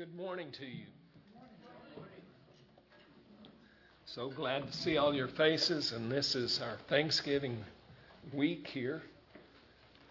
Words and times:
Good 0.00 0.16
morning 0.16 0.50
to 0.52 0.64
you. 0.64 0.86
So 4.06 4.30
glad 4.30 4.66
to 4.66 4.72
see 4.72 4.96
all 4.96 5.14
your 5.14 5.28
faces, 5.28 5.92
and 5.92 6.10
this 6.10 6.34
is 6.34 6.58
our 6.62 6.78
Thanksgiving 6.88 7.62
week 8.32 8.66
here. 8.66 9.02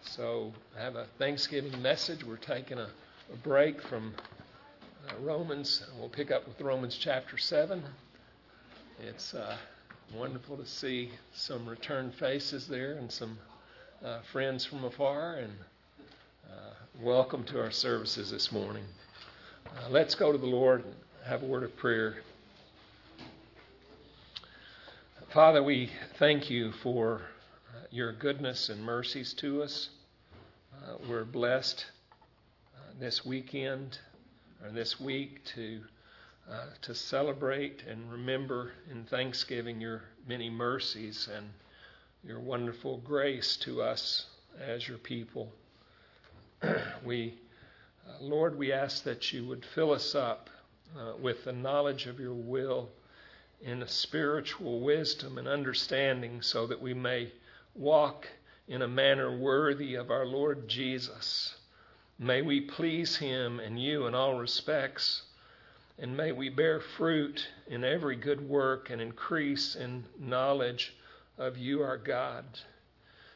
So, 0.02 0.52
I 0.78 0.82
have 0.84 0.94
a 0.94 1.06
Thanksgiving 1.18 1.82
message. 1.82 2.22
We're 2.22 2.36
taking 2.36 2.78
a, 2.78 2.88
a 3.32 3.36
break 3.42 3.82
from 3.82 4.14
uh, 5.08 5.14
Romans. 5.22 5.84
We'll 5.98 6.08
pick 6.08 6.30
up 6.30 6.46
with 6.46 6.60
Romans 6.60 6.96
chapter 6.96 7.36
7. 7.36 7.82
It's 9.02 9.34
uh, 9.34 9.56
wonderful 10.14 10.56
to 10.56 10.66
see 10.66 11.10
some 11.32 11.68
returned 11.68 12.14
faces 12.14 12.68
there 12.68 12.92
and 12.92 13.10
some 13.10 13.36
uh, 14.04 14.20
friends 14.30 14.64
from 14.64 14.84
afar, 14.84 15.38
and 15.38 15.52
uh, 16.48 16.74
welcome 17.02 17.42
to 17.42 17.60
our 17.60 17.72
services 17.72 18.30
this 18.30 18.52
morning. 18.52 18.84
Uh, 19.76 19.88
let's 19.88 20.16
go 20.16 20.32
to 20.32 20.38
the 20.38 20.46
Lord 20.46 20.84
and 20.84 20.94
have 21.24 21.44
a 21.44 21.46
word 21.46 21.62
of 21.62 21.76
prayer. 21.76 22.16
Father, 25.32 25.62
we 25.62 25.90
thank 26.18 26.50
you 26.50 26.72
for 26.82 27.22
uh, 27.72 27.82
your 27.92 28.12
goodness 28.12 28.68
and 28.68 28.82
mercies 28.82 29.32
to 29.34 29.62
us. 29.62 29.90
Uh, 30.74 30.96
we're 31.08 31.24
blessed 31.24 31.86
uh, 32.74 32.80
this 32.98 33.24
weekend 33.24 33.96
or 34.64 34.72
this 34.72 34.98
week 34.98 35.44
to 35.54 35.80
uh, 36.50 36.64
to 36.82 36.92
celebrate 36.92 37.84
and 37.88 38.10
remember 38.10 38.72
in 38.90 39.04
Thanksgiving 39.04 39.80
your 39.80 40.02
many 40.26 40.50
mercies 40.50 41.28
and 41.32 41.46
your 42.24 42.40
wonderful 42.40 42.98
grace 42.98 43.56
to 43.58 43.82
us 43.82 44.26
as 44.60 44.88
your 44.88 44.98
people. 44.98 45.52
we 47.04 47.38
Lord, 48.20 48.56
we 48.56 48.72
ask 48.72 49.04
that 49.04 49.32
you 49.32 49.46
would 49.46 49.64
fill 49.64 49.92
us 49.92 50.14
up 50.14 50.50
uh, 50.98 51.12
with 51.20 51.44
the 51.44 51.52
knowledge 51.52 52.06
of 52.06 52.18
your 52.18 52.34
will 52.34 52.88
in 53.60 53.82
a 53.82 53.88
spiritual 53.88 54.80
wisdom 54.80 55.38
and 55.38 55.46
understanding 55.46 56.42
so 56.42 56.66
that 56.66 56.80
we 56.80 56.94
may 56.94 57.32
walk 57.74 58.26
in 58.66 58.82
a 58.82 58.88
manner 58.88 59.36
worthy 59.36 59.94
of 59.94 60.10
our 60.10 60.26
Lord 60.26 60.68
Jesus. 60.68 61.54
May 62.18 62.42
we 62.42 62.60
please 62.60 63.16
him 63.16 63.60
and 63.60 63.80
you 63.82 64.06
in 64.06 64.14
all 64.14 64.38
respects, 64.38 65.22
and 65.98 66.16
may 66.16 66.32
we 66.32 66.48
bear 66.48 66.80
fruit 66.80 67.48
in 67.66 67.84
every 67.84 68.16
good 68.16 68.40
work 68.40 68.90
and 68.90 69.00
increase 69.00 69.74
in 69.74 70.04
knowledge 70.18 70.94
of 71.38 71.58
you, 71.58 71.82
our 71.82 71.98
God. 71.98 72.44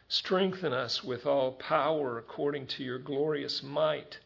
Strengthen 0.08 0.72
us 0.72 1.02
with 1.02 1.26
all 1.26 1.52
power 1.52 2.18
according 2.18 2.66
to 2.68 2.84
your 2.84 2.98
glorious 2.98 3.62
might 3.62 4.18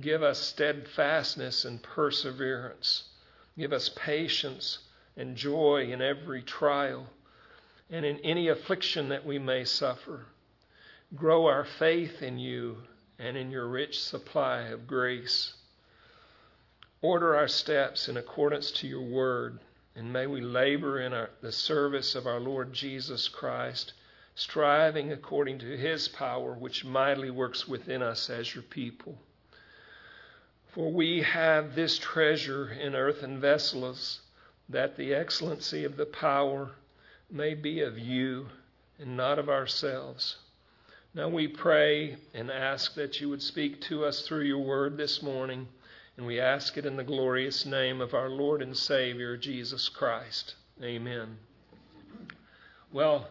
Give 0.00 0.22
us 0.22 0.38
steadfastness 0.38 1.64
and 1.64 1.82
perseverance. 1.82 3.04
Give 3.56 3.72
us 3.72 3.88
patience 3.88 4.78
and 5.16 5.36
joy 5.36 5.90
in 5.90 6.02
every 6.02 6.42
trial 6.42 7.06
and 7.88 8.04
in 8.04 8.18
any 8.20 8.48
affliction 8.48 9.08
that 9.08 9.24
we 9.24 9.38
may 9.38 9.64
suffer. 9.64 10.26
Grow 11.14 11.46
our 11.46 11.64
faith 11.64 12.22
in 12.22 12.38
you 12.38 12.82
and 13.18 13.36
in 13.36 13.50
your 13.50 13.66
rich 13.68 13.98
supply 14.00 14.62
of 14.62 14.86
grace. 14.86 15.54
Order 17.00 17.36
our 17.36 17.48
steps 17.48 18.08
in 18.08 18.16
accordance 18.16 18.70
to 18.72 18.86
your 18.86 19.02
word, 19.02 19.60
and 19.94 20.12
may 20.12 20.26
we 20.26 20.40
labor 20.40 21.00
in 21.00 21.12
our, 21.14 21.30
the 21.40 21.52
service 21.52 22.14
of 22.14 22.26
our 22.26 22.40
Lord 22.40 22.72
Jesus 22.72 23.28
Christ, 23.28 23.94
striving 24.34 25.12
according 25.12 25.60
to 25.60 25.76
his 25.76 26.08
power, 26.08 26.52
which 26.52 26.84
mightily 26.84 27.30
works 27.30 27.66
within 27.66 28.02
us 28.02 28.28
as 28.28 28.54
your 28.54 28.64
people. 28.64 29.18
For 30.76 30.92
we 30.92 31.22
have 31.22 31.74
this 31.74 31.96
treasure 31.96 32.70
in 32.70 32.94
earthen 32.94 33.40
vessels, 33.40 34.20
that 34.68 34.94
the 34.98 35.14
excellency 35.14 35.84
of 35.84 35.96
the 35.96 36.04
power 36.04 36.72
may 37.30 37.54
be 37.54 37.80
of 37.80 37.98
you 37.98 38.48
and 38.98 39.16
not 39.16 39.38
of 39.38 39.48
ourselves. 39.48 40.36
Now 41.14 41.30
we 41.30 41.48
pray 41.48 42.18
and 42.34 42.50
ask 42.50 42.94
that 42.96 43.22
you 43.22 43.30
would 43.30 43.40
speak 43.40 43.80
to 43.88 44.04
us 44.04 44.28
through 44.28 44.42
your 44.42 44.58
word 44.58 44.98
this 44.98 45.22
morning, 45.22 45.66
and 46.18 46.26
we 46.26 46.40
ask 46.40 46.76
it 46.76 46.84
in 46.84 46.96
the 46.96 47.04
glorious 47.04 47.64
name 47.64 48.02
of 48.02 48.12
our 48.12 48.28
Lord 48.28 48.60
and 48.60 48.76
Savior, 48.76 49.38
Jesus 49.38 49.88
Christ. 49.88 50.56
Amen. 50.82 51.38
Well, 52.92 53.28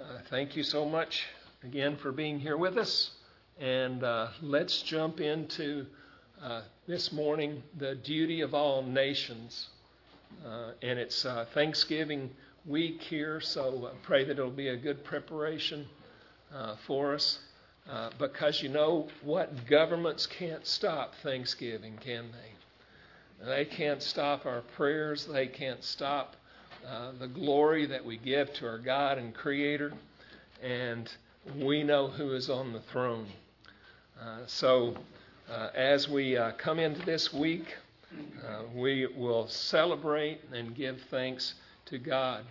uh, 0.00 0.18
thank 0.30 0.54
you 0.54 0.62
so 0.62 0.88
much 0.88 1.26
again 1.64 1.96
for 1.96 2.12
being 2.12 2.38
here 2.38 2.56
with 2.56 2.78
us, 2.78 3.10
and 3.58 4.04
uh, 4.04 4.28
let's 4.40 4.82
jump 4.82 5.20
into 5.20 5.86
uh, 6.42 6.62
this 6.86 7.12
morning 7.12 7.62
the 7.78 7.94
duty 7.94 8.40
of 8.40 8.54
all 8.54 8.82
nations. 8.82 9.68
Uh, 10.44 10.72
and 10.82 10.98
it's 10.98 11.24
uh, 11.24 11.46
Thanksgiving 11.54 12.30
week 12.66 13.00
here, 13.02 13.40
so 13.40 13.90
I 13.90 13.96
pray 14.04 14.24
that 14.24 14.32
it'll 14.32 14.50
be 14.50 14.68
a 14.68 14.76
good 14.76 15.04
preparation 15.04 15.86
uh, 16.54 16.76
for 16.86 17.14
us. 17.14 17.38
Uh, 17.90 18.10
because 18.18 18.62
you 18.62 18.68
know 18.68 19.08
what? 19.22 19.66
Governments 19.66 20.26
can't 20.26 20.66
stop 20.66 21.14
Thanksgiving, 21.22 21.98
can 22.04 22.26
they? 22.32 23.46
They 23.46 23.64
can't 23.64 24.02
stop 24.02 24.46
our 24.46 24.62
prayers, 24.76 25.26
they 25.26 25.46
can't 25.46 25.84
stop 25.84 26.36
uh, 26.86 27.12
the 27.18 27.28
glory 27.28 27.86
that 27.86 28.04
we 28.04 28.16
give 28.16 28.52
to 28.54 28.66
our 28.66 28.78
God 28.78 29.18
and 29.18 29.34
Creator. 29.34 29.92
And 30.62 31.10
we 31.56 31.82
know 31.82 32.08
who 32.08 32.34
is 32.34 32.50
on 32.50 32.72
the 32.72 32.80
throne. 32.80 33.26
so, 34.46 34.96
uh, 35.50 35.68
as 35.74 36.08
we 36.08 36.36
uh, 36.36 36.52
come 36.58 36.78
into 36.78 37.04
this 37.06 37.32
week, 37.32 37.76
uh, 38.12 38.62
we 38.74 39.06
will 39.06 39.46
celebrate 39.46 40.40
and 40.52 40.74
give 40.74 41.00
thanks 41.10 41.54
to 41.86 41.98
God. 41.98 42.44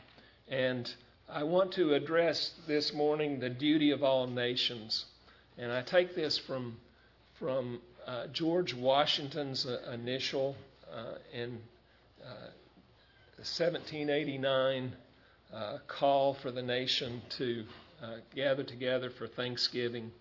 And 0.47 0.89
I 1.27 1.43
want 1.43 1.73
to 1.73 1.93
address 1.93 2.53
this 2.67 2.93
morning 2.93 3.39
the 3.39 3.49
duty 3.49 3.91
of 3.91 4.01
all 4.03 4.27
nations. 4.27 5.05
And 5.57 5.71
I 5.71 5.81
take 5.81 6.15
this 6.15 6.37
from, 6.37 6.77
from 7.37 7.81
uh, 8.07 8.27
George 8.27 8.73
Washington's 8.73 9.65
uh, 9.65 9.91
initial 9.93 10.55
uh, 10.93 11.15
in 11.33 11.59
1789 13.37 14.93
call 15.87 16.33
for 16.35 16.51
the 16.51 16.61
nation 16.61 17.21
to 17.29 17.65
gather 18.35 18.63
together 18.63 19.09
for 19.09 19.27
Thanksgiving. 19.27 20.11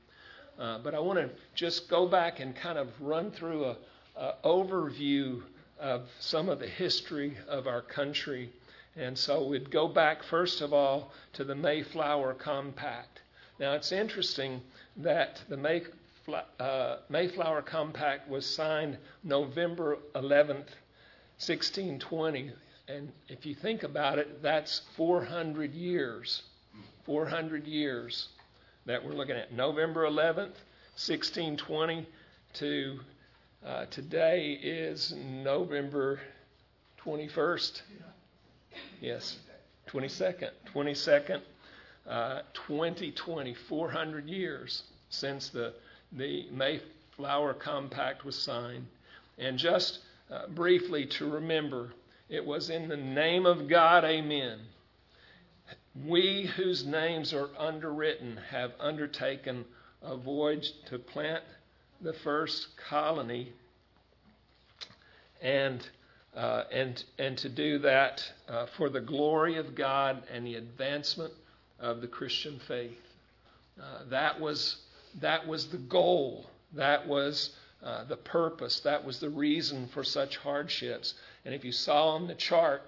Uh, 0.59 0.78
but 0.78 0.94
I 0.94 1.00
want 1.00 1.19
to 1.19 1.31
just 1.54 1.88
go 1.88 2.06
back 2.06 2.38
and 2.38 2.54
kind 2.54 2.78
of 2.78 2.88
run 3.00 3.32
through 3.32 3.65
a, 3.65 3.76
a, 4.16 4.34
overview 4.44 5.42
of 5.81 6.09
some 6.20 6.48
of 6.48 6.60
the 6.60 6.69
history 6.69 7.37
of 7.48 7.66
our 7.66 7.82
country. 7.82 8.50
And 8.97 9.19
so 9.19 9.44
we'd 9.44 9.70
go 9.70 9.88
back 9.88 10.22
first 10.22 10.60
of 10.60 10.72
all 10.72 11.12
to 11.32 11.43
the 11.43 11.56
Mayflower 11.56 12.34
Compact. 12.34 13.20
Now 13.59 13.72
it's 13.72 13.91
interesting 13.91 14.60
that 14.98 15.43
the 15.48 15.56
Mayflower, 15.56 16.44
uh, 16.60 16.97
Mayflower 17.09 17.62
Compact 17.62 18.28
was 18.28 18.47
signed 18.47 18.97
November 19.25 19.98
11th, 20.14 20.70
1620. 21.43 22.53
And 22.87 23.10
if 23.28 23.44
you 23.44 23.56
think 23.56 23.82
about 23.82 24.19
it, 24.20 24.41
that's 24.41 24.82
400 24.97 25.75
years. 25.75 26.43
400 27.06 27.66
years 27.66 28.28
that 28.86 29.04
we're 29.04 29.12
looking 29.12 29.36
at. 29.36 29.52
November 29.52 30.04
11th, 30.04 30.56
1620 30.96 32.06
to 32.54 33.00
uh, 33.64 33.86
today 33.86 34.58
is 34.62 35.14
November 35.16 36.20
21st. 37.04 37.80
Yes, 39.00 39.36
22nd. 39.88 40.50
22nd, 40.74 41.40
uh, 42.08 42.40
2020, 42.52 43.54
400 43.54 44.28
years 44.28 44.82
since 45.08 45.48
the, 45.48 45.72
the 46.12 46.46
Mayflower 46.50 47.54
Compact 47.54 48.24
was 48.24 48.36
signed. 48.36 48.86
And 49.38 49.58
just 49.58 50.00
uh, 50.30 50.46
briefly 50.48 51.06
to 51.06 51.30
remember, 51.30 51.90
it 52.28 52.44
was 52.44 52.70
in 52.70 52.88
the 52.88 52.96
name 52.96 53.46
of 53.46 53.69
God, 53.69 54.04
amen, 54.04 54.58
we 56.06 56.50
whose 56.56 56.84
names 56.84 57.32
are 57.32 57.49
underwritten 57.58 58.38
have 58.50 58.72
undertaken 58.81 59.64
a 60.02 60.16
voyage 60.16 60.72
to 60.87 60.99
plant 60.99 61.43
the 62.00 62.12
first 62.12 62.69
colony 62.88 63.52
and 65.40 65.88
uh, 66.37 66.64
and 66.72 67.05
and 67.19 67.38
to 67.38 67.49
do 67.49 67.78
that 67.78 68.25
uh, 68.49 68.66
for 68.76 68.88
the 68.88 69.00
glory 69.00 69.56
of 69.56 69.75
God 69.75 70.22
and 70.32 70.44
the 70.44 70.56
advancement 70.56 71.32
of 71.78 72.00
the 72.00 72.08
Christian 72.08 72.61
faith. 72.66 72.99
Uh, 73.81 74.05
that 74.11 74.40
was 74.40 74.76
that 75.20 75.46
was 75.46 75.69
the 75.69 75.78
goal. 75.78 76.46
That 76.72 77.06
was 77.06 77.50
uh, 77.84 78.05
the 78.05 78.16
purpose. 78.16 78.81
That 78.81 79.05
was 79.05 79.20
the 79.20 79.31
reason 79.31 79.88
for 79.88 80.02
such 80.02 80.38
hardships. 80.38 81.14
And 81.44 81.55
if 81.55 81.64
you 81.64 81.72
saw 81.72 82.08
on 82.08 82.26
the 82.26 82.34
chart 82.34 82.82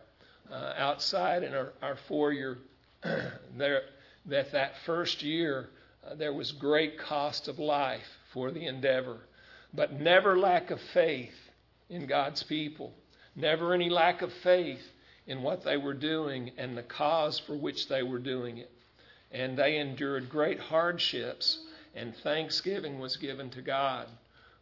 uh, 0.50 0.72
outside 0.76 1.42
in 1.42 1.54
our, 1.54 1.72
our 1.82 1.96
four-year 2.08 2.58
there, 3.56 3.82
that 4.26 4.52
that 4.52 4.72
first 4.84 5.22
year 5.22 5.68
uh, 6.06 6.14
there 6.14 6.32
was 6.32 6.52
great 6.52 6.98
cost 6.98 7.48
of 7.48 7.58
life 7.58 8.06
for 8.32 8.50
the 8.50 8.66
endeavor, 8.66 9.18
but 9.72 9.92
never 9.92 10.38
lack 10.38 10.70
of 10.70 10.80
faith 10.92 11.34
in 11.88 12.06
God's 12.06 12.42
people, 12.42 12.92
never 13.34 13.72
any 13.72 13.88
lack 13.88 14.22
of 14.22 14.32
faith 14.42 14.82
in 15.26 15.42
what 15.42 15.64
they 15.64 15.76
were 15.76 15.94
doing 15.94 16.52
and 16.56 16.76
the 16.76 16.82
cause 16.82 17.38
for 17.38 17.56
which 17.56 17.88
they 17.88 18.02
were 18.02 18.18
doing 18.18 18.58
it. 18.58 18.70
And 19.32 19.56
they 19.56 19.78
endured 19.78 20.28
great 20.28 20.60
hardships, 20.60 21.58
and 21.94 22.14
thanksgiving 22.22 22.98
was 22.98 23.16
given 23.16 23.50
to 23.50 23.62
God 23.62 24.08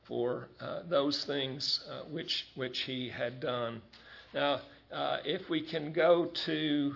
for 0.04 0.48
uh, 0.60 0.80
those 0.88 1.24
things 1.24 1.84
uh, 1.90 2.04
which, 2.04 2.46
which 2.54 2.80
He 2.80 3.08
had 3.08 3.40
done. 3.40 3.82
Now, 4.32 4.60
uh, 4.94 5.18
if 5.24 5.50
we 5.50 5.60
can 5.60 5.92
go 5.92 6.26
to 6.26 6.94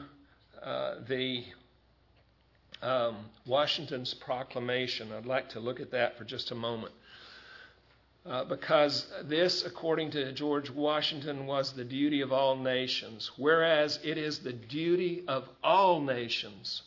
uh, 0.62 0.94
the 1.08 1.44
um, 2.80 3.16
Washington's 3.44 4.14
proclamation, 4.14 5.12
I'd 5.12 5.26
like 5.26 5.48
to 5.50 5.60
look 5.60 5.80
at 5.80 5.90
that 5.90 6.16
for 6.16 6.24
just 6.24 6.52
a 6.52 6.54
moment. 6.54 6.92
Uh, 8.24 8.44
because 8.44 9.06
this, 9.24 9.64
according 9.64 10.12
to 10.12 10.32
George 10.32 10.70
Washington, 10.70 11.46
was 11.46 11.72
the 11.72 11.84
duty 11.84 12.20
of 12.20 12.32
all 12.32 12.56
nations, 12.56 13.32
whereas 13.36 13.98
it 14.04 14.16
is 14.16 14.40
the 14.40 14.52
duty 14.52 15.24
of 15.26 15.48
all 15.64 16.00
nations 16.00 16.82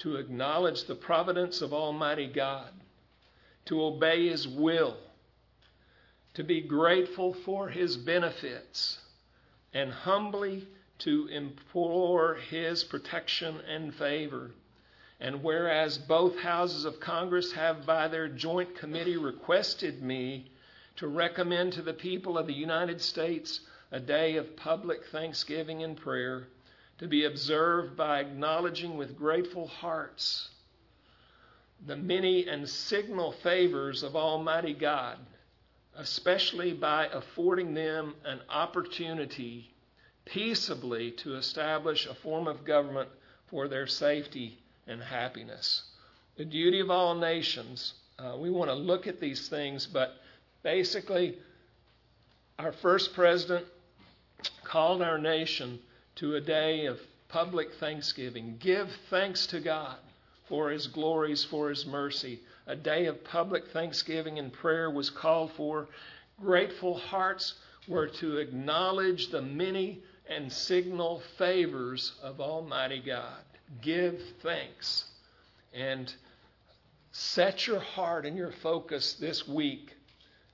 to 0.00 0.16
acknowledge 0.16 0.84
the 0.84 0.94
providence 0.94 1.62
of 1.62 1.72
Almighty 1.72 2.26
God, 2.26 2.70
to 3.66 3.82
obey 3.82 4.28
His 4.28 4.46
will, 4.46 4.96
to 6.34 6.44
be 6.44 6.60
grateful 6.60 7.32
for 7.32 7.68
His 7.68 7.96
benefits, 7.96 8.98
and 9.72 9.92
humbly 9.92 10.66
to 10.98 11.26
implore 11.28 12.34
His 12.34 12.84
protection 12.84 13.60
and 13.68 13.94
favor. 13.94 14.50
And 15.20 15.42
whereas 15.42 15.98
both 15.98 16.38
houses 16.38 16.84
of 16.84 17.00
Congress 17.00 17.52
have 17.52 17.84
by 17.86 18.08
their 18.08 18.28
joint 18.28 18.76
committee 18.76 19.16
requested 19.16 20.02
me 20.02 20.50
to 20.96 21.06
recommend 21.06 21.74
to 21.74 21.82
the 21.82 21.92
people 21.92 22.38
of 22.38 22.46
the 22.46 22.54
United 22.54 23.00
States 23.00 23.60
a 23.92 24.00
day 24.00 24.36
of 24.36 24.56
public 24.56 25.04
thanksgiving 25.06 25.82
and 25.82 25.96
prayer 25.96 26.46
to 26.98 27.06
be 27.06 27.24
observed 27.24 27.96
by 27.96 28.20
acknowledging 28.20 28.96
with 28.96 29.16
grateful 29.16 29.66
hearts 29.66 30.50
the 31.86 31.96
many 31.96 32.46
and 32.46 32.68
signal 32.68 33.32
favors 33.32 34.02
of 34.02 34.14
Almighty 34.14 34.74
God, 34.74 35.18
especially 36.00 36.72
by 36.72 37.06
affording 37.06 37.74
them 37.74 38.14
an 38.24 38.40
opportunity 38.48 39.70
peaceably 40.24 41.12
to 41.12 41.36
establish 41.36 42.06
a 42.06 42.14
form 42.14 42.46
of 42.46 42.64
government 42.64 43.08
for 43.48 43.68
their 43.68 43.86
safety 43.86 44.58
and 44.86 45.02
happiness. 45.02 45.84
The 46.36 46.44
duty 46.44 46.80
of 46.80 46.90
all 46.90 47.14
nations, 47.14 47.94
uh, 48.18 48.36
we 48.38 48.50
want 48.50 48.70
to 48.70 48.74
look 48.74 49.06
at 49.06 49.20
these 49.20 49.48
things, 49.48 49.86
but 49.86 50.16
Basically, 50.62 51.38
our 52.58 52.72
first 52.72 53.14
president 53.14 53.66
called 54.64 55.00
our 55.00 55.18
nation 55.18 55.78
to 56.16 56.34
a 56.34 56.40
day 56.40 56.86
of 56.86 56.98
public 57.28 57.74
thanksgiving. 57.74 58.56
Give 58.60 58.90
thanks 59.08 59.46
to 59.48 59.60
God 59.60 59.96
for 60.50 60.68
his 60.68 60.88
glories, 60.88 61.44
for 61.44 61.70
his 61.70 61.86
mercy. 61.86 62.40
A 62.66 62.76
day 62.76 63.06
of 63.06 63.24
public 63.24 63.68
thanksgiving 63.68 64.38
and 64.38 64.52
prayer 64.52 64.90
was 64.90 65.08
called 65.08 65.52
for. 65.52 65.88
Grateful 66.40 66.98
hearts 66.98 67.54
were 67.88 68.08
to 68.08 68.36
acknowledge 68.38 69.28
the 69.28 69.40
many 69.40 70.02
and 70.28 70.52
signal 70.52 71.22
favors 71.38 72.12
of 72.22 72.40
Almighty 72.40 73.00
God. 73.00 73.42
Give 73.80 74.20
thanks. 74.42 75.04
And 75.72 76.12
set 77.12 77.66
your 77.66 77.80
heart 77.80 78.26
and 78.26 78.36
your 78.36 78.52
focus 78.52 79.14
this 79.14 79.46
week 79.46 79.94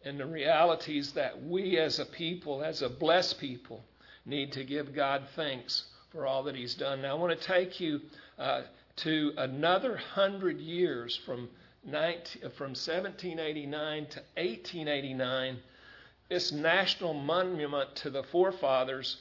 in 0.05 0.19
the 0.19 0.27
realities 0.27 1.13
that 1.13 1.43
we 1.43 1.79
as 1.79 1.99
a 1.99 2.05
people, 2.05 2.63
as 2.63 2.83
a 2.83 2.89
blessed 2.89 3.39
people, 3.41 3.83
need 4.27 4.53
to 4.53 4.65
give 4.65 4.95
God 4.95 5.23
thanks 5.35 5.85
for 6.13 6.27
all 6.27 6.43
that 6.45 6.55
He's 6.55 6.75
done. 6.75 7.03
Now, 7.03 7.17
I 7.17 7.19
want 7.19 7.39
to 7.39 7.47
take 7.47 7.81
you 7.81 8.01
uh, 8.39 8.63
to 8.97 9.33
another 9.37 9.97
hundred 9.97 10.61
years 10.61 11.17
from, 11.25 11.49
19, 11.85 12.43
from 12.57 12.71
1789 12.71 14.07
to 14.07 14.21
1889. 14.37 15.59
This 16.29 16.53
national 16.53 17.15
monument 17.15 17.95
to 17.97 18.11
the 18.11 18.23
forefathers 18.25 19.19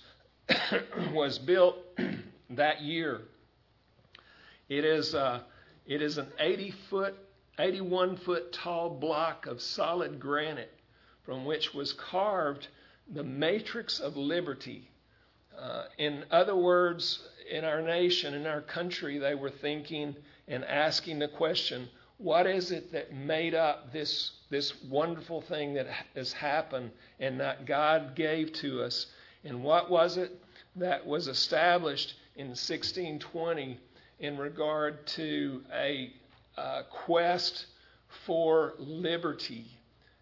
was 1.14 1.38
built 1.38 1.78
that 2.50 2.82
year. 2.82 3.22
It 4.70 4.86
is, 4.86 5.14
uh, 5.14 5.42
it 5.86 6.02
is 6.02 6.18
an 6.18 6.28
80 6.40 6.74
foot 6.90 7.16
81 7.58 8.18
foot 8.18 8.52
tall 8.52 8.90
block 8.90 9.46
of 9.46 9.62
solid 9.62 10.20
granite 10.20 10.74
from 11.24 11.46
which 11.46 11.74
was 11.74 11.94
carved 11.94 12.68
the 13.14 13.24
matrix 13.24 14.00
of 14.00 14.18
liberty. 14.18 14.90
Uh, 15.58 15.84
in 15.98 16.26
other 16.32 16.56
words, 16.56 17.28
in 17.50 17.64
our 17.64 17.82
nation, 17.82 18.34
in 18.34 18.48
our 18.48 18.62
country, 18.62 19.18
they 19.18 19.36
were 19.36 19.50
thinking 19.50 20.16
and 20.48 20.64
asking 20.66 21.20
the 21.20 21.28
question 21.28 21.88
what 22.18 22.48
is 22.48 22.72
it 22.72 22.94
that 22.94 23.14
made 23.14 23.54
up 23.54 23.92
this, 23.92 24.32
this 24.50 24.74
wonderful 24.86 25.42
thing 25.42 25.74
that 25.74 25.88
has 26.16 26.32
happened 26.32 26.92
and 27.20 27.42
that 27.42 27.66
God 27.66 28.16
gave 28.16 28.54
to 28.54 28.84
us? 28.84 29.08
And 29.44 29.64
what 29.64 29.92
was 29.92 30.16
it 30.16 30.32
that 30.78 31.06
was 31.06 31.28
established 31.28 32.16
in 32.38 32.48
1620 32.48 33.78
in 34.20 34.38
regard 34.38 35.06
to 35.08 35.62
a 35.74 36.14
quest 36.90 37.66
for 38.26 38.76
liberty 38.78 39.66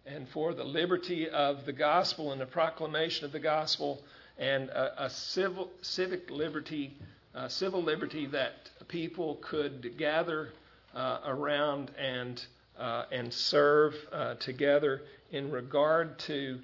and 0.06 0.28
for 0.28 0.52
the 0.52 0.64
liberty 0.64 1.28
of 1.30 1.64
the 1.64 1.72
gospel 1.72 2.32
and 2.32 2.40
the 2.40 2.46
proclamation 2.46 3.24
of 3.24 3.32
the 3.32 3.38
gospel 3.38 4.02
and 4.36 4.68
a, 4.70 5.04
a 5.04 5.10
civil 5.10 5.70
civic 5.80 6.28
liberty, 6.30 6.96
uh, 7.34 7.48
civil 7.48 7.82
liberty 7.82 8.26
that 8.26 8.70
people 8.88 9.38
could 9.42 9.96
gather 9.98 10.50
uh, 10.94 11.20
around 11.26 11.90
and 11.98 12.44
uh, 12.78 13.04
and 13.12 13.32
serve 13.32 13.94
uh, 14.12 14.34
together 14.34 15.02
in 15.30 15.50
regard 15.50 16.18
to 16.18 16.58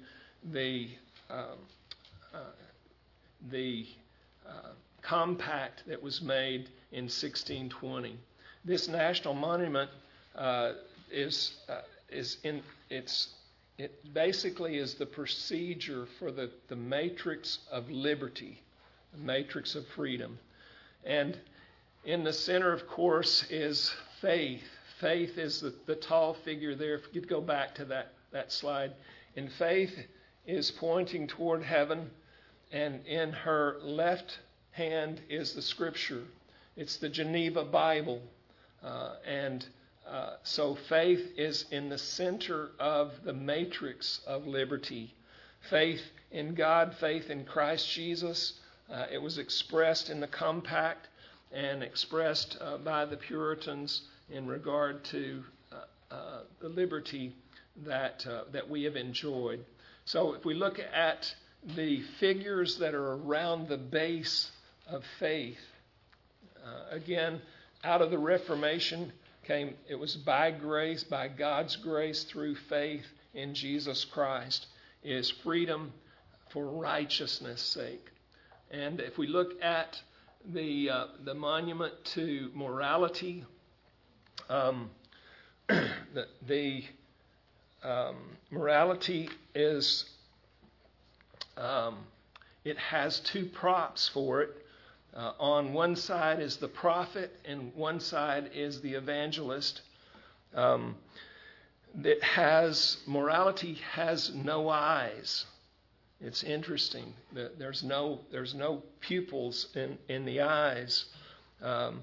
the 0.51 0.89
um, 1.29 1.57
uh, 2.33 2.37
the 3.49 3.85
compact 5.01 5.83
that 5.87 6.01
was 6.01 6.21
made 6.21 6.69
in 6.91 7.05
1620 7.05 8.17
this 8.63 8.87
national 8.87 9.33
monument 9.33 9.89
uh, 10.35 10.73
is 11.11 11.55
uh, 11.67 11.81
is 12.09 12.37
in 12.43 12.61
it's 12.89 13.29
it 13.77 14.13
basically 14.13 14.77
is 14.77 14.93
the 14.95 15.05
procedure 15.05 16.05
for 16.19 16.31
the, 16.31 16.51
the 16.67 16.75
matrix 16.75 17.59
of 17.71 17.89
liberty, 17.89 18.61
the 19.11 19.17
matrix 19.17 19.73
of 19.73 19.87
freedom. 19.95 20.37
And 21.05 21.37
in 22.03 22.23
the 22.23 22.33
center, 22.33 22.71
of 22.73 22.87
course, 22.87 23.45
is 23.49 23.93
faith. 24.21 24.63
Faith 24.99 25.37
is 25.37 25.61
the, 25.61 25.73
the 25.85 25.95
tall 25.95 26.33
figure 26.33 26.75
there. 26.75 26.95
If 26.95 27.03
you 27.13 27.21
go 27.21 27.41
back 27.41 27.75
to 27.75 27.85
that, 27.85 28.13
that 28.31 28.51
slide. 28.51 28.93
And 29.35 29.51
faith 29.51 29.93
is 30.45 30.71
pointing 30.71 31.27
toward 31.27 31.63
heaven, 31.63 32.09
and 32.71 33.05
in 33.05 33.31
her 33.31 33.77
left 33.81 34.39
hand 34.71 35.21
is 35.29 35.53
the 35.53 35.61
scripture. 35.61 36.23
It's 36.75 36.97
the 36.97 37.09
Geneva 37.09 37.63
Bible. 37.65 38.21
Uh, 38.83 39.15
and 39.25 39.65
uh, 40.07 40.35
so 40.43 40.75
faith 40.89 41.33
is 41.37 41.65
in 41.71 41.89
the 41.89 41.97
center 41.97 42.71
of 42.79 43.11
the 43.23 43.33
matrix 43.33 44.21
of 44.25 44.47
liberty. 44.47 45.13
Faith 45.69 46.01
in 46.31 46.55
God, 46.55 46.95
faith 46.99 47.29
in 47.29 47.45
Christ 47.45 47.89
Jesus. 47.89 48.59
Uh, 48.91 49.05
it 49.11 49.21
was 49.21 49.37
expressed 49.37 50.09
in 50.09 50.19
the 50.19 50.27
compact 50.27 51.07
and 51.53 51.81
expressed 51.81 52.57
uh, 52.59 52.77
by 52.77 53.05
the 53.05 53.15
Puritans 53.15 54.01
in 54.29 54.45
regard 54.45 55.03
to 55.05 55.43
uh, 55.71 56.13
uh, 56.13 56.39
the 56.59 56.67
liberty 56.67 57.33
that, 57.85 58.25
that 58.51 58.69
we 58.69 58.83
have 58.83 58.97
enjoyed. 58.97 59.63
So 60.03 60.33
if 60.33 60.43
we 60.43 60.53
look 60.53 60.79
at 60.79 61.33
the 61.75 62.01
figures 62.19 62.77
that 62.79 62.93
are 62.93 63.13
around 63.13 63.69
the 63.69 63.77
base 63.77 64.51
of 64.87 65.03
faith, 65.19 65.59
again, 66.89 67.41
out 67.83 68.01
of 68.01 68.11
the 68.11 68.17
Reformation 68.17 69.13
came, 69.47 69.75
it 69.87 69.95
was 69.95 70.15
by 70.15 70.51
grace, 70.51 71.03
by 71.03 71.29
God's 71.29 71.77
grace 71.77 72.25
through 72.25 72.55
faith 72.55 73.05
in 73.33 73.53
Jesus 73.53 74.03
Christ, 74.03 74.67
is 75.01 75.29
freedom 75.29 75.93
for 76.49 76.65
righteousness' 76.65 77.61
sake. 77.61 78.11
And 78.71 79.01
if 79.01 79.17
we 79.17 79.27
look 79.27 79.61
at 79.61 80.01
the, 80.53 80.89
uh, 80.89 81.05
the 81.25 81.33
monument 81.33 81.93
to 82.15 82.49
morality, 82.55 83.43
um, 84.49 84.89
the, 85.67 86.27
the 86.47 86.83
um, 87.83 88.15
morality 88.49 89.29
is, 89.53 90.05
um, 91.57 91.97
it 92.63 92.77
has 92.77 93.19
two 93.19 93.45
props 93.45 94.07
for 94.07 94.41
it. 94.41 94.49
Uh, 95.13 95.33
on 95.39 95.73
one 95.73 95.97
side 95.97 96.39
is 96.39 96.55
the 96.57 96.69
prophet, 96.69 97.37
and 97.43 97.75
one 97.75 97.99
side 97.99 98.51
is 98.53 98.79
the 98.79 98.93
evangelist. 98.93 99.81
Um, 100.55 100.95
that 101.95 102.23
has 102.23 102.97
morality 103.05 103.73
has 103.91 104.33
no 104.33 104.69
eyes. 104.69 105.45
It's 106.23 106.43
interesting 106.43 107.13
that 107.33 107.57
there's 107.57 107.83
no 107.83 108.19
there's 108.31 108.53
no 108.53 108.83
pupils 108.99 109.67
in 109.75 109.97
in 110.07 110.25
the 110.25 110.41
eyes, 110.41 111.05
um, 111.61 112.01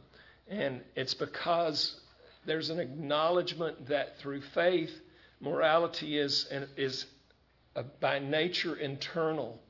and 0.49 0.81
it's 0.97 1.15
because 1.15 2.01
there's 2.45 2.71
an 2.71 2.81
acknowledgement 2.81 3.87
that 3.89 4.19
through 4.19 4.41
faith, 4.41 4.91
morality 5.41 6.19
is 6.19 6.49
is 6.77 7.07
by 8.01 8.19
nature 8.19 8.75
internal, 8.75 9.61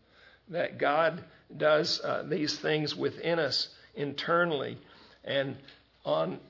that 0.48 0.78
God 0.78 1.22
does 1.54 2.00
uh, 2.00 2.24
these 2.26 2.58
things 2.58 2.96
within 2.96 3.38
us 3.38 3.68
internally, 3.94 4.78
and 5.24 5.56
on 6.06 6.40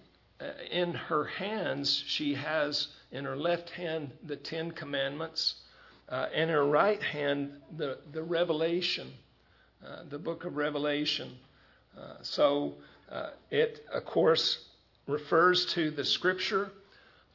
uh, 0.41 0.51
in 0.71 0.95
her 0.95 1.25
hands 1.25 2.05
she 2.07 2.35
has 2.35 2.89
in 3.11 3.25
her 3.25 3.37
left 3.37 3.71
hand 3.71 4.13
the 4.25 4.37
Ten 4.37 4.71
Commandments 4.71 5.57
uh, 6.11 6.27
in 6.35 6.49
her 6.49 6.65
right 6.65 7.03
hand, 7.03 7.53
the, 7.77 7.99
the 8.13 8.23
Revelation, 8.23 9.13
uh, 9.87 10.05
the 10.09 10.19
book 10.19 10.45
of 10.45 10.57
Revelation. 10.57 11.31
Uh, 11.99 12.15
so 12.23 12.75
uh, 13.11 13.31
it, 13.51 13.85
of 13.93 14.05
course, 14.05 14.67
refers 15.07 15.67
to 15.67 15.91
the 15.91 16.05
Scripture. 16.05 16.71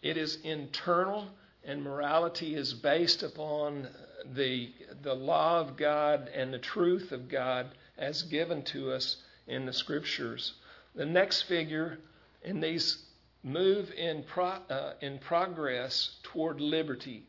It 0.01 0.17
is 0.17 0.37
internal, 0.43 1.27
and 1.63 1.83
morality 1.83 2.55
is 2.55 2.73
based 2.73 3.23
upon 3.23 3.87
the, 4.35 4.71
the 5.01 5.13
law 5.13 5.59
of 5.59 5.77
God 5.77 6.29
and 6.33 6.53
the 6.53 6.59
truth 6.59 7.11
of 7.11 7.29
God 7.29 7.67
as 7.97 8.23
given 8.23 8.63
to 8.63 8.91
us 8.91 9.17
in 9.47 9.65
the 9.65 9.73
Scriptures. 9.73 10.53
The 10.95 11.05
next 11.05 11.43
figure 11.43 11.99
in 12.43 12.59
these 12.59 13.03
move 13.43 13.91
in, 13.91 14.23
pro, 14.23 14.45
uh, 14.45 14.93
in 15.01 15.19
progress 15.19 16.17
toward 16.23 16.61
liberty. 16.61 17.23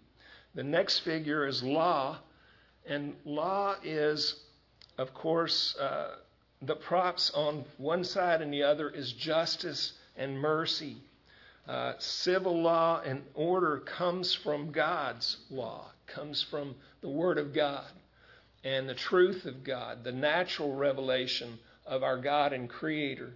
The 0.54 0.62
next 0.62 1.00
figure 1.00 1.46
is 1.46 1.62
law, 1.62 2.18
and 2.86 3.14
law 3.24 3.76
is, 3.82 4.40
of 4.98 5.12
course, 5.14 5.76
uh, 5.76 6.16
the 6.62 6.76
props 6.76 7.30
on 7.34 7.64
one 7.76 8.04
side 8.04 8.40
and 8.40 8.52
the 8.52 8.62
other 8.62 8.88
is 8.88 9.12
justice 9.12 9.92
and 10.16 10.38
mercy. 10.38 10.96
Uh, 11.66 11.94
civil 11.98 12.62
law 12.62 13.00
and 13.04 13.22
order 13.34 13.78
comes 13.78 14.34
from 14.34 14.70
God's 14.70 15.38
law, 15.50 15.90
comes 16.06 16.42
from 16.42 16.74
the 17.00 17.08
Word 17.08 17.38
of 17.38 17.52
God 17.52 17.90
and 18.64 18.88
the 18.88 18.94
truth 18.94 19.44
of 19.44 19.62
God, 19.62 20.02
the 20.04 20.12
natural 20.12 20.74
revelation 20.74 21.58
of 21.86 22.02
our 22.02 22.16
God 22.16 22.52
and 22.52 22.68
Creator, 22.68 23.34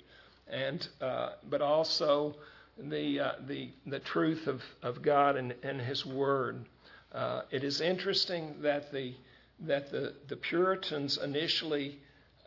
and 0.48 0.86
uh, 1.00 1.30
but 1.48 1.60
also 1.60 2.34
the 2.78 3.20
uh, 3.20 3.32
the 3.46 3.68
the 3.86 3.98
truth 3.98 4.46
of, 4.46 4.62
of 4.82 5.02
God 5.02 5.36
and, 5.36 5.54
and 5.62 5.80
His 5.80 6.04
Word. 6.04 6.64
Uh, 7.12 7.42
it 7.50 7.64
is 7.64 7.80
interesting 7.80 8.54
that 8.60 8.92
the 8.92 9.14
that 9.60 9.90
the, 9.90 10.14
the 10.28 10.36
Puritans 10.36 11.18
initially 11.18 11.98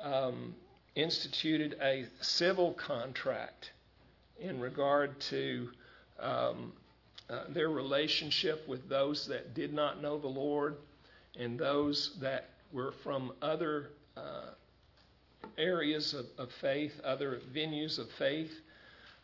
um, 0.02 0.56
instituted 0.96 1.76
a 1.82 2.06
civil 2.22 2.74
contract 2.74 3.72
in 4.40 4.60
regard 4.60 5.20
to 5.20 5.70
um, 6.20 6.72
uh, 7.30 7.44
their 7.50 7.70
relationship 7.70 8.68
with 8.68 8.88
those 8.90 9.28
that 9.28 9.54
did 9.54 9.74
not 9.74 10.02
know 10.02 10.18
the 10.18 10.28
Lord 10.28 10.78
and 11.38 11.60
those 11.60 12.18
that 12.22 12.50
were 12.72 12.94
from 13.04 13.34
other 13.42 13.90
uh, 14.18 14.52
areas 15.58 16.14
of, 16.14 16.26
of, 16.38 16.50
faith, 16.62 16.94
other 17.04 17.40
venues 17.54 18.00
of 18.00 18.10
faith. 18.18 18.52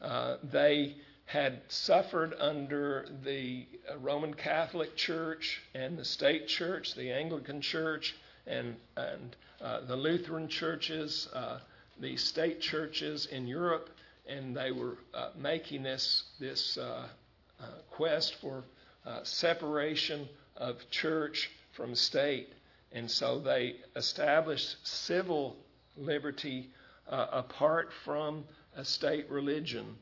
Uh, 0.01 0.37
they 0.43 0.95
had 1.27 1.59
suffered 1.67 2.33
under 2.39 3.05
the 3.21 3.67
Roman 3.99 4.33
Catholic 4.33 4.95
Church 4.95 5.61
and 5.75 5.97
the 5.97 6.05
state 6.05 6.47
church, 6.47 6.95
the 6.95 7.11
Anglican 7.11 7.59
Church, 7.59 8.15
and, 8.47 8.77
and 8.95 9.35
uh, 9.61 9.81
the 9.81 9.95
Lutheran 9.95 10.47
churches, 10.47 11.27
uh, 11.33 11.59
the 11.99 12.15
state 12.15 12.61
churches 12.61 13.25
in 13.25 13.45
Europe, 13.45 13.89
and 14.25 14.55
they 14.55 14.71
were 14.71 14.97
uh, 15.13 15.31
making 15.37 15.83
this, 15.83 16.23
this 16.39 16.77
uh, 16.77 17.07
uh, 17.59 17.65
quest 17.91 18.35
for 18.35 18.63
uh, 19.05 19.19
separation 19.23 20.29
of 20.55 20.89
church 20.91 21.51
from 21.73 21.93
state. 21.93 22.53
And 22.93 23.11
so 23.11 23.37
they 23.37 23.75
established 23.97 24.77
civil 24.87 25.57
liberty 25.97 26.69
apart 27.09 27.91
from 28.05 28.45
a 28.77 28.85
state 28.85 29.29
religion 29.29 29.97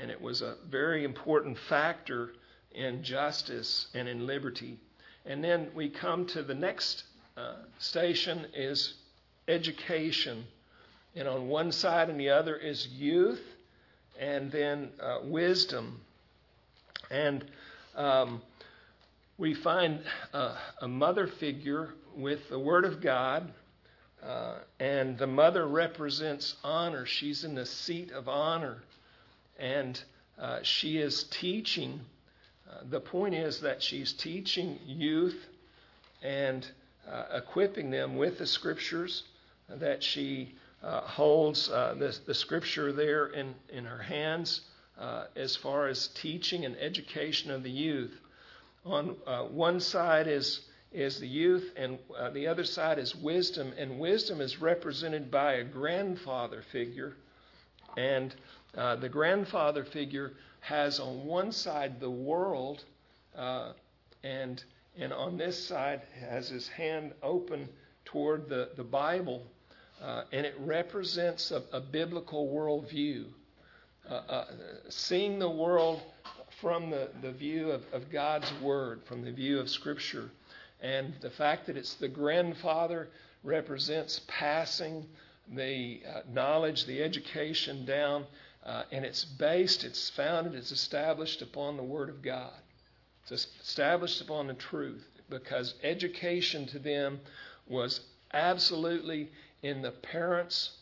and 0.00 0.10
it 0.10 0.20
was 0.20 0.42
a 0.42 0.56
very 0.68 1.04
important 1.04 1.58
factor 1.68 2.30
in 2.72 3.02
justice 3.02 3.86
and 3.94 4.08
in 4.08 4.26
liberty. 4.26 4.78
And 5.24 5.42
then 5.42 5.68
we 5.74 5.88
come 5.88 6.26
to 6.26 6.42
the 6.42 6.54
next 6.54 7.04
uh, 7.36 7.54
station 7.78 8.46
is 8.54 8.94
education, 9.48 10.44
and 11.14 11.28
on 11.28 11.48
one 11.48 11.72
side 11.72 12.10
and 12.10 12.18
the 12.18 12.30
other 12.30 12.56
is 12.56 12.86
youth, 12.88 13.42
and 14.18 14.50
then 14.50 14.90
uh, 15.00 15.18
wisdom, 15.24 16.00
and 17.10 17.44
um, 17.96 18.42
we 19.38 19.54
find 19.54 20.00
uh, 20.32 20.56
a 20.80 20.88
mother 20.88 21.26
figure 21.26 21.90
with 22.16 22.48
the 22.48 22.58
Word 22.58 22.84
of 22.84 23.00
God. 23.00 23.52
Uh, 24.22 24.58
and 24.80 25.18
the 25.18 25.26
mother 25.26 25.66
represents 25.66 26.56
honor. 26.64 27.04
She's 27.04 27.44
in 27.44 27.54
the 27.54 27.66
seat 27.66 28.10
of 28.10 28.26
honor 28.26 28.78
and 29.58 30.02
uh, 30.38 30.58
she 30.62 30.98
is 30.98 31.24
teaching. 31.24 32.00
Uh, 32.68 32.80
the 32.90 33.00
point 33.00 33.34
is 33.34 33.60
that 33.60 33.82
she's 33.82 34.12
teaching 34.12 34.78
youth 34.86 35.46
and 36.22 36.66
uh, 37.10 37.24
equipping 37.34 37.90
them 37.90 38.16
with 38.16 38.38
the 38.38 38.46
scriptures, 38.46 39.24
that 39.68 40.02
she 40.02 40.54
uh, 40.82 41.00
holds 41.02 41.68
uh, 41.68 41.94
the, 41.98 42.16
the, 42.26 42.34
scripture 42.34 42.92
there 42.92 43.26
in, 43.26 43.54
in 43.70 43.84
her 43.84 44.02
hands 44.02 44.62
as 45.36 45.56
far 45.56 45.88
as 45.88 46.08
teaching 46.08 46.64
and 46.64 46.76
education 46.76 47.50
of 47.50 47.62
the 47.62 47.70
youth. 47.70 48.12
On 48.84 49.08
one 49.50 49.80
side 49.80 50.26
is 50.26 50.60
is 50.94 51.18
the 51.18 51.26
youth, 51.26 51.72
and 51.76 51.98
uh, 52.16 52.30
the 52.30 52.46
other 52.46 52.64
side 52.64 52.98
is 52.98 53.14
wisdom. 53.16 53.72
And 53.76 53.98
wisdom 53.98 54.40
is 54.40 54.60
represented 54.60 55.30
by 55.30 55.54
a 55.54 55.64
grandfather 55.64 56.62
figure. 56.70 57.16
And 57.96 58.34
uh, 58.76 58.96
the 58.96 59.08
grandfather 59.08 59.84
figure 59.84 60.32
has 60.60 60.98
on 60.98 61.24
one 61.26 61.52
side 61.52 62.00
the 62.00 62.10
world, 62.10 62.84
uh, 63.36 63.72
and 64.22 64.62
and 64.96 65.12
on 65.12 65.36
this 65.36 65.66
side 65.66 66.02
has 66.28 66.48
his 66.48 66.68
hand 66.68 67.12
open 67.22 67.68
toward 68.04 68.48
the, 68.48 68.70
the 68.76 68.84
Bible, 68.84 69.42
uh, 70.02 70.22
and 70.32 70.46
it 70.46 70.54
represents 70.60 71.50
a, 71.50 71.62
a 71.72 71.80
biblical 71.80 72.48
worldview. 72.48 73.24
Uh, 74.08 74.14
uh, 74.14 74.44
seeing 74.90 75.38
the 75.38 75.50
world 75.50 76.02
from 76.60 76.90
the, 76.90 77.08
the 77.22 77.32
view 77.32 77.70
of, 77.70 77.82
of 77.92 78.10
God's 78.10 78.52
Word, 78.62 79.00
from 79.06 79.24
the 79.24 79.32
view 79.32 79.58
of 79.58 79.68
Scripture. 79.68 80.30
And 80.80 81.14
the 81.22 81.30
fact 81.30 81.66
that 81.66 81.76
it's 81.76 81.94
the 81.94 82.08
grandfather 82.08 83.08
represents 83.42 84.20
passing 84.28 85.06
the 85.50 86.02
knowledge, 86.32 86.84
the 86.84 87.02
education 87.02 87.84
down 87.84 88.26
uh, 88.64 88.84
and 88.90 89.04
it's 89.04 89.24
based, 89.24 89.84
it's 89.84 90.10
founded, 90.10 90.54
it's 90.54 90.72
established 90.72 91.42
upon 91.42 91.76
the 91.76 91.82
Word 91.82 92.08
of 92.08 92.22
God. 92.22 92.52
It's 93.22 93.46
established 93.60 94.20
upon 94.20 94.46
the 94.46 94.54
truth 94.54 95.04
because 95.30 95.74
education 95.82 96.66
to 96.66 96.78
them 96.78 97.20
was 97.66 98.00
absolutely 98.32 99.30
in 99.62 99.82
the 99.82 99.90
parents' 99.90 100.72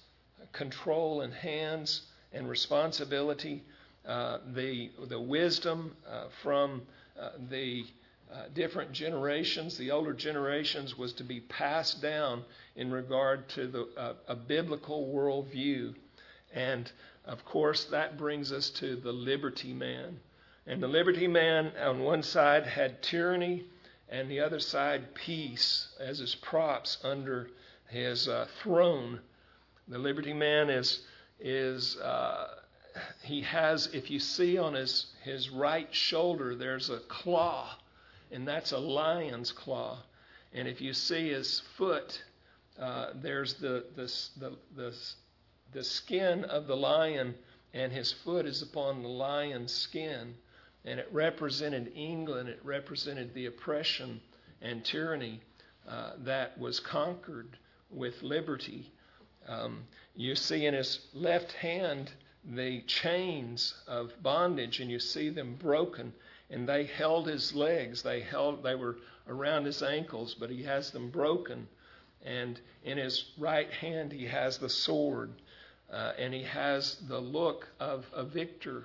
control 0.52 1.20
and 1.20 1.32
hands 1.32 2.02
and 2.32 2.48
responsibility. 2.48 3.62
Uh, 4.06 4.38
the, 4.54 4.90
the 5.08 5.20
wisdom 5.20 5.94
uh, 6.10 6.24
from 6.42 6.82
uh, 7.20 7.30
the 7.50 7.84
uh, 8.32 8.44
different 8.54 8.92
generations, 8.92 9.76
the 9.76 9.90
older 9.90 10.12
generations, 10.12 10.96
was 10.96 11.12
to 11.12 11.22
be 11.22 11.40
passed 11.40 12.00
down 12.00 12.42
in 12.76 12.90
regard 12.90 13.48
to 13.50 13.66
the, 13.66 13.88
uh, 13.96 14.14
a 14.26 14.34
biblical 14.34 15.12
worldview. 15.14 15.94
And 16.54 16.90
of 17.24 17.44
course, 17.44 17.84
that 17.86 18.18
brings 18.18 18.52
us 18.52 18.70
to 18.70 18.96
the 18.96 19.12
liberty 19.12 19.72
man. 19.72 20.20
And 20.66 20.82
the 20.82 20.88
liberty 20.88 21.28
man 21.28 21.72
on 21.80 22.00
one 22.00 22.22
side 22.22 22.66
had 22.66 23.02
tyranny, 23.02 23.64
and 24.08 24.30
the 24.30 24.40
other 24.40 24.60
side 24.60 25.14
peace 25.14 25.88
as 25.98 26.18
his 26.18 26.34
props 26.34 26.98
under 27.02 27.50
his 27.88 28.28
uh, 28.28 28.46
throne. 28.62 29.20
The 29.88 29.98
liberty 29.98 30.32
man 30.32 30.70
is 30.70 31.00
is 31.40 31.96
uh, 31.96 32.48
he 33.22 33.40
has 33.42 33.88
if 33.92 34.10
you 34.10 34.20
see 34.20 34.58
on 34.58 34.74
his 34.74 35.06
his 35.22 35.50
right 35.50 35.92
shoulder 35.94 36.54
there's 36.54 36.90
a 36.90 37.00
claw, 37.00 37.76
and 38.30 38.46
that's 38.46 38.72
a 38.72 38.78
lion's 38.78 39.52
claw. 39.52 39.98
And 40.52 40.68
if 40.68 40.80
you 40.80 40.92
see 40.92 41.30
his 41.30 41.60
foot, 41.76 42.22
uh, 42.78 43.10
there's 43.14 43.54
the 43.54 43.84
the 43.96 44.12
the, 44.38 44.56
the 44.76 44.94
the 45.72 45.84
skin 45.84 46.44
of 46.44 46.66
the 46.66 46.76
lion, 46.76 47.34
and 47.74 47.92
his 47.92 48.12
foot 48.12 48.46
is 48.46 48.62
upon 48.62 49.02
the 49.02 49.08
lion's 49.08 49.72
skin. 49.72 50.34
And 50.84 50.98
it 50.98 51.08
represented 51.12 51.92
England, 51.94 52.48
it 52.48 52.60
represented 52.64 53.34
the 53.34 53.46
oppression 53.46 54.20
and 54.60 54.84
tyranny 54.84 55.40
uh, 55.88 56.12
that 56.18 56.58
was 56.58 56.80
conquered 56.80 57.56
with 57.90 58.22
liberty. 58.22 58.90
Um, 59.48 59.84
you 60.14 60.34
see 60.34 60.66
in 60.66 60.74
his 60.74 61.00
left 61.14 61.52
hand 61.52 62.10
the 62.44 62.82
chains 62.82 63.74
of 63.86 64.12
bondage, 64.22 64.80
and 64.80 64.90
you 64.90 64.98
see 64.98 65.28
them 65.28 65.56
broken. 65.56 66.12
And 66.50 66.68
they 66.68 66.84
held 66.84 67.26
his 67.26 67.54
legs. 67.54 68.02
They 68.02 68.20
held. 68.20 68.62
They 68.62 68.74
were 68.74 68.96
around 69.28 69.64
his 69.64 69.82
ankles, 69.82 70.34
but 70.34 70.50
he 70.50 70.62
has 70.64 70.90
them 70.90 71.10
broken. 71.10 71.68
And 72.24 72.60
in 72.84 72.98
his 72.98 73.24
right 73.38 73.70
hand 73.70 74.12
he 74.12 74.26
has 74.26 74.58
the 74.58 74.68
sword, 74.68 75.32
uh, 75.92 76.12
and 76.18 76.32
he 76.32 76.42
has 76.42 76.96
the 77.08 77.18
look 77.18 77.68
of 77.78 78.06
a 78.14 78.24
victor 78.24 78.84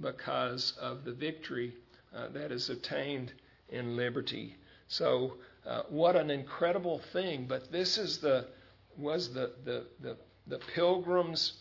because 0.00 0.72
of 0.80 1.04
the 1.04 1.12
victory 1.12 1.74
uh, 2.16 2.28
that 2.28 2.50
is 2.50 2.70
attained 2.70 3.32
in 3.68 3.96
liberty. 3.96 4.56
So, 4.88 5.34
uh, 5.66 5.82
what 5.90 6.16
an 6.16 6.30
incredible 6.30 7.00
thing! 7.12 7.46
But 7.46 7.70
this 7.70 7.98
is 7.98 8.18
the 8.18 8.46
was 8.96 9.34
the 9.34 9.52
the 9.64 9.84
the, 10.00 10.16
the 10.46 10.58
pilgrim's 10.74 11.52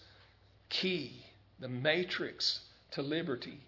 key, 0.70 1.12
the 1.60 1.68
matrix 1.68 2.62
to 2.92 3.02
liberty. 3.02 3.60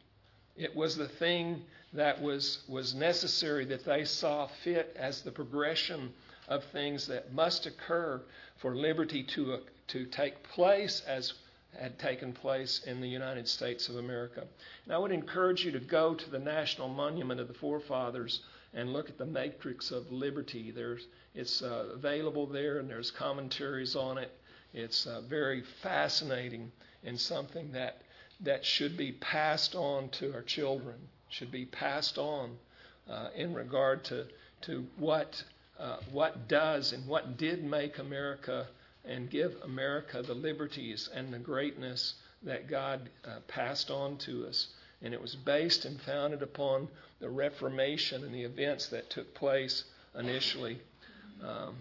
It 0.55 0.73
was 0.75 0.95
the 0.95 1.07
thing 1.07 1.61
that 1.93 2.21
was 2.21 2.63
was 2.69 2.93
necessary 2.93 3.65
that 3.65 3.83
they 3.83 4.05
saw 4.05 4.47
fit 4.63 4.95
as 4.97 5.21
the 5.21 5.31
progression 5.31 6.13
of 6.47 6.63
things 6.65 7.07
that 7.07 7.33
must 7.33 7.65
occur 7.65 8.21
for 8.57 8.75
liberty 8.75 9.23
to 9.23 9.59
to 9.89 10.05
take 10.05 10.41
place 10.43 11.01
as 11.07 11.33
had 11.77 11.99
taken 11.99 12.33
place 12.33 12.81
in 12.87 12.99
the 12.99 13.07
United 13.07 13.47
States 13.47 13.89
of 13.89 13.97
America. 13.97 14.47
And 14.85 14.93
I 14.93 14.97
would 14.97 15.11
encourage 15.11 15.63
you 15.63 15.71
to 15.71 15.79
go 15.79 16.15
to 16.15 16.29
the 16.29 16.39
National 16.39 16.87
Monument 16.87 17.39
of 17.39 17.47
the 17.47 17.53
Forefathers 17.53 18.41
and 18.73 18.91
look 18.91 19.09
at 19.09 19.17
the 19.17 19.25
matrix 19.25 19.91
of 19.91 20.11
liberty. 20.11 20.71
There's, 20.71 21.05
it's 21.35 21.61
uh, 21.61 21.89
available 21.93 22.47
there, 22.47 22.79
and 22.79 22.89
there's 22.89 23.11
commentaries 23.11 23.95
on 23.95 24.17
it. 24.17 24.31
It's 24.73 25.05
uh, 25.05 25.21
very 25.21 25.63
fascinating 25.81 26.71
and 27.03 27.19
something 27.19 27.71
that 27.71 28.01
that 28.41 28.63
should 28.63 28.95
be 28.95 29.11
passed 29.11 29.75
on 29.75 30.09
to 30.09 30.33
our 30.33 30.43
children. 30.43 30.95
Should 31.29 31.51
be 31.51 31.65
passed 31.65 32.17
on 32.17 32.57
uh, 33.09 33.29
in 33.35 33.53
regard 33.53 34.03
to 34.05 34.27
to 34.61 34.85
what 34.97 35.43
uh, 35.79 35.97
what 36.11 36.47
does 36.47 36.93
and 36.93 37.07
what 37.07 37.37
did 37.37 37.63
make 37.63 37.97
America 37.97 38.67
and 39.09 39.29
give 39.29 39.55
America 39.63 40.21
the 40.21 40.35
liberties 40.35 41.09
and 41.13 41.33
the 41.33 41.39
greatness 41.39 42.13
that 42.43 42.69
God 42.69 43.09
uh, 43.25 43.39
passed 43.47 43.89
on 43.89 44.17
to 44.19 44.45
us. 44.47 44.67
And 45.01 45.13
it 45.13 45.21
was 45.21 45.35
based 45.35 45.85
and 45.85 45.99
founded 46.01 46.43
upon 46.43 46.87
the 47.19 47.29
Reformation 47.29 48.23
and 48.23 48.33
the 48.33 48.43
events 48.43 48.87
that 48.87 49.09
took 49.09 49.33
place 49.33 49.83
initially. 50.17 50.79
Um, 51.41 51.75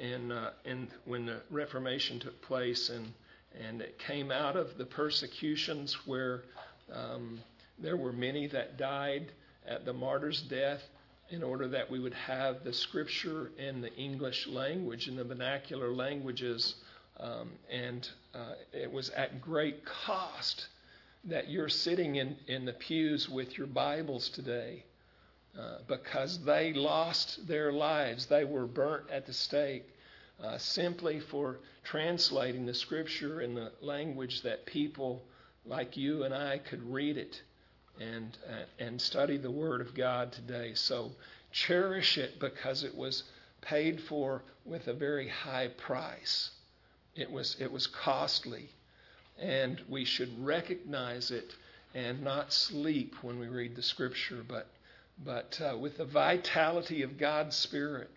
and, 0.00 0.32
uh, 0.32 0.50
and 0.64 0.88
when 1.06 1.24
the 1.24 1.40
Reformation 1.50 2.20
took 2.20 2.40
place, 2.42 2.90
and, 2.90 3.12
and 3.66 3.80
it 3.80 3.98
came 3.98 4.30
out 4.30 4.56
of 4.56 4.76
the 4.76 4.84
persecutions 4.84 5.96
where 6.04 6.42
um, 6.92 7.40
there 7.78 7.96
were 7.96 8.12
many 8.12 8.46
that 8.48 8.76
died 8.76 9.32
at 9.66 9.86
the 9.86 9.92
martyr's 9.92 10.42
death 10.42 10.82
in 11.30 11.42
order 11.42 11.68
that 11.68 11.90
we 11.90 11.98
would 11.98 12.14
have 12.14 12.64
the 12.64 12.72
scripture 12.72 13.50
in 13.58 13.80
the 13.80 13.94
English 13.94 14.46
language, 14.46 15.08
in 15.08 15.16
the 15.16 15.24
vernacular 15.24 15.92
languages. 15.92 16.74
Um, 17.18 17.52
and 17.70 18.08
uh, 18.34 18.54
it 18.72 18.92
was 18.92 19.10
at 19.10 19.40
great 19.40 19.84
cost 19.84 20.66
that 21.24 21.48
you're 21.48 21.68
sitting 21.68 22.16
in, 22.16 22.36
in 22.46 22.64
the 22.64 22.72
pews 22.72 23.28
with 23.28 23.56
your 23.56 23.66
Bibles 23.66 24.28
today 24.28 24.84
uh, 25.58 25.78
because 25.86 26.44
they 26.44 26.72
lost 26.72 27.46
their 27.46 27.72
lives. 27.72 28.26
They 28.26 28.44
were 28.44 28.66
burnt 28.66 29.10
at 29.10 29.26
the 29.26 29.32
stake 29.32 29.88
uh, 30.42 30.58
simply 30.58 31.20
for 31.20 31.60
translating 31.84 32.66
the 32.66 32.74
scripture 32.74 33.40
in 33.40 33.54
the 33.54 33.72
language 33.80 34.42
that 34.42 34.66
people 34.66 35.22
like 35.64 35.96
you 35.96 36.24
and 36.24 36.34
I 36.34 36.58
could 36.58 36.82
read 36.82 37.16
it 37.16 37.40
and, 38.00 38.36
uh, 38.48 38.64
and 38.78 39.00
study 39.00 39.36
the 39.36 39.50
Word 39.50 39.80
of 39.80 39.94
God 39.94 40.32
today. 40.32 40.72
So 40.74 41.12
cherish 41.52 42.18
it 42.18 42.38
because 42.40 42.84
it 42.84 42.94
was 42.94 43.24
paid 43.60 44.00
for 44.00 44.42
with 44.64 44.88
a 44.88 44.94
very 44.94 45.28
high 45.28 45.68
price. 45.68 46.50
It 47.14 47.30
was, 47.30 47.56
it 47.60 47.70
was 47.70 47.86
costly 47.86 48.68
and 49.38 49.80
we 49.88 50.04
should 50.04 50.44
recognize 50.44 51.30
it 51.30 51.54
and 51.94 52.22
not 52.22 52.52
sleep 52.52 53.14
when 53.22 53.38
we 53.38 53.46
read 53.46 53.76
the 53.76 53.82
scripture, 53.82 54.44
but, 54.46 54.66
but 55.24 55.60
uh, 55.60 55.76
with 55.76 55.98
the 55.98 56.04
vitality 56.04 57.02
of 57.02 57.18
God's 57.18 57.56
Spirit, 57.56 58.10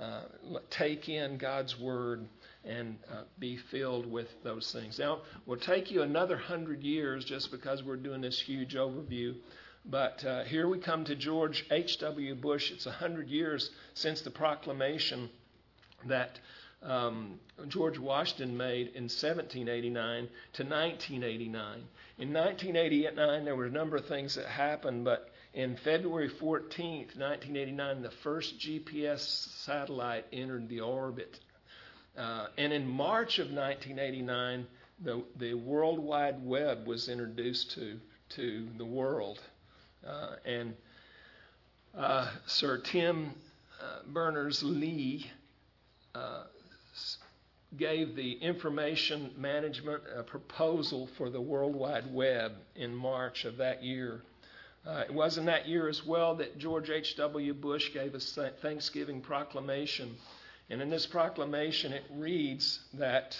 uh, 0.00 0.22
take 0.70 1.08
in 1.08 1.36
God's 1.36 1.78
Word 1.78 2.26
and 2.64 2.98
uh, 3.12 3.22
be 3.38 3.56
filled 3.56 4.10
with 4.10 4.28
those 4.42 4.72
things. 4.72 4.98
Now, 4.98 5.20
we'll 5.46 5.58
take 5.58 5.90
you 5.90 6.02
another 6.02 6.36
hundred 6.36 6.82
years 6.82 7.24
just 7.24 7.50
because 7.50 7.82
we're 7.82 7.96
doing 7.96 8.20
this 8.20 8.40
huge 8.40 8.74
overview. 8.74 9.34
But 9.84 10.24
uh, 10.24 10.44
here 10.44 10.66
we 10.66 10.78
come 10.78 11.04
to 11.04 11.14
George 11.14 11.66
H.W. 11.70 12.34
Bush. 12.36 12.70
It's 12.70 12.86
a 12.86 12.92
hundred 12.92 13.28
years 13.28 13.70
since 13.92 14.22
the 14.22 14.30
proclamation 14.30 15.28
that 16.06 16.38
um, 16.82 17.38
George 17.68 17.98
Washington 17.98 18.56
made 18.56 18.88
in 18.88 19.04
1789 19.04 20.28
to 20.54 20.62
1989. 20.62 21.84
In 22.18 22.32
1989, 22.32 23.44
there 23.44 23.56
were 23.56 23.66
a 23.66 23.70
number 23.70 23.96
of 23.96 24.06
things 24.06 24.34
that 24.36 24.46
happened, 24.46 25.04
but 25.04 25.30
in 25.54 25.76
February 25.76 26.28
14th, 26.28 27.16
1989, 27.16 28.02
the 28.02 28.10
first 28.22 28.58
GPS 28.58 29.20
satellite 29.64 30.26
entered 30.32 30.68
the 30.68 30.80
orbit. 30.80 31.38
Uh, 32.16 32.46
and 32.56 32.72
in 32.72 32.86
March 32.86 33.38
of 33.38 33.46
1989, 33.46 34.66
the, 35.02 35.22
the 35.36 35.54
World 35.54 35.98
Wide 35.98 36.44
Web 36.44 36.86
was 36.86 37.08
introduced 37.08 37.72
to, 37.72 37.98
to 38.30 38.68
the 38.78 38.84
world. 38.84 39.40
Uh, 40.06 40.36
and 40.44 40.74
uh, 41.96 42.30
Sir 42.46 42.78
Tim 42.78 43.32
uh, 43.80 44.00
Berners 44.06 44.62
Lee 44.62 45.30
uh, 46.14 46.44
gave 47.76 48.14
the 48.14 48.32
information 48.34 49.32
management 49.36 50.02
uh, 50.16 50.22
proposal 50.22 51.08
for 51.18 51.30
the 51.30 51.40
World 51.40 51.74
Wide 51.74 52.12
Web 52.12 52.52
in 52.76 52.94
March 52.94 53.44
of 53.44 53.56
that 53.56 53.82
year. 53.82 54.20
It 54.86 55.14
was 55.14 55.38
in 55.38 55.46
that 55.46 55.66
year 55.66 55.88
as 55.88 56.04
well 56.04 56.34
that 56.34 56.58
George 56.58 56.90
H.W. 56.90 57.54
Bush 57.54 57.94
gave 57.94 58.14
a 58.14 58.20
Thanksgiving 58.20 59.22
proclamation. 59.22 60.14
And 60.70 60.80
in 60.80 60.90
this 60.90 61.06
proclamation, 61.06 61.92
it 61.92 62.04
reads 62.10 62.80
that 62.94 63.38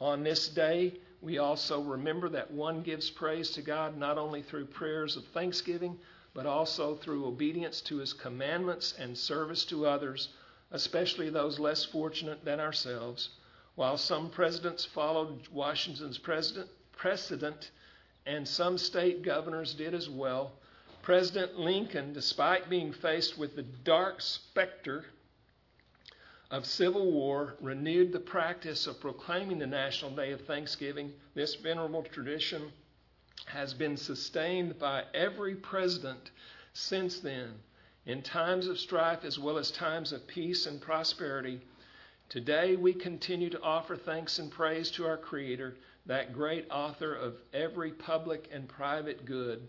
on 0.00 0.22
this 0.22 0.48
day, 0.48 0.94
we 1.20 1.38
also 1.38 1.80
remember 1.82 2.28
that 2.30 2.50
one 2.50 2.82
gives 2.82 3.10
praise 3.10 3.50
to 3.50 3.62
God 3.62 3.96
not 3.96 4.18
only 4.18 4.42
through 4.42 4.66
prayers 4.66 5.16
of 5.16 5.24
thanksgiving, 5.26 5.98
but 6.34 6.46
also 6.46 6.96
through 6.96 7.26
obedience 7.26 7.80
to 7.82 7.98
his 7.98 8.12
commandments 8.12 8.94
and 8.98 9.16
service 9.16 9.64
to 9.66 9.86
others 9.86 10.28
especially 10.72 11.30
those 11.30 11.58
less 11.58 11.84
fortunate 11.84 12.44
than 12.44 12.60
ourselves. 12.60 13.30
While 13.74 13.96
some 13.96 14.30
presidents 14.30 14.84
followed 14.84 15.48
Washington's 15.48 16.18
precedent, 16.18 17.70
and 18.26 18.46
some 18.46 18.78
state 18.78 19.22
governors 19.22 19.74
did 19.74 19.94
as 19.94 20.08
well, 20.08 20.52
President 21.02 21.58
Lincoln, 21.58 22.12
despite 22.12 22.68
being 22.68 22.92
faced 22.92 23.38
with 23.38 23.56
the 23.56 23.62
dark 23.62 24.20
specter 24.20 25.06
of 26.50 26.66
civil 26.66 27.12
war, 27.12 27.54
renewed 27.60 28.12
the 28.12 28.18
practice 28.18 28.86
of 28.86 29.00
proclaiming 29.00 29.58
the 29.58 29.66
National 29.66 30.10
Day 30.10 30.32
of 30.32 30.40
Thanksgiving. 30.42 31.12
This 31.34 31.54
venerable 31.54 32.02
tradition 32.02 32.72
has 33.46 33.72
been 33.72 33.96
sustained 33.96 34.78
by 34.78 35.04
every 35.14 35.54
president 35.54 36.30
since 36.72 37.20
then 37.20 37.54
in 38.06 38.22
times 38.22 38.66
of 38.66 38.78
strife 38.78 39.24
as 39.24 39.38
well 39.38 39.58
as 39.58 39.70
times 39.70 40.12
of 40.12 40.26
peace 40.26 40.66
and 40.66 40.80
prosperity. 40.80 41.60
Today 42.28 42.74
we 42.76 42.94
continue 42.94 43.50
to 43.50 43.62
offer 43.62 43.96
thanks 43.96 44.38
and 44.38 44.50
praise 44.50 44.90
to 44.92 45.06
our 45.06 45.16
Creator, 45.16 45.76
that 46.06 46.32
great 46.32 46.66
author 46.70 47.14
of 47.14 47.34
every 47.52 47.92
public 47.92 48.48
and 48.52 48.68
private 48.68 49.24
good, 49.24 49.68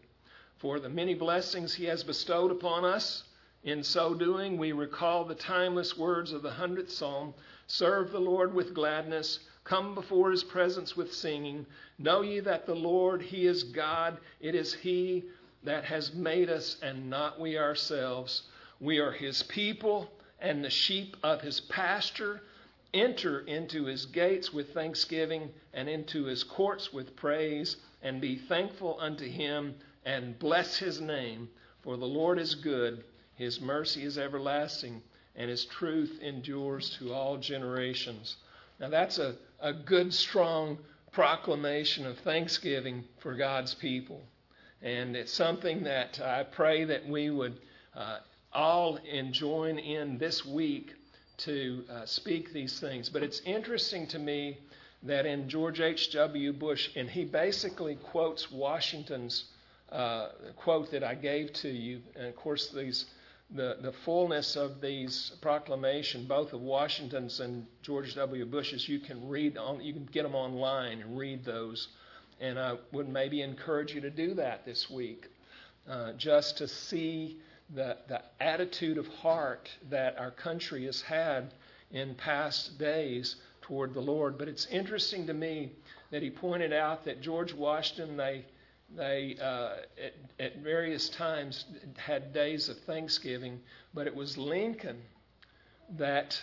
for 0.58 0.80
the 0.80 0.90
many 0.90 1.14
blessings 1.14 1.74
He 1.74 1.86
has 1.86 2.04
bestowed 2.04 2.52
upon 2.52 2.86
us. 2.86 3.24
In 3.64 3.84
so 3.84 4.14
doing, 4.14 4.58
we 4.58 4.72
recall 4.72 5.24
the 5.24 5.36
timeless 5.36 5.98
words 5.98 6.32
of 6.32 6.42
the 6.42 6.52
hundredth 6.52 6.92
psalm 6.92 7.34
Serve 7.68 8.12
the 8.12 8.20
Lord 8.20 8.54
with 8.54 8.74
gladness, 8.74 9.40
come 9.64 9.94
before 9.94 10.32
His 10.32 10.44
presence 10.44 10.98
with 10.98 11.14
singing. 11.14 11.66
Know 12.00 12.22
ye 12.22 12.40
that 12.40 12.66
the 12.66 12.76
Lord, 12.76 13.22
He 13.22 13.46
is 13.46 13.64
God, 13.64 14.18
it 14.40 14.56
is 14.56 14.74
He 14.74 15.26
that 15.64 15.86
has 15.86 16.14
made 16.14 16.50
us 16.50 16.78
and 16.82 17.10
not 17.10 17.40
we 17.40 17.58
ourselves. 17.58 18.44
We 18.80 18.98
are 19.00 19.12
his 19.12 19.44
people 19.44 20.12
and 20.40 20.64
the 20.64 20.70
sheep 20.70 21.16
of 21.22 21.42
his 21.42 21.60
pasture. 21.62 22.42
Enter 22.94 23.42
into 23.42 23.86
his 23.86 24.06
gates 24.06 24.52
with 24.52 24.74
thanksgiving 24.74 25.54
and 25.74 25.88
into 25.88 26.26
his 26.26 26.44
courts 26.44 26.92
with 26.92 27.16
praise, 27.16 27.78
and 28.02 28.20
be 28.20 28.36
thankful 28.36 28.98
unto 29.00 29.26
him 29.26 29.76
and 30.04 30.38
bless 30.40 30.78
his 30.78 31.00
name. 31.00 31.48
For 31.84 31.96
the 31.96 32.08
Lord 32.08 32.40
is 32.40 32.56
good, 32.56 33.04
his 33.42 33.60
mercy 33.60 34.04
is 34.04 34.18
everlasting, 34.18 35.02
and 35.36 35.50
his 35.50 35.66
truth 35.66 36.20
endures 36.22 36.92
to 37.00 37.14
all 37.14 37.38
generations. 37.38 38.36
Now, 38.80 38.90
that's 38.90 39.18
a, 39.18 39.36
a 39.60 39.74
good, 39.74 40.14
strong 40.14 40.78
proclamation 41.12 42.06
of 42.06 42.18
thanksgiving 42.20 43.04
for 43.20 43.36
God's 43.36 43.74
people. 43.74 44.22
And 44.82 45.16
it's 45.16 45.34
something 45.34 45.84
that 45.84 46.20
I 46.20 46.44
pray 46.44 46.86
that 46.86 47.08
we 47.08 47.30
would 47.30 47.60
uh, 47.96 48.20
all 48.54 49.00
join 49.32 49.80
in 49.80 50.18
this 50.18 50.46
week 50.46 50.94
to 51.38 51.84
uh, 51.90 52.06
speak 52.06 52.54
these 52.54 52.80
things. 52.80 53.10
But 53.10 53.24
it's 53.24 53.42
interesting 53.42 54.08
to 54.08 54.20
me 54.20 54.58
that 55.04 55.26
in 55.26 55.50
George 55.50 55.82
H.W. 55.82 56.54
Bush, 56.54 56.90
and 56.96 57.10
he 57.10 57.26
basically 57.26 57.96
quotes 57.96 58.52
Washington's 58.52 59.46
uh, 59.92 60.30
quote 60.56 60.92
that 60.92 61.04
I 61.04 61.16
gave 61.16 61.52
to 61.54 61.70
you, 61.70 62.02
and 62.16 62.28
of 62.28 62.36
course, 62.36 62.70
these 62.70 63.06
the, 63.54 63.78
the 63.82 63.92
fullness 64.06 64.56
of 64.56 64.82
these 64.82 65.34
proclamation, 65.42 66.26
both 66.26 66.54
of 66.54 66.62
Washington's 66.62 67.40
and 67.40 67.66
George 67.82 68.16
W. 68.16 68.46
Bush's, 68.46 68.88
you 68.88 69.00
can 69.00 69.28
read 69.28 69.58
on, 69.58 69.82
you 69.82 69.94
can 69.94 70.06
get 70.06 70.24
them 70.24 70.36
online 70.36 71.02
and 71.02 71.18
read 71.18 71.44
those. 71.44 71.90
And 72.40 72.58
I 72.58 72.78
would 72.92 73.10
maybe 73.10 73.42
encourage 73.42 73.94
you 73.94 74.02
to 74.02 74.10
do 74.10 74.34
that 74.36 74.66
this 74.66 74.90
week, 74.90 75.28
uh, 75.88 76.14
just 76.14 76.58
to 76.58 76.68
see 76.68 77.38
the, 77.76 77.98
the 78.08 78.22
attitude 78.40 78.98
of 78.98 79.08
heart 79.08 79.70
that 79.90 80.18
our 80.18 80.32
country 80.32 80.86
has 80.86 81.02
had 81.02 81.54
in 81.92 82.16
past 82.16 82.80
days 82.80 83.36
toward 83.62 83.94
the 83.94 84.02
Lord. 84.02 84.38
But 84.38 84.48
it's 84.48 84.66
interesting 84.68 85.28
to 85.28 85.34
me 85.34 85.72
that 86.10 86.24
he 86.24 86.30
pointed 86.30 86.74
out 86.74 87.06
that 87.06 87.22
George 87.22 87.54
Washington, 87.54 88.18
they, 88.18 88.46
they 88.96 89.38
uh, 89.42 89.74
at, 90.04 90.14
at 90.40 90.58
various 90.58 91.10
times 91.10 91.66
had 91.98 92.34
days 92.34 92.70
of 92.70 92.78
Thanksgiving, 92.80 93.60
but 93.94 94.08
it 94.08 94.16
was 94.16 94.38
Lincoln 94.38 95.02
that, 95.98 96.40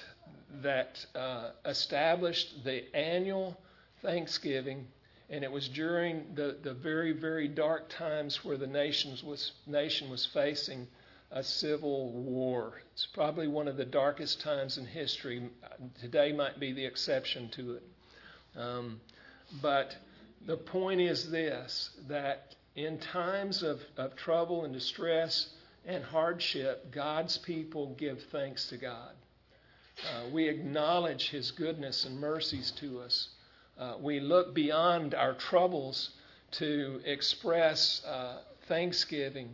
that 0.63 1.05
uh, 1.15 1.51
established 1.65 2.65
the 2.65 2.95
annual 2.95 3.59
Thanksgiving 4.03 4.87
and 5.31 5.45
it 5.45 5.53
was 5.53 5.69
during 5.69 6.25
the, 6.35 6.57
the 6.63 6.73
very, 6.73 7.13
very 7.13 7.49
dark 7.49 7.89
times 7.91 8.45
where 8.45 8.57
the 8.57 8.67
nations 8.67 9.23
was, 9.23 9.53
nation 9.67 10.09
was 10.09 10.25
facing 10.25 10.87
a 11.31 11.43
civil 11.43 12.11
war. 12.13 12.81
It's 12.95 13.07
probably 13.07 13.47
one 13.47 13.69
of 13.69 13.77
the 13.77 13.85
darkest 13.85 14.41
times 14.41 14.79
in 14.79 14.87
history. 14.87 15.51
Today 16.01 16.33
might 16.33 16.59
be 16.59 16.73
the 16.73 16.87
exception 16.87 17.51
to 17.51 17.75
it. 17.75 17.83
Um, 18.57 19.01
but 19.61 19.95
the 20.49 20.57
point 20.57 20.99
is 20.99 21.31
this 21.31 21.91
that 22.09 22.55
in 22.75 22.97
times 22.99 23.63
of, 23.63 23.83
of 23.99 24.17
trouble 24.17 24.65
and 24.65 24.73
distress 24.73 25.51
and 25.85 26.03
hardship, 26.03 26.91
God's 26.91 27.37
people 27.37 27.95
give 27.99 28.23
thanks 28.33 28.67
to 28.71 28.79
God. 28.79 29.13
Uh, 30.03 30.31
we 30.33 30.49
acknowledge 30.49 31.29
His 31.29 31.51
goodness 31.51 32.07
and 32.07 32.19
mercies 32.19 32.71
to 32.81 33.01
us. 33.01 33.29
Uh, 33.79 33.97
we 34.01 34.21
look 34.21 34.55
beyond 34.55 35.15
our 35.15 35.35
troubles 35.35 36.13
to 36.53 37.03
express 37.05 38.03
uh, 38.07 38.39
thanksgiving 38.69 39.51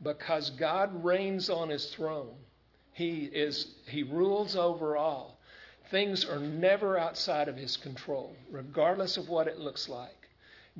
because 0.00 0.50
God 0.50 1.04
reigns 1.04 1.50
on 1.50 1.70
his 1.70 1.92
throne. 1.92 2.36
He 2.92 3.24
is 3.24 3.74
he 3.88 4.04
rules 4.04 4.54
over 4.54 4.96
all. 4.96 5.40
Things 5.90 6.24
are 6.24 6.38
never 6.38 6.96
outside 6.96 7.48
of 7.48 7.56
his 7.56 7.76
control, 7.76 8.36
regardless 8.48 9.16
of 9.16 9.28
what 9.28 9.48
it 9.48 9.58
looks 9.58 9.88
like. 9.88 10.15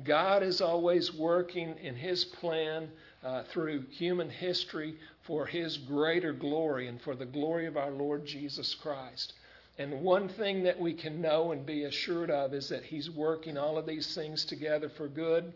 God 0.03 0.43
is 0.43 0.61
always 0.61 1.13
working 1.13 1.75
in 1.81 1.95
his 1.95 2.23
plan 2.23 2.89
uh, 3.23 3.43
through 3.43 3.85
human 3.89 4.29
history 4.29 4.97
for 5.23 5.45
his 5.45 5.77
greater 5.77 6.33
glory 6.33 6.87
and 6.87 7.01
for 7.01 7.15
the 7.15 7.25
glory 7.25 7.65
of 7.65 7.77
our 7.77 7.91
Lord 7.91 8.25
Jesus 8.25 8.75
Christ. 8.75 9.33
And 9.79 10.01
one 10.01 10.27
thing 10.27 10.63
that 10.63 10.79
we 10.79 10.93
can 10.93 11.21
know 11.21 11.51
and 11.51 11.65
be 11.65 11.83
assured 11.83 12.31
of 12.31 12.53
is 12.53 12.69
that 12.69 12.83
he's 12.83 13.09
working 13.09 13.57
all 13.57 13.77
of 13.77 13.85
these 13.85 14.13
things 14.13 14.45
together 14.45 14.89
for 14.89 15.07
good 15.07 15.53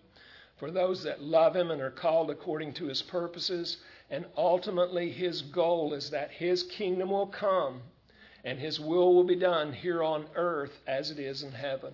for 0.58 0.70
those 0.70 1.02
that 1.04 1.24
love 1.24 1.56
him 1.56 1.72
and 1.72 1.82
are 1.82 1.90
called 1.90 2.30
according 2.30 2.74
to 2.74 2.86
his 2.86 3.02
purposes. 3.02 3.78
And 4.12 4.26
ultimately, 4.38 5.10
his 5.10 5.42
goal 5.42 5.94
is 5.94 6.12
that 6.12 6.30
his 6.30 6.64
kingdom 6.64 7.10
will 7.10 7.28
come 7.28 7.82
and 8.44 8.60
his 8.60 8.80
will 8.80 9.16
will 9.16 9.24
be 9.24 9.36
done 9.36 9.74
here 9.74 10.04
on 10.04 10.28
earth 10.36 10.80
as 10.86 11.10
it 11.12 11.20
is 11.20 11.42
in 11.44 11.52
heaven. 11.52 11.94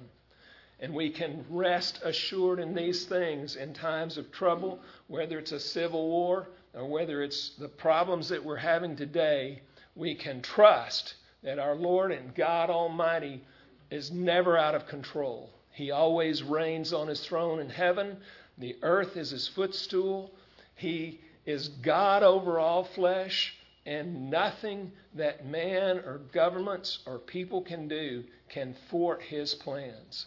And 0.80 0.94
we 0.94 1.10
can 1.10 1.44
rest 1.50 2.00
assured 2.04 2.60
in 2.60 2.76
these 2.76 3.06
things 3.06 3.56
in 3.56 3.74
times 3.74 4.18
of 4.18 4.32
trouble, 4.32 4.80
whether 5.08 5.40
it's 5.40 5.52
a 5.52 5.60
civil 5.60 6.08
war 6.08 6.50
or 6.74 6.86
whether 6.86 7.24
it's 7.24 7.56
the 7.56 7.68
problems 7.68 8.30
that 8.30 8.44
we're 8.44 8.58
having 8.58 8.96
today. 8.96 9.62
We 9.96 10.14
can 10.14 10.42
trust 10.42 11.16
that 11.42 11.58
our 11.58 11.76
Lord 11.76 12.12
and 12.12 12.36
God 12.36 12.70
Almighty 12.70 13.44
is 13.90 14.12
never 14.12 14.58
out 14.58 14.76
of 14.76 14.88
control. 14.88 15.50
He 15.72 15.92
always 15.92 16.44
reigns 16.44 16.94
on 16.94 17.08
his 17.08 17.26
throne 17.26 17.60
in 17.60 17.70
heaven. 17.70 18.18
The 18.58 18.76
earth 18.82 19.18
is 19.18 19.32
his 19.32 19.48
footstool. 19.48 20.34
He 20.76 21.22
is 21.46 21.70
God 21.70 22.22
over 22.22 22.60
all 22.60 22.84
flesh, 22.84 23.56
and 23.86 24.30
nothing 24.30 24.92
that 25.16 25.46
man 25.46 26.00
or 26.00 26.20
governments 26.34 27.00
or 27.06 27.18
people 27.20 27.62
can 27.62 27.88
do 27.88 28.24
can 28.50 28.76
thwart 28.90 29.22
his 29.22 29.56
plans. 29.56 30.26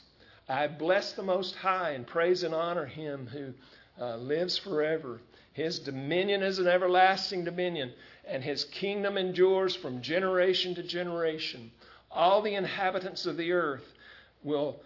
I 0.50 0.66
bless 0.66 1.12
the 1.12 1.22
Most 1.22 1.54
High 1.54 1.90
and 1.90 2.04
praise 2.04 2.42
and 2.42 2.52
honor 2.52 2.86
him 2.86 3.28
who 3.28 3.54
uh, 4.00 4.16
lives 4.16 4.58
forever. 4.58 5.20
His 5.52 5.78
dominion 5.78 6.42
is 6.42 6.58
an 6.58 6.66
everlasting 6.66 7.44
dominion, 7.44 7.92
and 8.26 8.42
his 8.42 8.64
kingdom 8.64 9.16
endures 9.16 9.76
from 9.76 10.02
generation 10.02 10.74
to 10.74 10.82
generation. 10.82 11.70
All 12.10 12.42
the 12.42 12.54
inhabitants 12.56 13.26
of 13.26 13.36
the 13.36 13.52
earth 13.52 13.92
will 14.42 14.80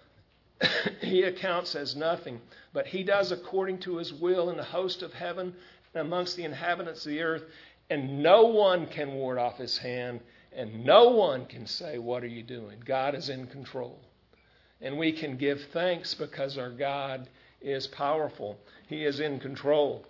he 1.00 1.22
accounts 1.22 1.74
as 1.74 1.96
nothing, 1.96 2.42
but 2.74 2.86
he 2.86 3.02
does 3.02 3.32
according 3.32 3.78
to 3.80 3.96
his 3.96 4.12
will 4.12 4.50
in 4.50 4.58
the 4.58 4.64
host 4.64 5.02
of 5.02 5.14
heaven 5.14 5.54
and 5.94 6.06
amongst 6.06 6.36
the 6.36 6.44
inhabitants 6.44 7.06
of 7.06 7.10
the 7.10 7.22
earth, 7.22 7.44
and 7.88 8.22
no 8.22 8.44
one 8.44 8.86
can 8.86 9.14
ward 9.14 9.38
off 9.38 9.56
his 9.56 9.78
hand, 9.78 10.20
and 10.52 10.84
no 10.84 11.08
one 11.08 11.46
can 11.46 11.66
say, 11.66 11.98
What 11.98 12.22
are 12.22 12.28
you 12.28 12.42
doing? 12.42 12.82
God 12.84 13.14
is 13.14 13.30
in 13.30 13.46
control. 13.46 13.98
And 14.80 14.98
we 14.98 15.12
can 15.12 15.36
give 15.36 15.62
thanks 15.72 16.14
because 16.14 16.58
our 16.58 16.70
God 16.70 17.28
is 17.62 17.86
powerful. 17.86 18.58
He 18.88 19.04
is 19.04 19.20
in 19.20 19.40
control. 19.40 20.04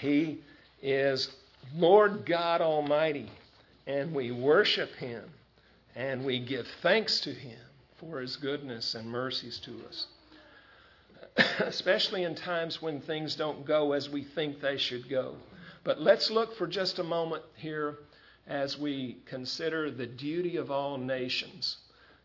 He 0.00 0.40
is 0.82 1.28
Lord 1.74 2.24
God 2.24 2.60
Almighty, 2.60 3.30
and 3.86 4.14
we 4.14 4.30
worship 4.30 4.94
Him 4.94 5.24
and 5.96 6.24
we 6.24 6.38
give 6.38 6.66
thanks 6.80 7.20
to 7.20 7.32
Him 7.32 7.58
for 7.98 8.20
his 8.20 8.36
goodness 8.36 8.94
and 8.94 9.08
mercies 9.08 9.58
to 9.60 9.72
us. 9.88 10.06
Especially 11.60 12.22
in 12.22 12.34
times 12.34 12.80
when 12.80 13.00
things 13.00 13.34
don't 13.34 13.66
go 13.66 13.92
as 13.92 14.08
we 14.08 14.22
think 14.22 14.60
they 14.60 14.76
should 14.76 15.08
go. 15.08 15.34
But 15.82 16.00
let's 16.00 16.30
look 16.30 16.56
for 16.56 16.66
just 16.66 16.98
a 16.98 17.04
moment 17.04 17.42
here 17.56 17.98
as 18.46 18.78
we 18.78 19.18
consider 19.26 19.90
the 19.90 20.06
duty 20.06 20.56
of 20.56 20.70
all 20.70 20.96
nations. 20.96 21.78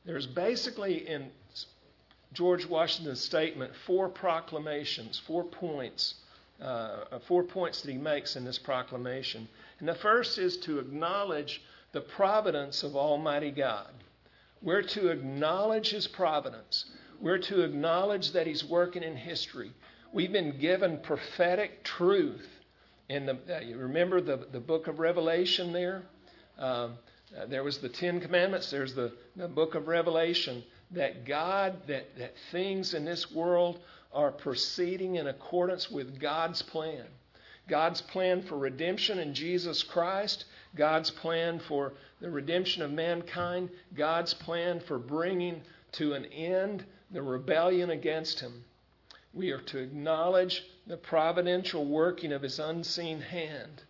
There's 0.05 0.27
basically 0.27 1.07
in 1.07 1.31
George 2.33 2.65
Washington's 2.65 3.21
statement 3.21 3.71
four 3.85 4.09
proclamations, 4.09 5.21
four 5.25 5.43
points, 5.43 6.15
uh, 6.61 7.19
four 7.27 7.43
points 7.43 7.81
that 7.81 7.91
he 7.91 7.97
makes 7.97 8.35
in 8.35 8.43
this 8.43 8.59
proclamation. 8.59 9.47
And 9.79 9.87
the 9.87 9.95
first 9.95 10.37
is 10.37 10.57
to 10.57 10.79
acknowledge 10.79 11.61
the 11.93 12.01
providence 12.01 12.83
of 12.83 12.95
Almighty 12.95 13.51
God. 13.51 13.91
We're 14.61 14.81
to 14.81 15.09
acknowledge 15.09 15.91
His 15.91 16.07
providence. 16.07 16.85
We're 17.19 17.37
to 17.39 17.63
acknowledge 17.63 18.31
that 18.31 18.47
He's 18.47 18.63
working 18.63 19.03
in 19.03 19.15
history. 19.15 19.71
We've 20.11 20.31
been 20.31 20.57
given 20.57 20.99
prophetic 20.99 21.83
truth. 21.83 22.47
In 23.09 23.25
the, 23.25 23.37
uh, 23.49 23.59
you 23.59 23.77
remember 23.77 24.21
the, 24.21 24.47
the 24.51 24.61
book 24.61 24.87
of 24.87 24.99
Revelation 24.99 25.73
there? 25.73 26.03
Um, 26.57 26.93
uh, 27.37 27.45
there 27.47 27.63
was 27.63 27.79
the 27.79 27.89
Ten 27.89 28.21
Commandments. 28.21 28.71
There's 28.71 28.95
the, 28.95 29.11
the 29.35 29.47
book 29.47 29.75
of 29.75 29.87
Revelation. 29.87 30.63
That 30.93 31.25
God, 31.25 31.87
that, 31.87 32.17
that 32.17 32.35
things 32.51 32.93
in 32.93 33.05
this 33.05 33.31
world 33.31 33.79
are 34.13 34.31
proceeding 34.31 35.15
in 35.15 35.27
accordance 35.27 35.89
with 35.89 36.19
God's 36.19 36.61
plan. 36.61 37.05
God's 37.67 38.01
plan 38.01 38.41
for 38.41 38.57
redemption 38.57 39.19
in 39.19 39.33
Jesus 39.33 39.83
Christ, 39.83 40.45
God's 40.75 41.09
plan 41.09 41.59
for 41.59 41.93
the 42.19 42.29
redemption 42.29 42.83
of 42.83 42.91
mankind, 42.91 43.69
God's 43.95 44.33
plan 44.33 44.81
for 44.81 44.99
bringing 44.99 45.61
to 45.93 46.13
an 46.13 46.25
end 46.25 46.83
the 47.11 47.21
rebellion 47.21 47.91
against 47.91 48.39
Him. 48.39 48.63
We 49.33 49.51
are 49.51 49.61
to 49.61 49.79
acknowledge 49.79 50.63
the 50.87 50.97
providential 50.97 51.85
working 51.85 52.33
of 52.33 52.41
His 52.41 52.59
unseen 52.59 53.21
hand, 53.21 53.83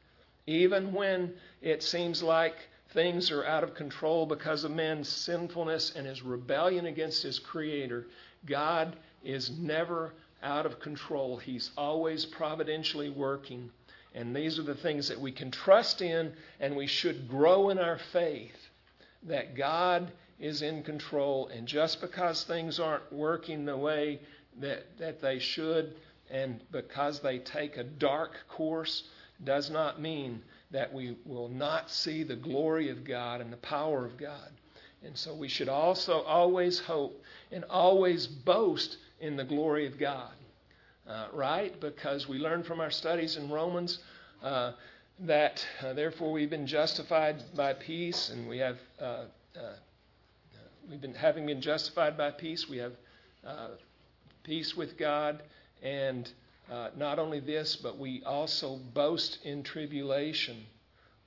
even 0.45 0.93
when 0.93 1.33
it 1.61 1.81
seems 1.81 2.21
like 2.21 2.55
things 2.93 3.31
are 3.31 3.45
out 3.45 3.63
of 3.63 3.75
control 3.75 4.25
because 4.25 4.63
of 4.63 4.71
man's 4.71 5.09
sinfulness 5.09 5.93
and 5.95 6.05
his 6.05 6.21
rebellion 6.21 6.85
against 6.85 7.23
his 7.23 7.39
Creator. 7.39 8.05
God 8.45 8.95
is 9.23 9.49
never 9.51 10.13
out 10.41 10.65
of 10.65 10.79
control. 10.79 11.37
He's 11.37 11.71
always 11.77 12.25
providentially 12.25 13.09
working. 13.09 13.71
And 14.13 14.35
these 14.35 14.59
are 14.59 14.63
the 14.63 14.75
things 14.75 15.07
that 15.07 15.19
we 15.19 15.31
can 15.31 15.49
trust 15.49 16.01
in, 16.01 16.33
and 16.59 16.75
we 16.75 16.87
should 16.87 17.27
grow 17.27 17.69
in 17.69 17.79
our 17.79 17.97
faith 18.11 18.55
that 19.23 19.55
God 19.55 20.11
is 20.39 20.61
in 20.61 20.83
control. 20.83 21.47
And 21.47 21.67
just 21.67 22.01
because 22.01 22.43
things 22.43 22.79
aren't 22.79 23.11
working 23.11 23.65
the 23.65 23.77
way 23.77 24.19
that, 24.59 24.85
that 24.99 25.21
they 25.21 25.39
should, 25.39 25.95
and 26.29 26.61
because 26.71 27.21
they 27.21 27.39
take 27.39 27.77
a 27.77 27.83
dark 27.83 28.31
course, 28.49 29.03
does 29.43 29.69
not 29.69 29.99
mean 29.99 30.41
that 30.73 30.91
we 30.91 31.15
will 31.25 31.47
not 31.47 31.89
see 31.89 32.23
the 32.23 32.35
glory 32.35 32.89
of 32.89 33.05
God 33.05 33.39
and 33.39 33.53
the 33.53 33.57
power 33.57 34.05
of 34.05 34.17
God. 34.17 34.51
And 35.05 35.15
so 35.17 35.33
we 35.33 35.47
should 35.47 35.69
also 35.69 36.21
always 36.21 36.79
hope 36.79 37.21
and 37.51 37.63
always 37.69 38.27
boast 38.27 38.97
in 39.21 39.37
the 39.37 39.43
glory 39.43 39.85
of 39.85 39.97
God. 39.97 40.33
Uh, 41.07 41.27
right? 41.33 41.79
Because 41.79 42.27
we 42.27 42.39
learn 42.39 42.63
from 42.63 42.79
our 42.79 42.91
studies 42.91 43.37
in 43.37 43.49
Romans 43.49 43.99
uh, 44.41 44.71
that 45.19 45.65
uh, 45.81 45.93
therefore 45.93 46.31
we've 46.31 46.49
been 46.49 46.67
justified 46.67 47.43
by 47.55 47.73
peace, 47.73 48.29
and 48.29 48.47
we 48.47 48.57
have 48.57 48.77
uh, 49.01 49.25
uh, 49.55 49.73
we've 50.89 51.01
been 51.01 51.13
having 51.13 51.45
been 51.45 51.61
justified 51.61 52.17
by 52.17 52.31
peace, 52.31 52.69
we 52.69 52.77
have 52.77 52.93
uh, 53.45 53.67
peace 54.43 54.75
with 54.75 54.97
God, 54.97 55.43
and 55.81 56.31
Uh, 56.71 56.89
not 56.95 57.19
only 57.19 57.39
this, 57.39 57.75
but 57.75 57.97
we 57.97 58.23
also 58.23 58.77
boast 58.93 59.39
in 59.43 59.63
tribulation 59.63 60.65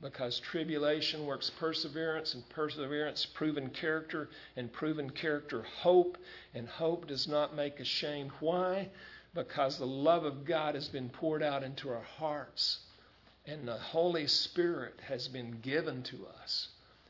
because 0.02 0.38
tribulation 0.40 1.24
works 1.24 1.50
perseverance, 1.58 2.34
and 2.34 2.46
perseverance, 2.50 3.26
proven 3.26 3.70
character, 3.70 4.28
and 4.56 4.72
proven 4.72 5.08
character, 5.08 5.62
hope, 5.62 6.18
and 6.54 6.68
hope 6.68 7.06
does 7.06 7.26
not 7.26 7.56
make 7.56 7.80
ashamed. 7.80 8.30
Why? 8.40 8.88
Because 9.34 9.78
the 9.78 9.86
love 9.86 10.24
of 10.24 10.44
God 10.44 10.74
has 10.74 10.88
been 10.88 11.08
poured 11.08 11.42
out 11.42 11.62
into 11.62 11.88
our 11.88 12.04
hearts, 12.18 12.80
and 13.46 13.66
the 13.66 13.76
Holy 13.76 14.26
Spirit 14.26 14.94
has 15.08 15.28
been 15.28 15.58
given 15.62 16.02
to 16.04 16.26
us. 16.42 16.68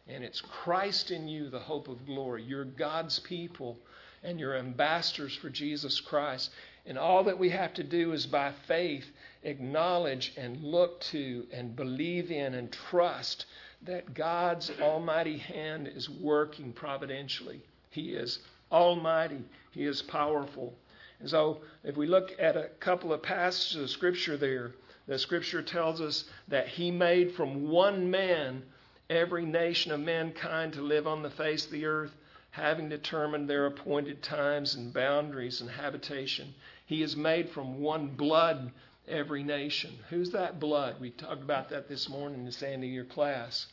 And 0.08 0.22
it's 0.22 0.40
Christ 0.40 1.10
in 1.10 1.26
you, 1.26 1.50
the 1.50 1.58
hope 1.58 1.88
of 1.88 2.06
glory. 2.06 2.44
You're 2.44 2.64
God's 2.64 3.18
people, 3.18 3.78
and 4.22 4.40
you're 4.40 4.56
ambassadors 4.56 5.34
for 5.34 5.50
Jesus 5.50 6.00
Christ. 6.00 6.50
And 6.86 6.98
all 6.98 7.24
that 7.24 7.38
we 7.38 7.50
have 7.50 7.74
to 7.74 7.84
do 7.84 8.12
is 8.12 8.26
by 8.26 8.52
faith 8.66 9.04
acknowledge 9.42 10.32
and 10.36 10.62
look 10.62 11.00
to 11.00 11.46
and 11.52 11.74
believe 11.76 12.30
in 12.30 12.54
and 12.54 12.72
trust 12.72 13.46
that 13.82 14.14
God's 14.14 14.70
almighty 14.80 15.38
hand 15.38 15.88
is 15.88 16.08
working 16.08 16.72
providentially. 16.72 17.60
He 17.90 18.12
is 18.12 18.40
almighty, 18.70 19.44
He 19.72 19.84
is 19.84 20.02
powerful. 20.02 20.74
And 21.20 21.30
so, 21.30 21.62
if 21.82 21.96
we 21.96 22.06
look 22.06 22.32
at 22.38 22.56
a 22.56 22.70
couple 22.80 23.12
of 23.12 23.22
passages 23.22 23.80
of 23.80 23.90
Scripture 23.90 24.36
there, 24.36 24.72
the 25.06 25.18
Scripture 25.18 25.62
tells 25.62 26.00
us 26.00 26.24
that 26.48 26.68
He 26.68 26.90
made 26.90 27.32
from 27.32 27.68
one 27.68 28.10
man 28.10 28.62
every 29.08 29.46
nation 29.46 29.92
of 29.92 30.00
mankind 30.00 30.72
to 30.74 30.82
live 30.82 31.06
on 31.06 31.22
the 31.22 31.30
face 31.30 31.64
of 31.64 31.72
the 31.72 31.86
earth, 31.86 32.14
having 32.56 32.88
determined 32.88 33.50
their 33.50 33.66
appointed 33.66 34.22
times 34.22 34.74
and 34.74 34.94
boundaries 34.94 35.60
and 35.60 35.68
habitation. 35.68 36.54
He 36.86 37.02
is 37.02 37.14
made 37.14 37.50
from 37.50 37.80
one 37.82 38.08
blood 38.08 38.72
every 39.06 39.42
nation. 39.42 39.92
Who's 40.08 40.30
that 40.30 40.58
blood? 40.58 40.96
We 40.98 41.10
talked 41.10 41.42
about 41.42 41.68
that 41.68 41.86
this 41.86 42.08
morning 42.08 42.46
in 42.46 42.74
of 42.82 42.84
your 42.84 43.04
class. 43.04 43.66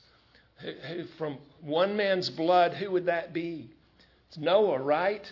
Who, 0.58 0.72
who, 0.72 1.06
from 1.17 1.38
one 1.62 1.96
man's 1.96 2.30
blood, 2.30 2.74
who 2.74 2.91
would 2.91 3.06
that 3.06 3.32
be? 3.32 3.69
It's 4.28 4.38
Noah, 4.38 4.80
right? 4.80 5.32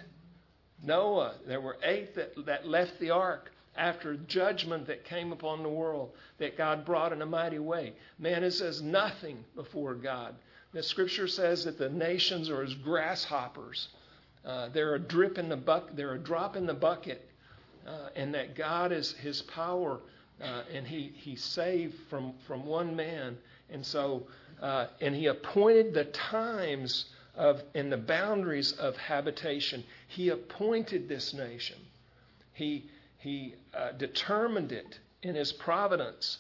Noah. 0.81 1.35
There 1.45 1.59
were 1.59 1.75
eight 1.83 2.15
that, 2.15 2.45
that 2.45 2.65
left 2.65 3.01
the 3.01 3.09
ark 3.09 3.51
after 3.75 4.15
judgment 4.15 4.87
that 4.87 5.03
came 5.03 5.33
upon 5.33 5.61
the 5.61 5.69
world 5.69 6.11
that 6.37 6.57
God 6.57 6.85
brought 6.85 7.11
in 7.11 7.21
a 7.21 7.25
mighty 7.25 7.59
way. 7.59 7.95
Man 8.17 8.45
is 8.45 8.61
as 8.61 8.81
nothing 8.81 9.43
before 9.55 9.93
God. 9.93 10.35
The 10.73 10.83
scripture 10.83 11.27
says 11.27 11.65
that 11.65 11.77
the 11.77 11.89
nations 11.89 12.49
are 12.49 12.63
as 12.63 12.73
grasshoppers. 12.73 13.89
Uh, 14.45 14.69
they're 14.69 14.95
a 14.95 14.99
drip 14.99 15.37
in 15.37 15.49
the 15.49 15.57
buck. 15.57 15.89
They're 15.93 16.13
a 16.13 16.19
drop 16.19 16.55
in 16.55 16.65
the 16.65 16.73
bucket 16.73 17.27
uh, 17.87 18.09
and 18.15 18.33
that 18.33 18.55
God 18.55 18.91
is 18.91 19.13
His 19.13 19.41
power, 19.41 19.99
uh, 20.41 20.63
and 20.73 20.85
He 20.87 21.13
He 21.15 21.35
saved 21.35 21.95
from 22.09 22.33
from 22.47 22.65
one 22.65 22.95
man, 22.95 23.37
and 23.69 23.85
so 23.85 24.27
uh, 24.61 24.87
and 24.99 25.15
He 25.15 25.27
appointed 25.27 25.93
the 25.93 26.05
times 26.05 27.05
of 27.35 27.61
and 27.73 27.91
the 27.91 27.97
boundaries 27.97 28.71
of 28.73 28.97
habitation. 28.97 29.83
He 30.07 30.29
appointed 30.29 31.07
this 31.07 31.33
nation. 31.33 31.77
He 32.53 32.89
He 33.17 33.55
uh, 33.73 33.93
determined 33.93 34.71
it 34.71 34.99
in 35.23 35.35
His 35.35 35.51
providence. 35.51 36.37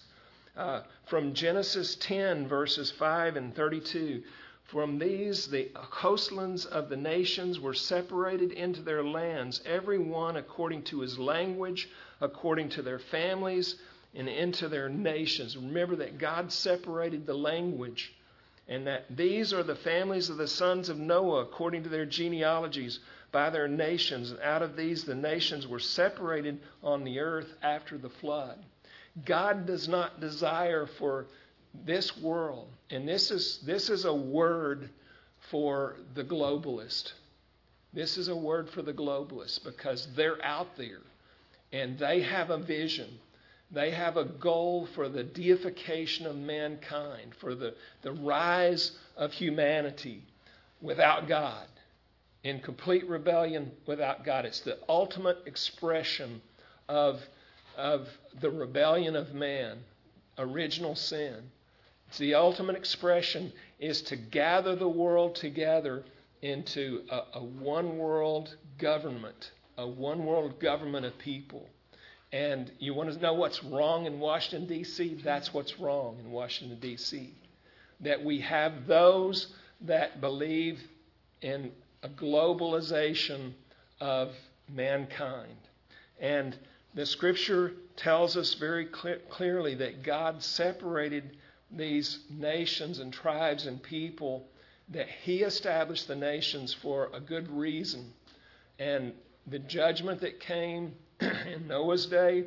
Uh, 0.55 0.81
from 1.05 1.33
Genesis 1.33 1.95
10 1.95 2.47
verses 2.47 2.91
5 2.91 3.37
and 3.37 3.55
32. 3.55 4.21
From 4.65 4.99
these, 4.99 5.47
the 5.47 5.69
coastlands 5.91 6.65
of 6.65 6.89
the 6.89 6.97
nations 6.97 7.59
were 7.59 7.73
separated 7.73 8.51
into 8.51 8.81
their 8.81 9.03
lands, 9.03 9.61
every 9.65 9.97
one 9.97 10.37
according 10.37 10.83
to 10.83 10.99
his 11.01 11.17
language, 11.17 11.89
according 12.19 12.69
to 12.69 12.81
their 12.81 12.99
families, 12.99 13.75
and 14.13 14.27
into 14.27 14.67
their 14.67 14.89
nations. 14.89 15.55
Remember 15.55 15.95
that 15.97 16.17
God 16.17 16.51
separated 16.51 17.25
the 17.25 17.33
language, 17.33 18.13
and 18.67 18.87
that 18.87 19.05
these 19.15 19.53
are 19.53 19.63
the 19.63 19.75
families 19.75 20.29
of 20.29 20.37
the 20.37 20.47
sons 20.47 20.89
of 20.89 20.97
Noah, 20.97 21.43
according 21.43 21.83
to 21.83 21.89
their 21.89 22.05
genealogies, 22.05 22.99
by 23.31 23.49
their 23.49 23.67
nations. 23.67 24.31
And 24.31 24.39
out 24.41 24.61
of 24.61 24.75
these, 24.75 25.05
the 25.05 25.15
nations 25.15 25.67
were 25.67 25.79
separated 25.79 26.59
on 26.83 27.03
the 27.03 27.19
earth 27.19 27.53
after 27.61 27.97
the 27.97 28.09
flood. 28.09 28.57
God 29.25 29.65
does 29.65 29.87
not 29.87 30.19
desire 30.19 30.85
for 30.85 31.27
this 31.85 32.17
world, 32.17 32.69
and 32.89 33.07
this 33.07 33.31
is, 33.31 33.59
this 33.65 33.89
is 33.89 34.05
a 34.05 34.13
word 34.13 34.89
for 35.49 35.97
the 36.13 36.23
globalist. 36.23 37.13
This 37.93 38.17
is 38.17 38.29
a 38.29 38.35
word 38.35 38.69
for 38.69 38.81
the 38.81 38.93
globalist 38.93 39.63
because 39.63 40.07
they're 40.15 40.43
out 40.45 40.77
there 40.77 41.01
and 41.73 41.97
they 41.97 42.21
have 42.21 42.49
a 42.49 42.57
vision. 42.57 43.19
They 43.71 43.91
have 43.91 44.17
a 44.17 44.25
goal 44.25 44.87
for 44.95 45.07
the 45.07 45.23
deification 45.23 46.25
of 46.25 46.35
mankind, 46.35 47.33
for 47.39 47.55
the, 47.55 47.73
the 48.01 48.11
rise 48.11 48.91
of 49.15 49.31
humanity 49.31 50.23
without 50.81 51.27
God, 51.27 51.67
in 52.43 52.59
complete 52.59 53.07
rebellion 53.07 53.71
without 53.85 54.25
God. 54.25 54.45
It's 54.45 54.59
the 54.61 54.77
ultimate 54.89 55.37
expression 55.45 56.41
of, 56.89 57.21
of 57.77 58.07
the 58.39 58.49
rebellion 58.49 59.15
of 59.15 59.33
man, 59.33 59.79
original 60.37 60.95
sin. 60.95 61.51
It's 62.07 62.17
the 62.17 62.35
ultimate 62.35 62.75
expression 62.75 63.53
is 63.79 64.01
to 64.03 64.15
gather 64.15 64.75
the 64.75 64.89
world 64.89 65.35
together 65.35 66.03
into 66.41 67.03
a, 67.09 67.21
a 67.35 67.43
one 67.43 67.97
world 67.97 68.55
government, 68.77 69.51
a 69.77 69.87
one 69.87 70.25
world 70.25 70.59
government 70.59 71.05
of 71.05 71.17
people. 71.17 71.69
And 72.33 72.71
you 72.79 72.93
want 72.93 73.11
to 73.11 73.19
know 73.19 73.33
what's 73.33 73.63
wrong 73.63 74.05
in 74.05 74.19
Washington, 74.19 74.67
D.C.? 74.67 75.21
That's 75.23 75.53
what's 75.53 75.79
wrong 75.79 76.17
in 76.19 76.31
Washington, 76.31 76.79
D.C. 76.79 77.33
That 77.99 78.23
we 78.23 78.39
have 78.41 78.87
those 78.87 79.47
that 79.81 80.21
believe 80.21 80.79
in 81.41 81.71
a 82.03 82.09
globalization 82.09 83.53
of 83.99 84.31
mankind. 84.69 85.57
And 86.19 86.57
the 86.93 87.05
scripture 87.05 87.73
tells 87.95 88.35
us 88.35 88.53
very 88.55 88.85
clear, 88.85 89.19
clearly 89.29 89.75
that 89.75 90.03
God 90.03 90.43
separated 90.43 91.37
these 91.71 92.19
nations 92.29 92.99
and 92.99 93.13
tribes 93.13 93.65
and 93.65 93.81
people 93.81 94.47
that 94.89 95.07
he 95.07 95.43
established 95.43 96.07
the 96.07 96.15
nations 96.15 96.73
for 96.73 97.09
a 97.13 97.19
good 97.19 97.49
reason. 97.49 98.11
And 98.77 99.13
the 99.47 99.59
judgment 99.59 100.21
that 100.21 100.39
came 100.39 100.93
in 101.19 101.67
Noah's 101.67 102.07
day, 102.07 102.45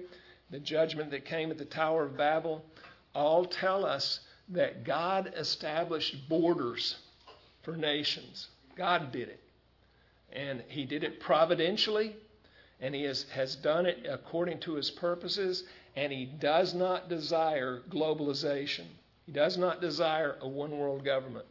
the 0.51 0.61
judgment 0.61 1.11
that 1.11 1.25
came 1.25 1.51
at 1.51 1.59
the 1.59 1.65
Tower 1.65 2.05
of 2.05 2.17
Babel, 2.17 2.65
all 3.15 3.47
tell 3.47 3.87
us 3.87 4.21
that 4.51 4.85
God 4.85 5.33
established 5.37 6.29
borders 6.29 6.97
for 7.63 7.77
nations. 7.77 8.49
God 8.77 9.11
did 9.11 9.29
it. 9.29 9.41
And 10.33 10.63
he 10.69 10.85
did 10.85 11.05
it 11.05 11.21
providentially, 11.21 12.17
and 12.81 12.95
he 12.95 13.03
has, 13.05 13.57
done 13.63 13.87
it 13.87 14.07
according 14.09 14.61
to 14.61 14.75
his 14.75 14.91
purposes, 14.91 15.65
and 15.97 16.13
he 16.13 16.27
does 16.27 16.75
not 16.75 17.09
desire 17.09 17.83
globalization. 17.91 18.85
He 19.27 19.33
does 19.33 19.57
not 19.57 19.81
desire 19.81 20.37
a 20.41 20.49
one 20.49 20.79
world 20.79 21.05
government. 21.05 21.47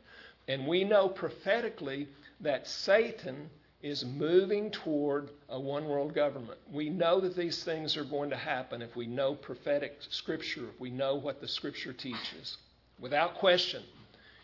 And 0.47 0.67
we 0.67 0.83
know 0.83 1.07
prophetically 1.07 2.07
that 2.41 2.67
Satan 2.67 3.49
is 3.81 4.05
moving 4.05 4.71
toward 4.71 5.29
a 5.49 5.59
one 5.59 5.86
world 5.86 6.13
government. 6.13 6.57
We 6.71 6.89
know 6.89 7.19
that 7.19 7.36
these 7.36 7.63
things 7.63 7.97
are 7.97 8.05
going 8.05 8.29
to 8.29 8.38
happen 8.38 8.81
if 8.81 8.95
we 8.95 9.07
know 9.07 9.36
prophetic 9.36 9.97
scripture, 10.09 10.69
if 10.73 10.79
we 10.79 10.89
know 10.89 11.15
what 11.15 11.41
the 11.41 11.47
scripture 11.47 11.93
teaches. 11.93 12.57
Without 12.99 13.36
question, 13.36 13.83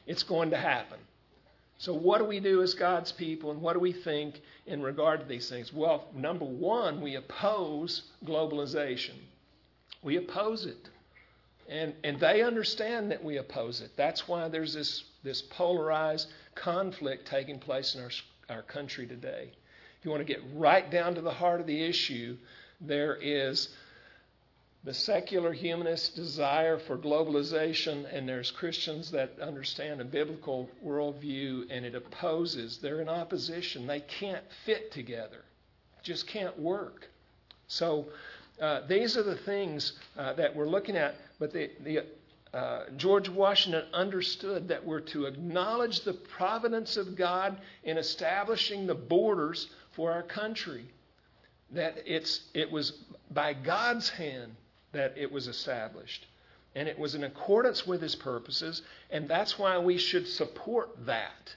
it's 0.07 0.23
going 0.23 0.49
to 0.49 0.57
happen. 0.57 0.99
So, 1.79 1.93
what 1.93 2.17
do 2.17 2.25
we 2.25 2.41
do 2.41 2.61
as 2.61 2.73
God's 2.73 3.13
people, 3.13 3.51
and 3.51 3.61
what 3.61 3.71
do 3.71 3.79
we 3.79 3.93
think 3.93 4.41
in 4.67 4.81
regard 4.81 5.21
to 5.21 5.25
these 5.25 5.47
things? 5.47 5.71
Well, 5.71 6.09
number 6.13 6.43
one, 6.43 6.99
we 6.99 7.15
oppose 7.15 8.03
globalization. 8.25 9.15
We 10.03 10.17
oppose 10.17 10.65
it. 10.65 10.89
And, 11.69 11.93
and 12.03 12.19
they 12.19 12.41
understand 12.41 13.11
that 13.11 13.23
we 13.23 13.37
oppose 13.37 13.79
it. 13.79 13.91
That's 13.95 14.27
why 14.27 14.49
there's 14.49 14.73
this, 14.73 15.05
this 15.23 15.41
polarized 15.41 16.27
conflict 16.53 17.27
taking 17.27 17.59
place 17.59 17.95
in 17.95 18.01
our, 18.01 18.11
our 18.49 18.61
country 18.63 19.07
today. 19.07 19.49
If 19.99 20.05
you 20.05 20.11
want 20.11 20.25
to 20.25 20.33
get 20.33 20.43
right 20.55 20.89
down 20.91 21.15
to 21.15 21.21
the 21.21 21.31
heart 21.31 21.61
of 21.61 21.67
the 21.67 21.81
issue, 21.81 22.35
there 22.81 23.15
is 23.15 23.69
the 24.85 24.93
secular 24.93 25.51
humanist 25.51 26.15
desire 26.15 26.79
for 26.79 26.97
globalization, 26.97 28.05
and 28.13 28.27
there's 28.27 28.49
Christians 28.49 29.11
that 29.11 29.37
understand 29.41 29.99
a 29.99 30.05
biblical 30.05 30.69
worldview, 30.85 31.65
and 31.69 31.85
it 31.85 31.95
opposes. 31.95 32.77
They're 32.77 33.01
in 33.01 33.09
opposition. 33.09 33.87
They 33.87 33.99
can't 33.99 34.43
fit 34.65 34.91
together, 34.93 35.43
just 36.01 36.27
can't 36.27 36.57
work. 36.57 37.09
So 37.67 38.07
uh, 38.61 38.87
these 38.87 39.17
are 39.17 39.23
the 39.23 39.35
things 39.35 39.93
uh, 40.17 40.33
that 40.33 40.55
we're 40.55 40.69
looking 40.69 40.95
at. 40.95 41.15
But 41.39 41.51
the, 41.51 41.71
the 41.83 42.05
uh, 42.57 42.85
George 42.95 43.27
Washington 43.27 43.83
understood 43.93 44.69
that 44.69 44.85
we're 44.85 45.01
to 45.01 45.25
acknowledge 45.25 46.01
the 46.01 46.13
providence 46.13 46.95
of 46.95 47.17
God 47.17 47.57
in 47.83 47.97
establishing 47.97 48.87
the 48.87 48.95
borders 48.95 49.67
for 49.91 50.11
our 50.11 50.23
country. 50.23 50.85
That 51.71 51.97
it's, 52.05 52.41
it 52.53 52.71
was 52.71 52.93
by 53.29 53.53
God's 53.53 54.09
hand 54.09 54.55
that 54.91 55.13
it 55.17 55.31
was 55.31 55.47
established. 55.47 56.25
And 56.75 56.87
it 56.87 56.99
was 56.99 57.15
in 57.15 57.23
accordance 57.23 57.87
with 57.87 58.01
his 58.01 58.15
purposes, 58.15 58.81
and 59.09 59.27
that's 59.27 59.57
why 59.57 59.77
we 59.79 59.97
should 59.97 60.27
support 60.27 61.05
that. 61.05 61.55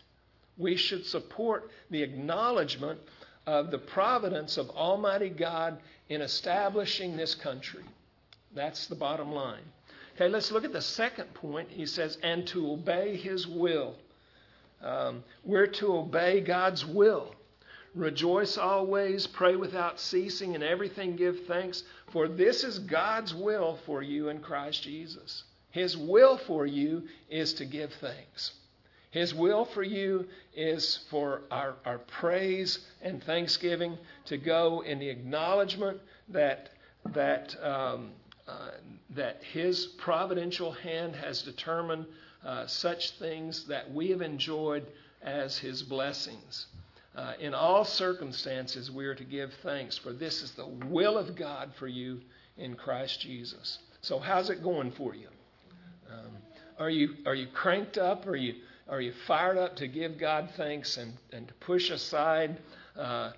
We 0.56 0.76
should 0.76 1.04
support 1.06 1.70
the 1.90 2.02
acknowledgement 2.02 3.00
of 3.46 3.70
the 3.70 3.78
providence 3.78 4.56
of 4.56 4.70
Almighty 4.70 5.28
God 5.28 5.78
in 6.08 6.22
establishing 6.22 7.16
this 7.16 7.34
country. 7.34 7.84
That's 8.54 8.86
the 8.86 8.94
bottom 8.94 9.32
line. 9.32 9.62
Okay, 10.14 10.28
let's 10.28 10.52
look 10.52 10.64
at 10.64 10.72
the 10.72 10.82
second 10.82 11.32
point. 11.34 11.68
He 11.70 11.86
says, 11.86 12.18
and 12.22 12.46
to 12.48 12.72
obey 12.72 13.16
his 13.16 13.46
will. 13.46 13.94
Um, 14.82 15.24
we're 15.44 15.68
to 15.68 15.96
obey 15.96 16.40
God's 16.40 16.84
will. 16.84 17.34
Rejoice 17.94 18.56
always, 18.56 19.26
pray 19.26 19.54
without 19.54 20.00
ceasing, 20.00 20.54
and 20.54 20.64
everything 20.64 21.14
give 21.14 21.44
thanks, 21.46 21.84
for 22.10 22.26
this 22.26 22.64
is 22.64 22.78
God's 22.78 23.34
will 23.34 23.76
for 23.84 24.02
you 24.02 24.30
in 24.30 24.40
Christ 24.40 24.82
Jesus. 24.82 25.44
His 25.70 25.96
will 25.96 26.38
for 26.38 26.64
you 26.64 27.08
is 27.28 27.52
to 27.54 27.66
give 27.66 27.92
thanks. 27.94 28.52
His 29.10 29.34
will 29.34 29.66
for 29.66 29.82
you 29.82 30.26
is 30.54 31.00
for 31.10 31.42
our, 31.50 31.74
our 31.84 31.98
praise 31.98 32.78
and 33.02 33.22
thanksgiving 33.22 33.98
to 34.24 34.38
go 34.38 34.80
in 34.80 34.98
the 34.98 35.10
acknowledgement 35.10 36.00
that, 36.30 36.70
that, 37.12 37.54
um, 37.62 38.12
uh, 38.48 38.70
that 39.10 39.42
His 39.44 39.84
providential 39.84 40.72
hand 40.72 41.14
has 41.14 41.42
determined 41.42 42.06
uh, 42.42 42.66
such 42.66 43.10
things 43.18 43.66
that 43.66 43.92
we 43.92 44.08
have 44.08 44.22
enjoyed 44.22 44.86
as 45.20 45.58
His 45.58 45.82
blessings. 45.82 46.68
Uh, 47.14 47.34
in 47.40 47.52
all 47.52 47.84
circumstances, 47.84 48.90
we 48.90 49.04
are 49.04 49.14
to 49.14 49.24
give 49.24 49.52
thanks, 49.62 49.98
for 49.98 50.12
this 50.12 50.42
is 50.42 50.52
the 50.52 50.66
will 50.66 51.18
of 51.18 51.36
God 51.36 51.70
for 51.78 51.86
you 51.86 52.20
in 52.56 52.74
Christ 52.74 53.20
Jesus. 53.20 53.78
So, 54.00 54.18
how's 54.18 54.48
it 54.48 54.62
going 54.62 54.92
for 54.92 55.14
you? 55.14 55.28
Um, 56.10 56.36
are 56.78 56.90
you 56.90 57.16
are 57.26 57.34
you 57.34 57.48
cranked 57.48 57.98
up? 57.98 58.26
Are 58.26 58.36
you 58.36 58.54
are 58.88 59.00
you 59.00 59.12
fired 59.26 59.58
up 59.58 59.76
to 59.76 59.86
give 59.88 60.18
God 60.18 60.50
thanks 60.56 60.96
and, 60.96 61.12
and 61.32 61.46
to 61.48 61.54
push 61.54 61.90
aside 61.90 62.58
uh, 62.96 63.00
uh, 63.00 63.32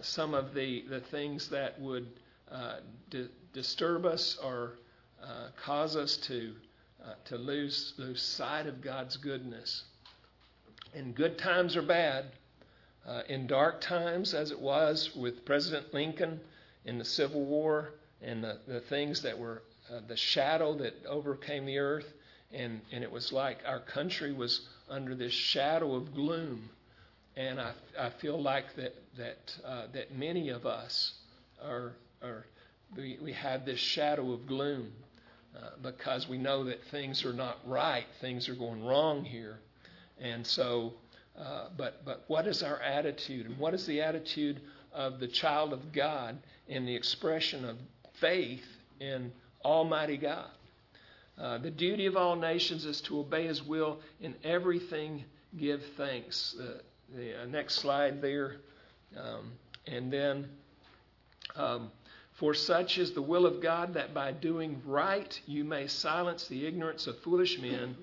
some 0.00 0.34
of 0.34 0.52
the, 0.54 0.84
the 0.88 1.00
things 1.00 1.48
that 1.48 1.80
would 1.80 2.06
uh, 2.50 2.76
di- 3.10 3.28
disturb 3.52 4.04
us 4.04 4.38
or 4.44 4.74
uh, 5.22 5.48
cause 5.64 5.96
us 5.96 6.16
to 6.18 6.52
uh, 7.04 7.14
to 7.24 7.36
lose 7.36 7.94
lose 7.98 8.20
sight 8.20 8.66
of 8.66 8.80
God's 8.80 9.16
goodness? 9.16 9.84
In 10.94 11.12
good 11.12 11.38
times 11.38 11.74
or 11.76 11.82
bad, 11.82 12.26
uh, 13.06 13.22
in 13.28 13.46
dark 13.46 13.80
times, 13.80 14.34
as 14.34 14.50
it 14.50 14.60
was 14.60 15.14
with 15.16 15.44
President 15.44 15.92
Lincoln 15.92 16.40
in 16.84 16.98
the 16.98 17.04
Civil 17.04 17.44
War 17.44 17.94
and 18.22 18.42
the, 18.44 18.58
the 18.66 18.80
things 18.80 19.22
that 19.22 19.38
were 19.38 19.62
uh, 19.92 20.00
the 20.06 20.16
shadow 20.16 20.74
that 20.74 20.94
overcame 21.06 21.66
the 21.66 21.78
earth, 21.78 22.12
and, 22.52 22.80
and 22.92 23.02
it 23.02 23.10
was 23.10 23.32
like 23.32 23.58
our 23.66 23.80
country 23.80 24.32
was 24.32 24.68
under 24.88 25.14
this 25.14 25.32
shadow 25.32 25.94
of 25.94 26.14
gloom. 26.14 26.68
And 27.36 27.60
I, 27.60 27.72
I 27.98 28.10
feel 28.10 28.40
like 28.40 28.76
that 28.76 28.94
that 29.16 29.56
uh, 29.64 29.86
that 29.92 30.14
many 30.16 30.50
of 30.50 30.66
us 30.66 31.14
are 31.64 31.92
are 32.22 32.46
we, 32.94 33.18
we 33.22 33.32
have 33.32 33.64
this 33.64 33.80
shadow 33.80 34.32
of 34.32 34.46
gloom 34.46 34.92
uh, 35.56 35.70
because 35.82 36.28
we 36.28 36.38
know 36.38 36.64
that 36.64 36.84
things 36.90 37.24
are 37.24 37.32
not 37.32 37.58
right, 37.66 38.06
things 38.20 38.48
are 38.48 38.54
going 38.54 38.84
wrong 38.84 39.24
here, 39.24 39.58
and 40.20 40.46
so 40.46 40.92
uh, 41.38 41.68
but, 41.76 42.04
but 42.04 42.24
what 42.26 42.46
is 42.46 42.62
our 42.62 42.80
attitude? 42.80 43.46
And 43.46 43.58
what 43.58 43.74
is 43.74 43.86
the 43.86 44.00
attitude 44.02 44.60
of 44.92 45.18
the 45.18 45.28
child 45.28 45.72
of 45.72 45.92
God 45.92 46.38
in 46.68 46.84
the 46.84 46.94
expression 46.94 47.64
of 47.64 47.76
faith 48.20 48.64
in 49.00 49.32
Almighty 49.64 50.18
God? 50.18 50.50
Uh, 51.38 51.58
the 51.58 51.70
duty 51.70 52.06
of 52.06 52.16
all 52.16 52.36
nations 52.36 52.84
is 52.84 53.00
to 53.02 53.20
obey 53.20 53.46
His 53.46 53.62
will 53.62 54.00
in 54.20 54.34
everything. 54.44 55.24
Give 55.58 55.82
thanks. 55.96 56.54
Uh, 56.60 56.78
the 57.14 57.46
next 57.48 57.76
slide 57.76 58.22
there, 58.22 58.56
um, 59.18 59.52
and 59.86 60.12
then, 60.12 60.48
um, 61.56 61.90
for 62.34 62.54
such 62.54 62.96
is 62.96 63.12
the 63.12 63.22
will 63.22 63.44
of 63.44 63.60
God 63.60 63.94
that 63.94 64.14
by 64.14 64.32
doing 64.32 64.80
right 64.86 65.38
you 65.46 65.64
may 65.64 65.86
silence 65.86 66.48
the 66.48 66.66
ignorance 66.66 67.06
of 67.06 67.18
foolish 67.20 67.60
men. 67.60 67.94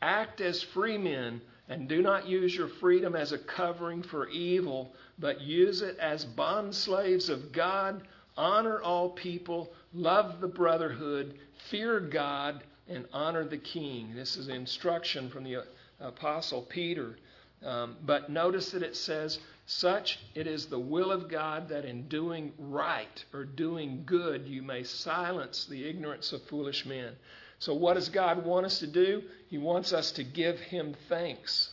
Act 0.00 0.40
as 0.40 0.62
free 0.62 0.96
men 0.96 1.40
and 1.68 1.88
do 1.88 2.00
not 2.00 2.28
use 2.28 2.54
your 2.54 2.68
freedom 2.68 3.16
as 3.16 3.32
a 3.32 3.38
covering 3.38 4.02
for 4.02 4.28
evil, 4.28 4.92
but 5.18 5.40
use 5.40 5.82
it 5.82 5.98
as 5.98 6.24
bond 6.24 6.74
slaves 6.74 7.28
of 7.28 7.52
God. 7.52 8.02
Honor 8.36 8.80
all 8.82 9.10
people, 9.10 9.72
love 9.92 10.40
the 10.40 10.48
brotherhood, 10.48 11.38
fear 11.70 11.98
God, 11.98 12.62
and 12.88 13.06
honor 13.12 13.44
the 13.44 13.58
king. 13.58 14.14
This 14.14 14.36
is 14.36 14.48
instruction 14.48 15.28
from 15.28 15.44
the 15.44 15.64
Apostle 16.00 16.62
Peter. 16.62 17.16
Um, 17.64 17.96
but 18.04 18.30
notice 18.30 18.70
that 18.70 18.82
it 18.82 18.94
says, 18.94 19.38
Such 19.66 20.20
it 20.34 20.46
is 20.46 20.66
the 20.66 20.78
will 20.78 21.10
of 21.10 21.28
God 21.28 21.68
that 21.70 21.84
in 21.84 22.06
doing 22.08 22.52
right 22.58 23.24
or 23.32 23.44
doing 23.44 24.02
good 24.06 24.46
you 24.46 24.62
may 24.62 24.84
silence 24.84 25.64
the 25.64 25.88
ignorance 25.88 26.32
of 26.32 26.42
foolish 26.42 26.86
men. 26.86 27.16
So, 27.58 27.74
what 27.74 27.94
does 27.94 28.08
God 28.08 28.44
want 28.44 28.66
us 28.66 28.78
to 28.80 28.86
do? 28.86 29.22
He 29.48 29.58
wants 29.58 29.92
us 29.92 30.12
to 30.12 30.24
give 30.24 30.60
Him 30.60 30.94
thanks, 31.08 31.70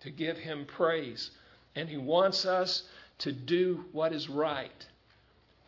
to 0.00 0.10
give 0.10 0.38
Him 0.38 0.64
praise. 0.66 1.30
And 1.74 1.88
He 1.88 1.98
wants 1.98 2.46
us 2.46 2.84
to 3.18 3.32
do 3.32 3.84
what 3.92 4.12
is 4.12 4.28
right, 4.28 4.86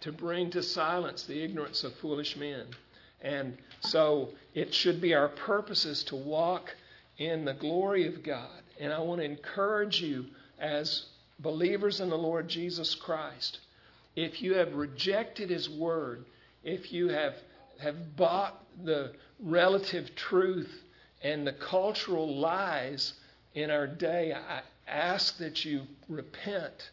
to 0.01 0.13
bring 0.13 0.51
to 0.51 0.63
silence 0.63 1.25
the 1.25 1.43
ignorance 1.43 1.85
of 1.85 1.95
foolish 1.95 2.37
men. 2.37 2.67
And 3.21 3.59
so, 3.81 4.31
it 4.55 4.73
should 4.73 5.01
be 5.01 5.15
our 5.15 5.29
purposes 5.29 6.05
to 6.05 6.17
walk 6.17 6.75
in 7.19 7.45
the 7.45 7.55
glory 7.55 8.07
of 8.07 8.23
God. 8.23 8.63
And 8.81 8.93
I 8.93 9.01
want 9.01 9.21
to 9.21 9.25
encourage 9.25 10.01
you 10.01 10.27
as 10.59 11.07
believers 11.39 12.01
in 12.01 12.11
the 12.11 12.19
Lord 12.19 12.49
Jesus 12.49 12.95
Christ. 12.95 13.59
If 14.17 14.41
you 14.41 14.55
have 14.55 14.75
rejected 14.75 15.51
His 15.51 15.69
Word, 15.69 16.25
if 16.65 16.93
you 16.93 17.09
have, 17.09 17.35
have 17.79 18.17
bought 18.17 18.65
the 18.85 19.13
relative 19.41 20.15
truth 20.15 20.71
and 21.23 21.47
the 21.47 21.53
cultural 21.53 22.39
lies 22.39 23.15
in 23.55 23.71
our 23.71 23.87
day, 23.87 24.33
I 24.33 24.63
ask 24.87 25.37
that 25.39 25.65
you 25.65 25.83
repent, 26.09 26.91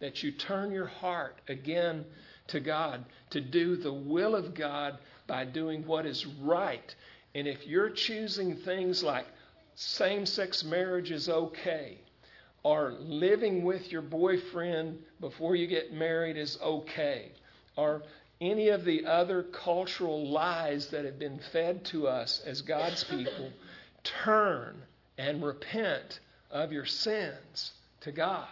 that 0.00 0.22
you 0.22 0.32
turn 0.32 0.70
your 0.70 0.86
heart 0.86 1.40
again 1.48 2.04
to 2.48 2.60
God, 2.60 3.04
to 3.30 3.40
do 3.40 3.76
the 3.76 3.92
will 3.92 4.34
of 4.34 4.54
God 4.54 4.98
by 5.26 5.44
doing 5.44 5.86
what 5.86 6.06
is 6.06 6.26
right. 6.26 6.94
And 7.34 7.46
if 7.46 7.66
you're 7.66 7.90
choosing 7.90 8.56
things 8.56 9.02
like 9.02 9.26
same 9.74 10.26
sex 10.26 10.64
marriage 10.64 11.10
is 11.10 11.28
okay, 11.28 11.98
or 12.62 12.92
living 13.00 13.64
with 13.64 13.90
your 13.90 14.02
boyfriend 14.02 14.98
before 15.20 15.56
you 15.56 15.66
get 15.66 15.92
married 15.92 16.36
is 16.36 16.58
okay, 16.62 17.32
or 17.76 18.02
any 18.42 18.68
of 18.68 18.84
the 18.84 19.06
other 19.06 19.44
cultural 19.44 20.28
lies 20.28 20.88
that 20.88 21.04
have 21.04 21.18
been 21.18 21.38
fed 21.52 21.84
to 21.86 22.08
us 22.08 22.42
as 22.44 22.60
God's 22.60 23.04
people, 23.04 23.50
turn 24.02 24.82
and 25.16 25.44
repent 25.44 26.18
of 26.50 26.72
your 26.72 26.84
sins 26.84 27.72
to 28.00 28.10
God. 28.10 28.48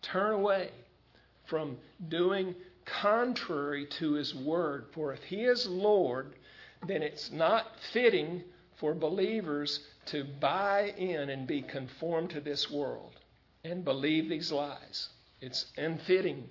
Turn 0.00 0.32
away 0.32 0.70
from 1.44 1.76
doing 2.08 2.54
contrary 2.86 3.86
to 3.98 4.14
His 4.14 4.34
Word. 4.34 4.86
For 4.92 5.12
if 5.12 5.22
He 5.22 5.42
is 5.42 5.66
Lord, 5.66 6.32
then 6.86 7.02
it's 7.02 7.30
not 7.30 7.66
fitting 7.92 8.42
for 8.76 8.94
believers 8.94 9.80
to 10.06 10.24
buy 10.24 10.94
in 10.96 11.28
and 11.28 11.46
be 11.46 11.60
conformed 11.60 12.30
to 12.30 12.40
this 12.40 12.70
world 12.70 13.12
and 13.64 13.84
believe 13.84 14.28
these 14.28 14.50
lies. 14.50 15.10
It's 15.40 15.66
unfitting. 15.76 16.48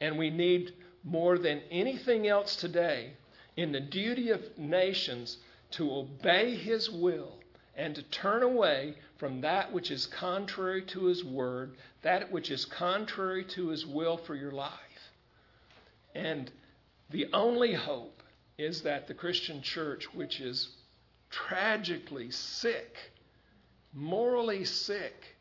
And 0.00 0.18
we 0.18 0.28
need 0.28 0.74
more 1.06 1.38
than 1.38 1.62
anything 1.70 2.26
else 2.26 2.56
today 2.56 3.12
in 3.56 3.70
the 3.72 3.80
duty 3.80 4.30
of 4.30 4.58
nations 4.58 5.38
to 5.70 5.90
obey 5.90 6.54
his 6.56 6.90
will 6.90 7.38
and 7.76 7.94
to 7.94 8.02
turn 8.02 8.42
away 8.42 8.94
from 9.16 9.40
that 9.40 9.72
which 9.72 9.90
is 9.90 10.06
contrary 10.06 10.82
to 10.82 11.04
his 11.04 11.24
word, 11.24 11.76
that 12.02 12.30
which 12.32 12.50
is 12.50 12.64
contrary 12.64 13.44
to 13.44 13.68
his 13.68 13.86
will 13.86 14.16
for 14.16 14.34
your 14.34 14.50
life. 14.50 14.72
And 16.14 16.50
the 17.10 17.28
only 17.32 17.72
hope 17.72 18.22
is 18.58 18.82
that 18.82 19.06
the 19.06 19.14
Christian 19.14 19.62
church, 19.62 20.12
which 20.12 20.40
is 20.40 20.70
tragically 21.30 22.30
sick, 22.30 22.96
morally 23.92 24.64
sick, 24.64 25.36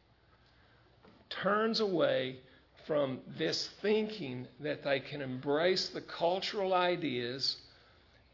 turns 1.29 1.79
away 1.79 2.39
from 2.85 3.19
this 3.37 3.69
thinking 3.81 4.47
that 4.59 4.83
they 4.83 4.99
can 4.99 5.21
embrace 5.21 5.89
the 5.89 6.01
cultural 6.01 6.73
ideas 6.73 7.57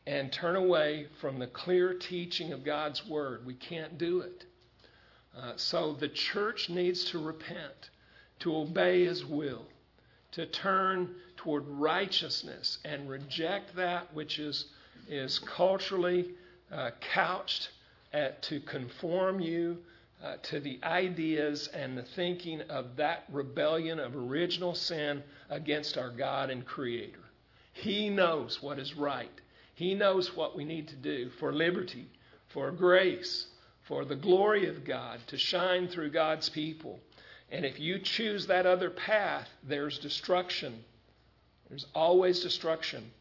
and 0.06 0.32
turn 0.32 0.56
away 0.56 1.08
from 1.20 1.40
the 1.40 1.48
clear 1.48 1.94
teaching 1.94 2.52
of 2.52 2.66
God's 2.66 3.06
Word. 3.08 3.46
We 3.46 3.54
can't 3.54 3.98
do 3.98 4.22
it. 4.22 4.46
Uh, 5.38 5.54
so 5.56 5.94
the 5.94 6.10
church 6.10 6.70
needs 6.70 7.06
to 7.06 7.20
repent, 7.20 7.92
to 8.40 8.56
obey 8.56 9.06
His 9.06 9.24
will, 9.24 9.66
to 10.32 10.46
turn 10.46 11.16
toward 11.38 11.66
righteousness 11.68 12.80
and 12.84 13.10
reject 13.10 13.76
that 13.76 14.14
which 14.14 14.40
is, 14.40 14.66
is 15.08 15.40
culturally 15.40 16.32
uh, 16.72 16.92
couched 17.14 17.70
at, 18.12 18.42
to 18.44 18.60
conform 18.60 19.40
you 19.40 19.78
uh, 20.24 20.36
to 20.44 20.60
the 20.60 20.80
ideas 20.84 21.68
and 21.74 21.98
the 21.98 22.04
thinking 22.04 22.62
of 22.70 22.96
that 22.98 23.24
rebellion 23.32 24.00
of 24.00 24.16
original 24.16 24.76
sin 24.76 25.24
against 25.50 25.98
our 25.98 26.10
God 26.10 26.50
and 26.50 26.66
Creator. 26.66 27.20
He 27.74 28.10
knows 28.10 28.62
what 28.62 28.78
is 28.78 28.96
right. 28.96 29.32
He 29.74 29.96
knows 29.96 30.36
what 30.36 30.56
we 30.56 30.64
need 30.64 30.90
to 30.90 30.96
do 30.96 31.30
for 31.40 31.52
liberty, 31.52 32.08
for 32.50 32.72
grace, 32.72 33.48
for 33.88 34.06
the 34.06 34.16
glory 34.16 34.68
of 34.68 34.86
God 34.86 35.20
to 35.28 35.38
shine 35.38 35.88
through 35.88 36.12
God's 36.12 36.50
people. 36.50 37.00
And 37.50 37.66
if 37.66 37.80
you 37.80 38.00
choose 38.00 38.48
that 38.48 38.66
other 38.66 38.90
path, 38.90 39.48
there's 39.64 39.98
destruction. 40.00 40.84
There's 41.68 41.88
always 41.96 42.42
destruction. 42.42 43.12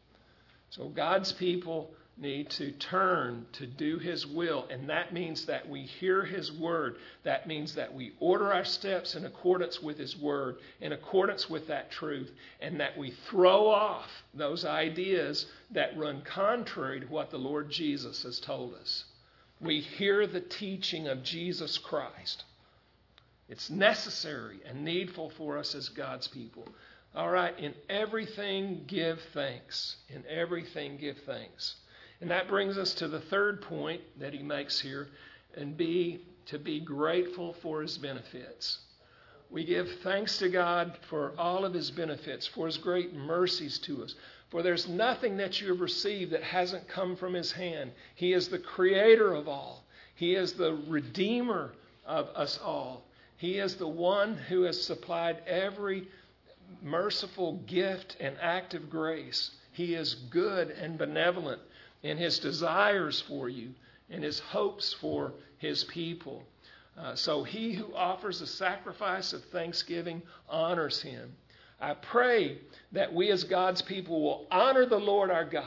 So 0.69 0.87
God's 0.87 1.31
people 1.31 1.91
need 2.21 2.49
to 2.51 2.71
turn 2.71 3.45
to 3.53 3.65
do 3.65 3.97
His 3.97 4.25
will, 4.27 4.67
and 4.69 4.89
that 4.89 5.13
means 5.13 5.45
that 5.47 5.67
we 5.67 5.81
hear 5.81 6.23
His 6.23 6.51
word. 6.51 6.97
That 7.23 7.47
means 7.47 7.75
that 7.75 7.93
we 7.93 8.13
order 8.19 8.53
our 8.53 8.63
steps 8.63 9.15
in 9.15 9.25
accordance 9.25 9.81
with 9.81 9.97
His 9.97 10.15
word, 10.15 10.57
in 10.79 10.91
accordance 10.91 11.49
with 11.49 11.67
that 11.67 11.91
truth, 11.91 12.31
and 12.59 12.79
that 12.79 12.97
we 12.97 13.11
throw 13.29 13.67
off 13.67 14.09
those 14.33 14.63
ideas 14.63 15.47
that 15.71 15.97
run 15.97 16.21
contrary 16.21 17.01
to 17.01 17.07
what 17.07 17.31
the 17.31 17.37
Lord 17.37 17.69
Jesus 17.69 18.23
has 18.23 18.39
told 18.39 18.75
us. 18.75 19.05
We 19.59 19.81
hear 19.81 20.27
the 20.27 20.41
teaching 20.41 21.07
of 21.07 21.23
Jesus 21.23 21.77
Christ. 21.77 22.45
It's 23.49 23.69
necessary 23.69 24.59
and 24.65 24.85
needful 24.85 25.29
for 25.31 25.57
us 25.57 25.75
as 25.75 25.89
God's 25.89 26.27
people. 26.27 26.67
All 27.13 27.29
right, 27.29 27.57
in 27.59 27.73
everything 27.89 28.85
give 28.87 29.19
thanks. 29.33 29.97
In 30.07 30.23
everything 30.29 30.97
give 30.97 31.17
thanks. 31.25 31.75
And 32.21 32.29
that 32.29 32.47
brings 32.47 32.77
us 32.77 32.93
to 32.95 33.07
the 33.07 33.19
third 33.19 33.61
point 33.61 34.01
that 34.19 34.33
he 34.33 34.43
makes 34.43 34.79
here, 34.79 35.09
and 35.55 35.75
be 35.75 36.21
to 36.45 36.59
be 36.59 36.79
grateful 36.79 37.53
for 37.61 37.81
his 37.81 37.97
benefits. 37.97 38.77
We 39.49 39.65
give 39.65 39.89
thanks 40.03 40.37
to 40.37 40.49
God 40.49 40.97
for 41.09 41.33
all 41.37 41.65
of 41.65 41.73
his 41.73 41.91
benefits, 41.91 42.47
for 42.47 42.67
his 42.67 42.77
great 42.77 43.13
mercies 43.13 43.79
to 43.79 44.03
us. 44.03 44.15
For 44.49 44.61
there's 44.61 44.87
nothing 44.87 45.37
that 45.37 45.59
you 45.59 45.69
have 45.69 45.81
received 45.81 46.31
that 46.31 46.43
hasn't 46.43 46.87
come 46.87 47.15
from 47.15 47.33
his 47.33 47.51
hand. 47.51 47.91
He 48.15 48.33
is 48.33 48.47
the 48.47 48.59
creator 48.59 49.33
of 49.33 49.47
all, 49.47 49.83
he 50.15 50.35
is 50.35 50.53
the 50.53 50.77
redeemer 50.87 51.71
of 52.05 52.27
us 52.35 52.59
all. 52.63 53.05
He 53.37 53.57
is 53.57 53.75
the 53.75 53.87
one 53.87 54.37
who 54.37 54.63
has 54.63 54.79
supplied 54.81 55.41
every 55.47 56.07
merciful 56.83 57.53
gift 57.65 58.17
and 58.19 58.35
act 58.39 58.75
of 58.75 58.89
grace. 58.89 59.51
He 59.71 59.95
is 59.95 60.13
good 60.13 60.69
and 60.69 60.97
benevolent 60.97 61.61
and 62.03 62.17
his 62.17 62.39
desires 62.39 63.21
for 63.21 63.49
you 63.49 63.73
and 64.09 64.23
his 64.23 64.39
hopes 64.39 64.93
for 64.93 65.33
his 65.57 65.83
people. 65.85 66.43
Uh, 66.97 67.15
so 67.15 67.43
he 67.43 67.73
who 67.73 67.93
offers 67.95 68.41
a 68.41 68.47
sacrifice 68.47 69.33
of 69.33 69.43
thanksgiving 69.45 70.21
honors 70.49 71.01
him. 71.01 71.35
I 71.79 71.93
pray 71.93 72.59
that 72.91 73.13
we 73.13 73.31
as 73.31 73.43
God's 73.43 73.81
people 73.81 74.21
will 74.21 74.47
honor 74.51 74.85
the 74.85 74.99
Lord 74.99 75.31
our 75.31 75.45
God. 75.45 75.65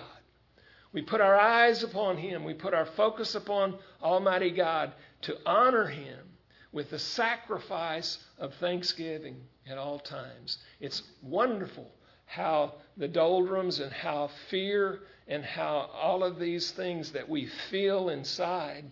We 0.92 1.02
put 1.02 1.20
our 1.20 1.34
eyes 1.34 1.82
upon 1.82 2.18
him, 2.18 2.44
we 2.44 2.54
put 2.54 2.72
our 2.74 2.86
focus 2.86 3.34
upon 3.34 3.78
Almighty 4.00 4.50
God 4.50 4.92
to 5.22 5.36
honor 5.44 5.86
him 5.86 6.20
with 6.70 6.90
the 6.90 6.98
sacrifice 6.98 8.18
of 8.38 8.54
thanksgiving 8.54 9.36
at 9.66 9.78
all 9.78 9.98
times. 9.98 10.58
It's 10.80 11.02
wonderful 11.22 11.90
how 12.26 12.74
the 12.96 13.08
doldrums 13.08 13.80
and 13.80 13.92
how 13.92 14.30
fear 14.48 15.00
and 15.28 15.44
how 15.44 15.90
all 15.94 16.22
of 16.22 16.38
these 16.38 16.70
things 16.72 17.12
that 17.12 17.28
we 17.28 17.46
feel 17.70 18.08
inside 18.08 18.84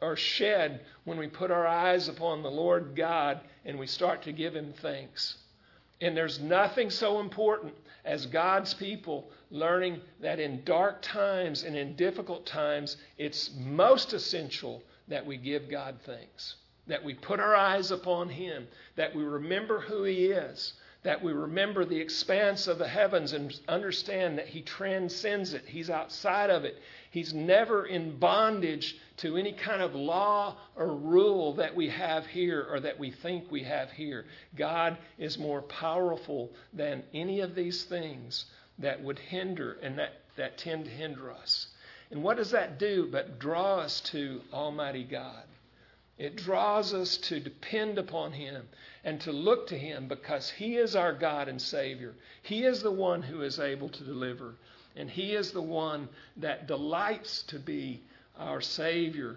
are 0.00 0.16
shed 0.16 0.80
when 1.04 1.18
we 1.18 1.26
put 1.26 1.50
our 1.50 1.66
eyes 1.66 2.08
upon 2.08 2.42
the 2.42 2.50
Lord 2.50 2.94
God 2.96 3.40
and 3.64 3.78
we 3.78 3.86
start 3.86 4.22
to 4.22 4.32
give 4.32 4.54
Him 4.54 4.72
thanks. 4.80 5.36
And 6.00 6.16
there's 6.16 6.40
nothing 6.40 6.90
so 6.90 7.20
important 7.20 7.74
as 8.04 8.26
God's 8.26 8.72
people 8.72 9.30
learning 9.50 10.00
that 10.20 10.40
in 10.40 10.64
dark 10.64 11.02
times 11.02 11.64
and 11.64 11.76
in 11.76 11.96
difficult 11.96 12.46
times, 12.46 12.96
it's 13.18 13.50
most 13.58 14.12
essential 14.12 14.82
that 15.08 15.26
we 15.26 15.36
give 15.36 15.68
God 15.68 15.96
thanks, 16.04 16.54
that 16.86 17.04
we 17.04 17.14
put 17.14 17.40
our 17.40 17.54
eyes 17.54 17.90
upon 17.90 18.30
Him, 18.30 18.66
that 18.96 19.14
we 19.14 19.22
remember 19.22 19.80
who 19.80 20.04
He 20.04 20.26
is, 20.26 20.72
that 21.02 21.22
we 21.22 21.32
remember 21.32 21.84
the 21.84 21.98
expanse 22.00 22.66
of 22.66 22.78
the 22.78 22.88
heavens 22.88 23.32
and 23.32 23.58
understand 23.68 24.36
that 24.38 24.48
He 24.48 24.60
transcends 24.60 25.54
it. 25.54 25.64
He's 25.66 25.88
outside 25.88 26.50
of 26.50 26.64
it. 26.64 26.76
He's 27.10 27.32
never 27.32 27.86
in 27.86 28.18
bondage 28.18 28.98
to 29.18 29.36
any 29.36 29.52
kind 29.52 29.80
of 29.80 29.94
law 29.94 30.56
or 30.76 30.94
rule 30.94 31.54
that 31.54 31.74
we 31.74 31.88
have 31.88 32.26
here 32.26 32.66
or 32.70 32.80
that 32.80 32.98
we 32.98 33.10
think 33.10 33.50
we 33.50 33.62
have 33.64 33.90
here. 33.90 34.26
God 34.56 34.98
is 35.18 35.38
more 35.38 35.62
powerful 35.62 36.52
than 36.72 37.02
any 37.14 37.40
of 37.40 37.54
these 37.54 37.84
things 37.84 38.44
that 38.78 39.02
would 39.02 39.18
hinder 39.18 39.78
and 39.82 39.98
that, 39.98 40.20
that 40.36 40.58
tend 40.58 40.84
to 40.84 40.90
hinder 40.90 41.32
us. 41.32 41.68
And 42.10 42.22
what 42.22 42.36
does 42.36 42.50
that 42.50 42.78
do 42.78 43.08
but 43.10 43.38
draw 43.38 43.76
us 43.76 44.00
to 44.12 44.42
Almighty 44.52 45.04
God? 45.04 45.44
It 46.18 46.36
draws 46.36 46.92
us 46.92 47.16
to 47.16 47.40
depend 47.40 47.96
upon 47.96 48.32
Him 48.32 48.68
and 49.04 49.20
to 49.20 49.32
look 49.32 49.66
to 49.68 49.78
Him 49.78 50.08
because 50.08 50.50
He 50.50 50.76
is 50.76 50.94
our 50.94 51.12
God 51.12 51.48
and 51.48 51.60
Savior. 51.60 52.14
He 52.42 52.64
is 52.64 52.82
the 52.82 52.90
one 52.90 53.22
who 53.22 53.42
is 53.42 53.58
able 53.58 53.88
to 53.88 54.04
deliver, 54.04 54.54
and 54.96 55.10
He 55.10 55.34
is 55.34 55.52
the 55.52 55.62
one 55.62 56.08
that 56.36 56.66
delights 56.66 57.42
to 57.44 57.58
be 57.58 58.02
our 58.38 58.60
Savior, 58.60 59.36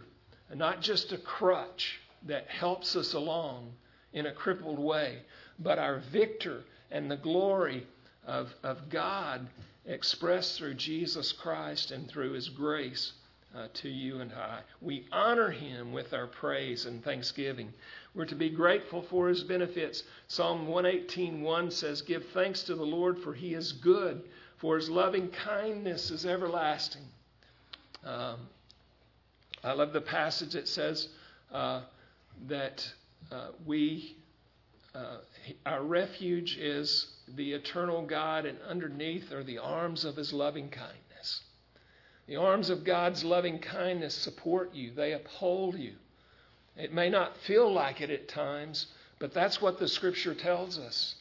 and 0.50 0.60
not 0.60 0.82
just 0.82 1.12
a 1.12 1.18
crutch 1.18 2.00
that 2.26 2.48
helps 2.48 2.96
us 2.96 3.14
along 3.14 3.74
in 4.14 4.26
a 4.26 4.34
crippled 4.34 4.80
way, 4.80 5.20
but 5.60 5.80
our 5.80 6.00
victor 6.12 6.64
and 6.92 7.10
the 7.10 7.18
glory 7.18 7.86
of, 8.26 8.54
of 8.64 8.90
God 8.90 9.48
expressed 9.86 10.58
through 10.58 10.76
Jesus 10.76 11.32
Christ 11.32 11.92
and 11.92 12.08
through 12.08 12.34
His 12.34 12.50
grace 12.50 13.14
uh, 13.56 13.68
to 13.74 13.90
you 13.90 14.20
and 14.20 14.34
I. 14.34 14.62
We 14.82 15.06
honor 15.12 15.52
him 15.52 15.92
with 15.92 16.14
our 16.14 16.28
praise 16.28 16.86
and 16.86 17.04
thanksgiving. 17.04 17.74
We're 18.16 18.26
to 18.26 18.36
be 18.36 18.50
grateful 18.50 19.02
for 19.02 19.28
his 19.28 19.44
benefits. 19.44 20.04
Psalm 20.28 20.68
118:1 20.68 21.72
says, 21.72 22.02
"Give 22.04 22.24
thanks 22.30 22.64
to 22.64 22.76
the 22.76 22.86
Lord 22.86 23.18
for 23.20 23.34
he 23.34 23.56
is 23.56 23.72
good, 23.72 24.30
for 24.58 24.76
his 24.76 24.90
loving 24.90 25.30
kindness 25.32 26.12
is 26.12 26.26
everlasting." 26.26 27.08
Um, 28.04 28.50
I 29.64 29.74
love 29.74 29.94
the 29.94 30.02
passage 30.02 30.54
that 30.54 30.68
says 30.68 31.10
uh, 31.52 31.82
that 32.48 32.94
uh, 33.32 33.50
we 33.66 34.18
uh, 34.94 35.18
our 35.66 35.82
refuge 35.82 36.58
is 36.58 37.08
the 37.36 37.54
eternal 37.54 38.04
God, 38.04 38.46
and 38.46 38.62
underneath 38.62 39.32
are 39.32 39.44
the 39.44 39.58
arms 39.58 40.06
of 40.06 40.16
his 40.16 40.32
loving 40.32 40.70
kindness. 40.70 41.42
The 42.28 42.36
arms 42.36 42.70
of 42.70 42.84
God's 42.84 43.24
loving 43.24 43.60
kindness 43.60 44.14
support 44.14 44.74
you, 44.76 44.92
they 44.92 45.14
uphold 45.14 45.80
you. 45.80 45.96
It 46.76 46.92
may 46.94 47.10
not 47.10 47.38
feel 47.38 47.72
like 47.72 48.02
it 48.02 48.10
at 48.10 48.28
times, 48.28 48.88
but 49.20 49.34
that's 49.34 49.62
what 49.62 49.80
the 49.80 49.88
Scripture 49.88 50.34
tells 50.34 50.78
us. 50.78 51.16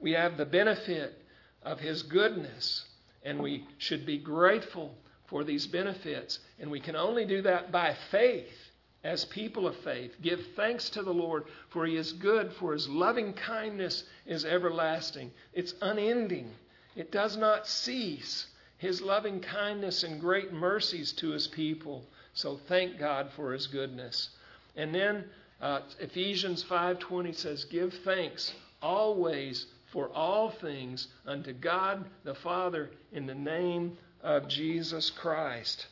We 0.00 0.12
have 0.12 0.36
the 0.36 0.46
benefit 0.46 1.20
of 1.62 1.80
His 1.80 2.02
goodness, 2.02 2.86
and 3.22 3.38
we 3.38 3.66
should 3.78 4.06
be 4.06 4.18
grateful 4.18 4.94
for 5.26 5.44
these 5.44 5.66
benefits. 5.66 6.38
And 6.58 6.70
we 6.70 6.80
can 6.80 6.96
only 6.96 7.24
do 7.24 7.42
that 7.42 7.70
by 7.70 7.94
faith 8.10 8.70
as 9.02 9.24
people 9.26 9.66
of 9.66 9.76
faith. 9.76 10.12
Give 10.22 10.40
thanks 10.56 10.88
to 10.90 11.02
the 11.02 11.12
Lord, 11.12 11.44
for 11.68 11.84
He 11.86 11.96
is 11.96 12.12
good, 12.12 12.52
for 12.54 12.72
His 12.72 12.88
loving 12.88 13.34
kindness 13.34 14.04
is 14.26 14.44
everlasting. 14.44 15.30
It's 15.52 15.74
unending, 15.82 16.50
it 16.96 17.12
does 17.12 17.36
not 17.36 17.66
cease. 17.68 18.46
his 18.78 19.00
loving 19.00 19.40
kindness 19.40 20.02
and 20.02 20.20
great 20.20 20.52
mercies 20.52 21.12
to 21.12 21.30
his 21.30 21.46
people. 21.46 22.04
So 22.34 22.58
thank 22.68 22.98
God 22.98 23.30
for 23.34 23.52
his 23.52 23.66
goodness. 23.66 24.28
And 24.76 24.94
then 24.94 25.24
uh, 25.60 25.80
Ephesians 26.00 26.64
5:20 26.64 27.34
says, 27.34 27.64
"Give 27.64 27.92
thanks 28.04 28.52
always 28.82 29.66
for 29.92 30.08
all 30.10 30.50
things 30.50 31.08
unto 31.26 31.52
God 31.52 32.04
the 32.24 32.34
Father 32.34 32.90
in 33.12 33.26
the 33.26 33.34
name 33.34 33.96
of 34.22 34.48
Jesus 34.48 35.10
Christ." 35.10 35.86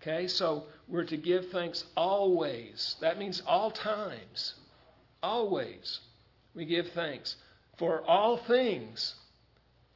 Okay, 0.00 0.28
so 0.28 0.64
we're 0.86 1.04
to 1.04 1.16
give 1.16 1.48
thanks 1.50 1.84
always. 1.96 2.96
That 3.00 3.18
means 3.18 3.42
all 3.46 3.70
times. 3.70 4.54
Always. 5.22 6.00
We 6.54 6.66
give 6.66 6.90
thanks 6.90 7.36
for 7.78 8.02
all 8.02 8.36
things. 8.36 9.14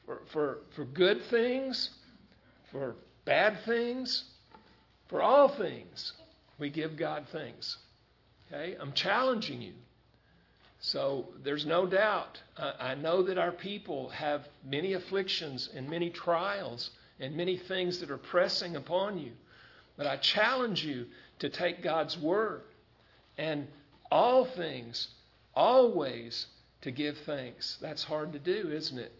For, 0.07 0.22
for, 0.32 0.59
for 0.74 0.86
good 0.86 1.22
things, 1.24 1.91
for 2.72 2.97
bad 3.26 3.59
things, 3.66 4.24
for 5.09 5.20
all 5.20 5.49
things. 5.51 6.14
We 6.59 6.70
give 6.70 6.96
God 6.96 7.26
thanks. 7.32 7.76
Okay? 8.46 8.76
I'm 8.80 8.92
challenging 8.92 9.62
you. 9.62 9.74
So 10.80 11.28
there's 11.42 11.66
no 11.66 11.86
doubt. 11.86 12.40
Uh, 12.56 12.72
I 12.78 12.94
know 12.94 13.22
that 13.24 13.38
our 13.38 13.52
people 13.52 14.11
have 14.11 14.48
many 14.64 14.92
afflictions 14.92 15.68
and 15.74 15.88
many 15.88 16.11
trials 16.11 16.90
and 17.18 17.36
many 17.36 17.56
things 17.56 17.98
that 17.98 18.11
are 18.11 18.18
pressing 18.18 18.76
upon 18.76 19.18
you. 19.18 19.32
But 19.96 20.06
I 20.06 20.16
challenge 20.16 20.84
you 20.84 21.06
to 21.40 21.48
take 21.48 21.82
God's 21.82 22.16
word 22.16 22.62
and 23.36 23.66
all 24.11 24.44
things, 24.44 25.09
always 25.54 26.46
to 26.82 26.92
give 26.92 27.18
thanks. 27.18 27.76
That's 27.80 28.04
hard 28.04 28.32
to 28.32 28.38
do, 28.38 28.70
isn't 28.70 28.98
it? 28.98 29.12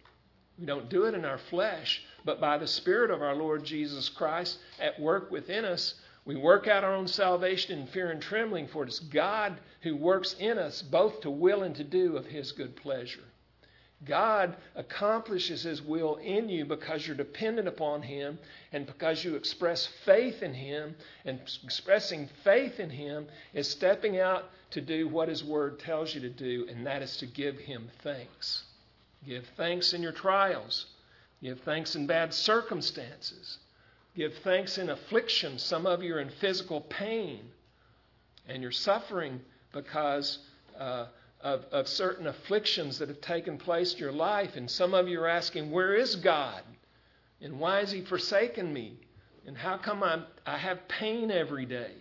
We 0.59 0.67
don't 0.67 0.89
do 0.89 1.05
it 1.05 1.15
in 1.15 1.25
our 1.25 1.39
flesh, 1.39 2.03
but 2.25 2.41
by 2.41 2.59
the 2.59 2.67
Spirit 2.67 3.11
of 3.11 3.23
our 3.23 3.35
Lord 3.35 3.65
Jesus 3.65 4.09
Christ 4.09 4.59
at 4.81 5.01
work 5.01 5.31
within 5.31 5.65
us, 5.65 5.95
we 6.29 6.37
work 6.37 6.69
out 6.69 6.85
our 6.85 6.93
own 6.93 7.09
salvation 7.09 7.79
in 7.79 7.87
fear 7.87 8.11
and 8.11 8.21
trembling, 8.21 8.69
for 8.69 8.83
it 8.83 8.91
is 8.91 9.01
God 9.01 9.59
who 9.81 9.97
works 9.97 10.37
in 10.39 10.59
us 10.59 10.83
both 10.83 11.23
to 11.23 11.31
will 11.31 11.63
and 11.63 11.75
to 11.77 11.85
do 11.85 12.19
of 12.19 12.27
His 12.27 12.53
good 12.53 12.77
pleasure. 12.77 13.25
God 14.05 14.55
accomplishes 14.75 15.63
His 15.63 15.81
will 15.81 16.17
in 16.17 16.51
you 16.51 16.67
because 16.67 17.07
you're 17.07 17.17
dependent 17.17 17.67
upon 17.67 18.03
Him 18.03 18.39
and 18.73 18.85
because 18.85 19.25
you 19.25 19.37
express 19.37 19.87
faith 20.05 20.43
in 20.43 20.53
Him. 20.53 20.97
And 21.25 21.41
expressing 21.65 22.29
faith 22.45 22.79
in 22.79 22.91
Him 22.91 23.27
is 23.55 23.67
stepping 23.67 24.21
out 24.21 24.51
to 24.73 24.83
do 24.83 25.09
what 25.09 25.31
His 25.31 25.43
Word 25.43 25.81
tells 25.81 26.15
you 26.15 26.21
to 26.21 26.29
do, 26.29 26.67
and 26.69 26.87
that 26.87 27.01
is 27.01 27.17
to 27.17 27.27
give 27.27 27.59
Him 27.59 27.89
thanks. 28.03 28.65
Give 29.27 29.47
thanks 29.57 29.95
in 29.95 30.03
your 30.03 30.13
trials, 30.13 30.85
give 31.43 31.61
thanks 31.61 31.97
in 31.97 32.07
bad 32.07 32.35
circumstances. 32.35 33.57
Give 34.17 34.35
thanks 34.43 34.79
in 34.79 34.91
affliction. 34.91 35.59
Some 35.59 35.87
of 35.87 36.03
you 36.03 36.15
are 36.17 36.21
in 36.21 36.31
physical 36.31 36.81
pain 36.81 37.41
and 38.49 38.63
you're 38.63 38.73
suffering 38.73 39.41
because 39.73 40.39
uh, 40.79 41.07
of, 41.41 41.65
of 41.71 41.87
certain 41.87 42.27
afflictions 42.27 42.99
that 42.99 43.09
have 43.09 43.21
taken 43.21 43.59
place 43.59 43.93
in 43.93 43.99
your 43.99 44.13
life. 44.13 44.57
And 44.57 44.71
some 44.71 44.95
of 44.95 45.09
you 45.09 45.21
are 45.21 45.29
asking, 45.29 45.71
Where 45.71 45.95
is 45.95 46.17
God? 46.17 46.63
And 47.41 47.61
why 47.61 47.81
has 47.81 47.93
He 47.93 48.01
forsaken 48.01 48.73
me? 48.73 48.99
And 49.47 49.57
how 49.57 49.77
come 49.77 50.03
I'm, 50.03 50.25
I 50.47 50.59
have 50.59 50.89
pain 50.89 51.31
every 51.31 51.67
day? 51.67 51.93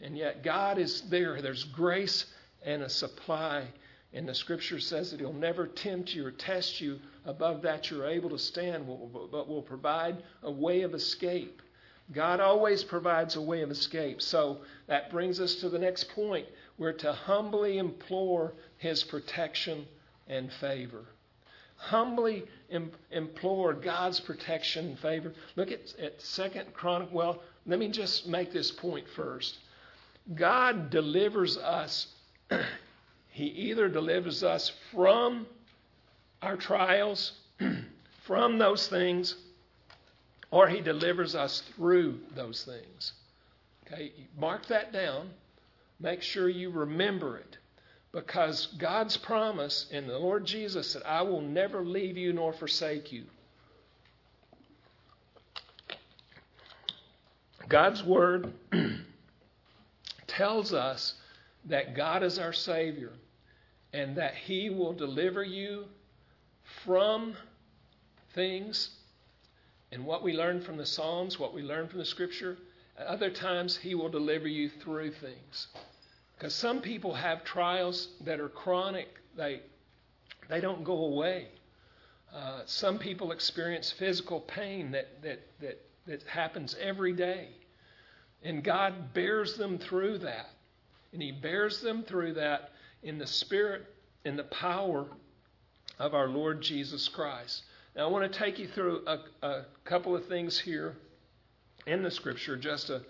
And 0.00 0.16
yet 0.16 0.42
God 0.42 0.78
is 0.78 1.02
there. 1.02 1.40
There's 1.40 1.64
grace 1.64 2.26
and 2.64 2.82
a 2.82 2.88
supply. 2.88 3.64
And 4.12 4.28
the 4.28 4.34
scripture 4.34 4.80
says 4.80 5.10
that 5.10 5.20
He'll 5.20 5.32
never 5.32 5.66
tempt 5.66 6.12
you 6.12 6.26
or 6.26 6.30
test 6.32 6.80
you 6.80 6.98
above 7.24 7.62
that 7.62 7.90
you're 7.90 8.06
able 8.06 8.30
to 8.30 8.38
stand, 8.38 8.86
but 8.86 9.48
will 9.48 9.62
provide 9.62 10.22
a 10.42 10.50
way 10.50 10.82
of 10.82 10.94
escape. 10.94 11.62
God 12.12 12.40
always 12.40 12.82
provides 12.82 13.36
a 13.36 13.40
way 13.40 13.62
of 13.62 13.70
escape. 13.70 14.20
So 14.20 14.58
that 14.88 15.10
brings 15.10 15.38
us 15.40 15.56
to 15.56 15.68
the 15.68 15.78
next 15.78 16.10
point. 16.10 16.46
We're 16.76 16.92
to 16.94 17.12
humbly 17.12 17.78
implore 17.78 18.54
His 18.78 19.04
protection 19.04 19.86
and 20.26 20.52
favor. 20.54 21.04
Humbly 21.76 22.44
Im- 22.70 22.92
implore 23.10 23.72
God's 23.74 24.20
protection 24.20 24.88
and 24.88 24.98
favor. 24.98 25.32
Look 25.56 25.70
at, 25.70 25.94
at 26.00 26.20
Second 26.20 26.74
Chronicle. 26.74 27.16
Well, 27.16 27.42
let 27.66 27.78
me 27.78 27.88
just 27.88 28.26
make 28.26 28.52
this 28.52 28.70
point 28.70 29.06
first. 29.14 29.58
God 30.34 30.90
delivers 30.90 31.56
us. 31.56 32.08
he 33.28 33.44
either 33.44 33.88
delivers 33.88 34.42
us 34.42 34.72
from 34.92 35.46
our 36.42 36.56
trials 36.56 37.32
from 38.22 38.58
those 38.58 38.88
things, 38.88 39.34
or 40.50 40.68
He 40.68 40.80
delivers 40.80 41.34
us 41.34 41.62
through 41.74 42.18
those 42.34 42.64
things. 42.64 43.12
Okay, 43.86 44.12
mark 44.38 44.66
that 44.66 44.92
down. 44.92 45.30
Make 45.98 46.22
sure 46.22 46.48
you 46.48 46.70
remember 46.70 47.38
it. 47.38 47.58
Because 48.12 48.66
God's 48.78 49.16
promise 49.16 49.86
in 49.90 50.06
the 50.08 50.18
Lord 50.18 50.44
Jesus 50.44 50.94
that 50.94 51.06
I 51.06 51.22
will 51.22 51.42
never 51.42 51.84
leave 51.84 52.16
you 52.16 52.32
nor 52.32 52.52
forsake 52.52 53.12
you. 53.12 53.24
God's 57.68 58.02
Word 58.02 58.52
tells 60.26 60.72
us 60.72 61.14
that 61.66 61.94
God 61.94 62.24
is 62.24 62.38
our 62.38 62.52
Savior 62.52 63.12
and 63.92 64.16
that 64.16 64.34
He 64.34 64.70
will 64.70 64.92
deliver 64.92 65.44
you 65.44 65.84
from 66.84 67.34
things 68.34 68.90
and 69.92 70.04
what 70.04 70.22
we 70.22 70.32
learn 70.32 70.60
from 70.60 70.76
the 70.76 70.86
Psalms, 70.86 71.38
what 71.38 71.52
we 71.52 71.62
learn 71.62 71.88
from 71.88 71.98
the 71.98 72.04
Scripture. 72.04 72.56
At 72.98 73.06
other 73.06 73.30
times, 73.30 73.76
He 73.76 73.94
will 73.94 74.08
deliver 74.08 74.48
you 74.48 74.68
through 74.68 75.12
things. 75.12 75.68
Because 76.36 76.54
some 76.54 76.80
people 76.80 77.12
have 77.14 77.44
trials 77.44 78.08
that 78.22 78.40
are 78.40 78.48
chronic, 78.48 79.08
they, 79.36 79.60
they 80.48 80.60
don't 80.60 80.84
go 80.84 81.04
away. 81.04 81.48
Uh, 82.34 82.60
some 82.66 82.98
people 82.98 83.32
experience 83.32 83.90
physical 83.90 84.40
pain 84.40 84.92
that, 84.92 85.22
that, 85.22 85.40
that, 85.60 85.80
that 86.06 86.22
happens 86.22 86.76
every 86.80 87.12
day. 87.12 87.48
And 88.42 88.62
God 88.62 89.12
bears 89.12 89.56
them 89.56 89.78
through 89.78 90.18
that. 90.18 90.50
And 91.12 91.20
He 91.20 91.32
bears 91.32 91.80
them 91.80 92.04
through 92.04 92.34
that 92.34 92.70
in 93.02 93.18
the 93.18 93.26
spirit, 93.26 93.86
in 94.24 94.36
the 94.36 94.44
power 94.44 95.06
of 96.00 96.14
our 96.14 96.28
Lord 96.28 96.62
Jesus 96.62 97.08
Christ. 97.08 97.62
Now, 97.94 98.08
I 98.08 98.10
want 98.10 98.32
to 98.32 98.38
take 98.38 98.58
you 98.58 98.66
through 98.68 99.02
a, 99.06 99.18
a 99.46 99.64
couple 99.84 100.16
of 100.16 100.26
things 100.26 100.58
here 100.58 100.96
in 101.86 102.02
the 102.02 102.10
Scripture, 102.10 102.56
just 102.56 102.88
a, 102.88 103.02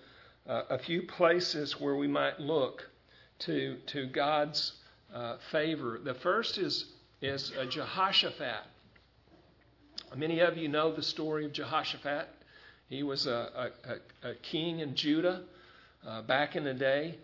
a 0.46 0.78
few 0.78 1.02
places 1.02 1.80
where 1.80 1.94
we 1.94 2.08
might 2.08 2.40
look 2.40 2.82
to, 3.40 3.76
to 3.86 4.06
God's 4.06 4.72
uh, 5.14 5.36
favor. 5.52 6.00
The 6.02 6.14
first 6.14 6.58
is, 6.58 6.86
is 7.22 7.52
Jehoshaphat. 7.70 8.64
Many 10.16 10.40
of 10.40 10.56
you 10.56 10.66
know 10.66 10.92
the 10.92 11.02
story 11.02 11.44
of 11.44 11.52
Jehoshaphat. 11.52 12.28
He 12.88 13.04
was 13.04 13.28
a, 13.28 13.70
a, 14.24 14.30
a 14.30 14.34
king 14.42 14.80
in 14.80 14.96
Judah 14.96 15.42
uh, 16.04 16.22
back 16.22 16.56
in 16.56 16.64
the 16.64 16.74
day. 16.74 17.14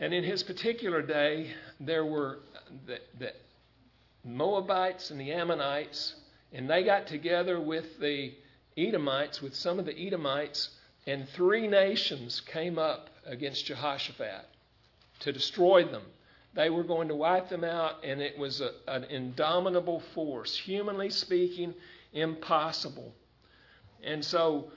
And 0.00 0.12
in 0.12 0.22
his 0.22 0.42
particular 0.42 1.00
day, 1.00 1.52
there 1.80 2.04
were 2.04 2.40
the, 2.86 2.98
the 3.18 3.32
Moabites 4.26 5.10
and 5.10 5.20
the 5.20 5.32
Ammonites, 5.32 6.14
and 6.52 6.68
they 6.68 6.82
got 6.82 7.06
together 7.06 7.60
with 7.60 7.98
the 8.00 8.34
Edomites, 8.76 9.40
with 9.40 9.54
some 9.54 9.78
of 9.78 9.86
the 9.86 9.98
Edomites, 9.98 10.70
and 11.06 11.28
three 11.28 11.68
nations 11.68 12.40
came 12.40 12.78
up 12.78 13.08
against 13.24 13.66
Jehoshaphat 13.66 14.44
to 15.20 15.32
destroy 15.32 15.84
them. 15.84 16.02
They 16.54 16.70
were 16.70 16.84
going 16.84 17.08
to 17.08 17.14
wipe 17.14 17.48
them 17.48 17.64
out, 17.64 18.02
and 18.04 18.20
it 18.20 18.36
was 18.36 18.60
a, 18.60 18.72
an 18.88 19.04
indomitable 19.04 20.00
force. 20.14 20.56
Humanly 20.56 21.10
speaking, 21.10 21.74
impossible. 22.12 23.14
And 24.02 24.24
so 24.24 24.70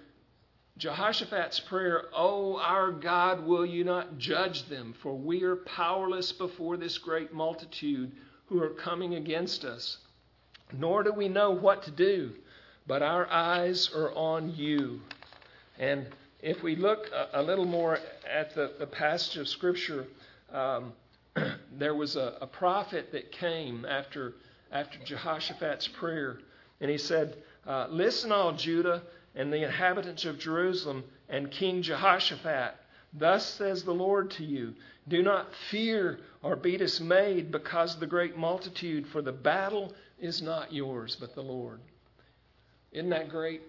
Jehoshaphat's 0.78 1.60
prayer, 1.60 2.06
Oh, 2.14 2.58
our 2.58 2.92
God, 2.92 3.46
will 3.46 3.66
you 3.66 3.84
not 3.84 4.18
judge 4.18 4.64
them? 4.70 4.94
For 5.02 5.14
we 5.14 5.44
are 5.44 5.58
powerless 5.58 6.32
before 6.32 6.78
this 6.78 6.98
great 6.98 7.34
multitude 7.34 8.12
who 8.50 8.62
are 8.62 8.70
coming 8.70 9.16
against 9.16 9.64
us. 9.64 9.98
Nor 10.74 11.04
do 11.04 11.14
we 11.14 11.30
know 11.30 11.52
what 11.52 11.84
to 11.84 11.92
do, 11.92 12.32
but 12.86 13.02
our 13.02 13.28
eyes 13.30 13.90
are 13.96 14.12
on 14.14 14.54
you. 14.56 15.02
And 15.78 16.08
if 16.42 16.62
we 16.64 16.76
look 16.76 17.10
a, 17.34 17.42
little 17.42 17.66
more 17.66 18.00
at 18.30 18.54
the, 18.56 18.74
the, 18.80 18.88
passage 18.88 19.38
of 19.38 19.48
Scripture, 19.48 20.06
um, 20.52 20.94
there 21.78 21.96
was 21.96 22.16
a, 22.16 22.38
a, 22.42 22.48
prophet 22.48 23.12
that 23.12 23.32
came 23.32 23.86
after, 23.86 24.34
after 24.72 24.98
Jehoshaphat's 25.06 25.88
prayer, 25.88 26.40
and 26.82 26.90
he 26.90 26.98
said, 26.98 27.38
uh, 27.68 27.88
Listen, 27.90 28.32
all 28.32 28.54
Judah 28.54 29.04
and 29.36 29.52
the 29.52 29.64
inhabitants 29.64 30.26
of 30.26 30.40
Jerusalem 30.40 31.04
and 31.30 31.52
King 31.52 31.82
Jehoshaphat. 31.82 32.76
Thus 33.14 33.46
says 33.46 33.84
the 33.84 33.94
Lord 33.94 34.32
to 34.32 34.46
you 34.46 34.74
Do 35.10 35.22
not 35.22 35.54
fear 35.70 36.20
or 36.42 36.56
be 36.56 36.78
dismayed 36.78 37.52
because 37.52 38.00
the 38.00 38.08
great 38.08 38.38
multitude, 38.38 39.08
for 39.08 39.22
the 39.22 39.32
battle 39.34 39.94
is 40.20 40.42
not 40.42 40.72
yours, 40.72 41.18
but 41.20 41.36
the 41.36 41.44
Lord. 41.44 41.82
Isn't 42.94 43.10
that 43.10 43.30
great? 43.30 43.62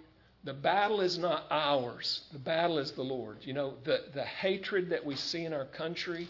the 0.45 0.55
battle 0.55 1.01
is 1.01 1.19
not 1.19 1.45
ours. 1.51 2.23
The 2.33 2.39
battle 2.39 2.79
is 2.79 2.93
the 2.93 3.03
Lord. 3.03 3.39
You 3.43 3.53
know, 3.53 3.75
the, 3.85 4.05
the 4.15 4.25
hatred 4.25 4.91
that 4.91 5.05
we 5.05 5.17
see 5.17 5.45
in 5.45 5.53
our 5.53 5.67
country, 5.67 6.29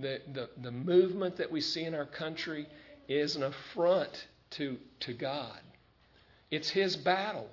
the, 0.00 0.20
the, 0.32 0.48
the 0.62 0.70
movement 0.70 1.36
that 1.38 1.50
we 1.50 1.60
see 1.60 1.84
in 1.84 1.94
our 1.94 2.06
country 2.06 2.66
is 3.08 3.34
an 3.34 3.42
affront 3.42 4.26
to, 4.50 4.78
to 5.00 5.12
God. 5.12 5.58
It's 6.50 6.70
His 6.70 6.96
battle. 6.96 7.48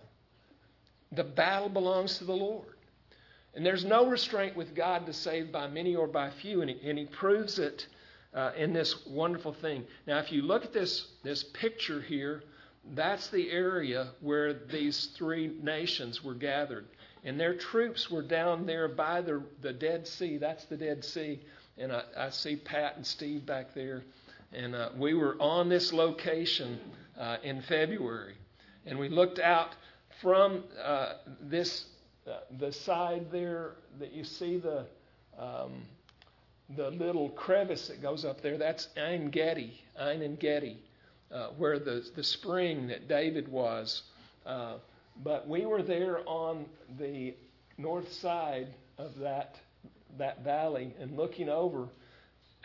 The 1.11 1.23
battle 1.23 1.69
belongs 1.69 2.19
to 2.19 2.25
the 2.25 2.35
Lord. 2.35 2.74
And 3.55 3.65
there's 3.65 3.85
no 3.85 4.07
restraint 4.07 4.55
with 4.55 4.75
God 4.75 5.05
to 5.05 5.13
save 5.13 5.51
by 5.51 5.67
many 5.67 5.95
or 5.95 6.07
by 6.07 6.29
few, 6.29 6.61
and 6.61 6.69
He, 6.69 6.89
and 6.89 6.97
he 6.97 7.05
proves 7.05 7.57
it 7.57 7.87
uh, 8.33 8.51
in 8.57 8.73
this 8.73 9.05
wonderful 9.07 9.53
thing. 9.53 9.85
Now, 10.05 10.19
if 10.19 10.31
you 10.31 10.41
look 10.41 10.65
at 10.65 10.73
this, 10.73 11.07
this 11.23 11.43
picture 11.43 12.01
here, 12.01 12.43
that's 12.93 13.29
the 13.29 13.49
area 13.49 14.09
where 14.19 14.53
these 14.53 15.07
three 15.17 15.55
nations 15.61 16.23
were 16.23 16.35
gathered. 16.35 16.85
And 17.23 17.39
their 17.39 17.55
troops 17.55 18.11
were 18.11 18.21
down 18.21 18.67
there 18.67 18.87
by 18.87 19.21
the, 19.21 19.41
the 19.61 19.73
Dead 19.73 20.05
Sea. 20.07 20.37
That's 20.37 20.65
the 20.65 20.77
Dead 20.77 21.03
Sea. 21.03 21.39
And 21.77 21.91
I, 21.91 22.03
I 22.15 22.29
see 22.29 22.55
Pat 22.55 22.97
and 22.97 23.05
Steve 23.05 23.45
back 23.45 23.73
there. 23.73 24.03
And 24.53 24.75
uh, 24.75 24.89
we 24.97 25.15
were 25.15 25.35
on 25.39 25.67
this 25.67 25.91
location 25.91 26.79
uh, 27.19 27.37
in 27.43 27.61
February. 27.63 28.35
And 28.85 28.99
we 28.99 29.09
looked 29.09 29.39
out 29.39 29.69
from 30.21 30.63
uh, 30.81 31.13
this, 31.41 31.85
uh, 32.27 32.39
the 32.59 32.71
side 32.71 33.31
there 33.31 33.75
that 33.99 34.11
you 34.13 34.23
see 34.23 34.57
the, 34.57 34.85
um, 35.37 35.83
the 36.75 36.89
little 36.91 37.29
crevice 37.29 37.87
that 37.87 38.01
goes 38.01 38.25
up 38.25 38.41
there. 38.41 38.57
That's 38.57 38.87
Ein 38.97 39.29
Gedi, 39.29 39.81
Ein 39.99 40.21
and 40.21 40.39
Gedi 40.39 40.79
uh, 41.31 41.49
where 41.57 41.79
the, 41.79 42.03
the 42.15 42.23
spring 42.23 42.87
that 42.87 43.07
David 43.07 43.47
was. 43.47 44.03
Uh, 44.45 44.75
but 45.23 45.47
we 45.47 45.65
were 45.65 45.81
there 45.81 46.19
on 46.27 46.65
the 46.99 47.33
north 47.77 48.11
side 48.13 48.67
of 48.97 49.17
that, 49.19 49.55
that 50.17 50.43
valley 50.43 50.93
and 50.99 51.17
looking 51.17 51.49
over 51.49 51.87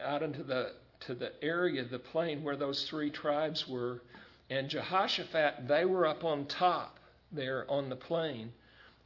out 0.03 0.23
into 0.23 0.43
the, 0.43 0.73
to 1.01 1.15
the 1.15 1.33
area, 1.43 1.85
the 1.85 1.99
plain 1.99 2.43
where 2.43 2.57
those 2.57 2.89
three 2.89 3.11
tribes 3.11 3.69
were. 3.69 4.01
And 4.49 4.69
Jehoshaphat, 4.69 5.69
they 5.69 5.85
were 5.85 6.07
up 6.07 6.25
on 6.25 6.47
top 6.47 6.99
there 7.33 7.71
on 7.71 7.89
the 7.89 7.97
plain. 7.97 8.53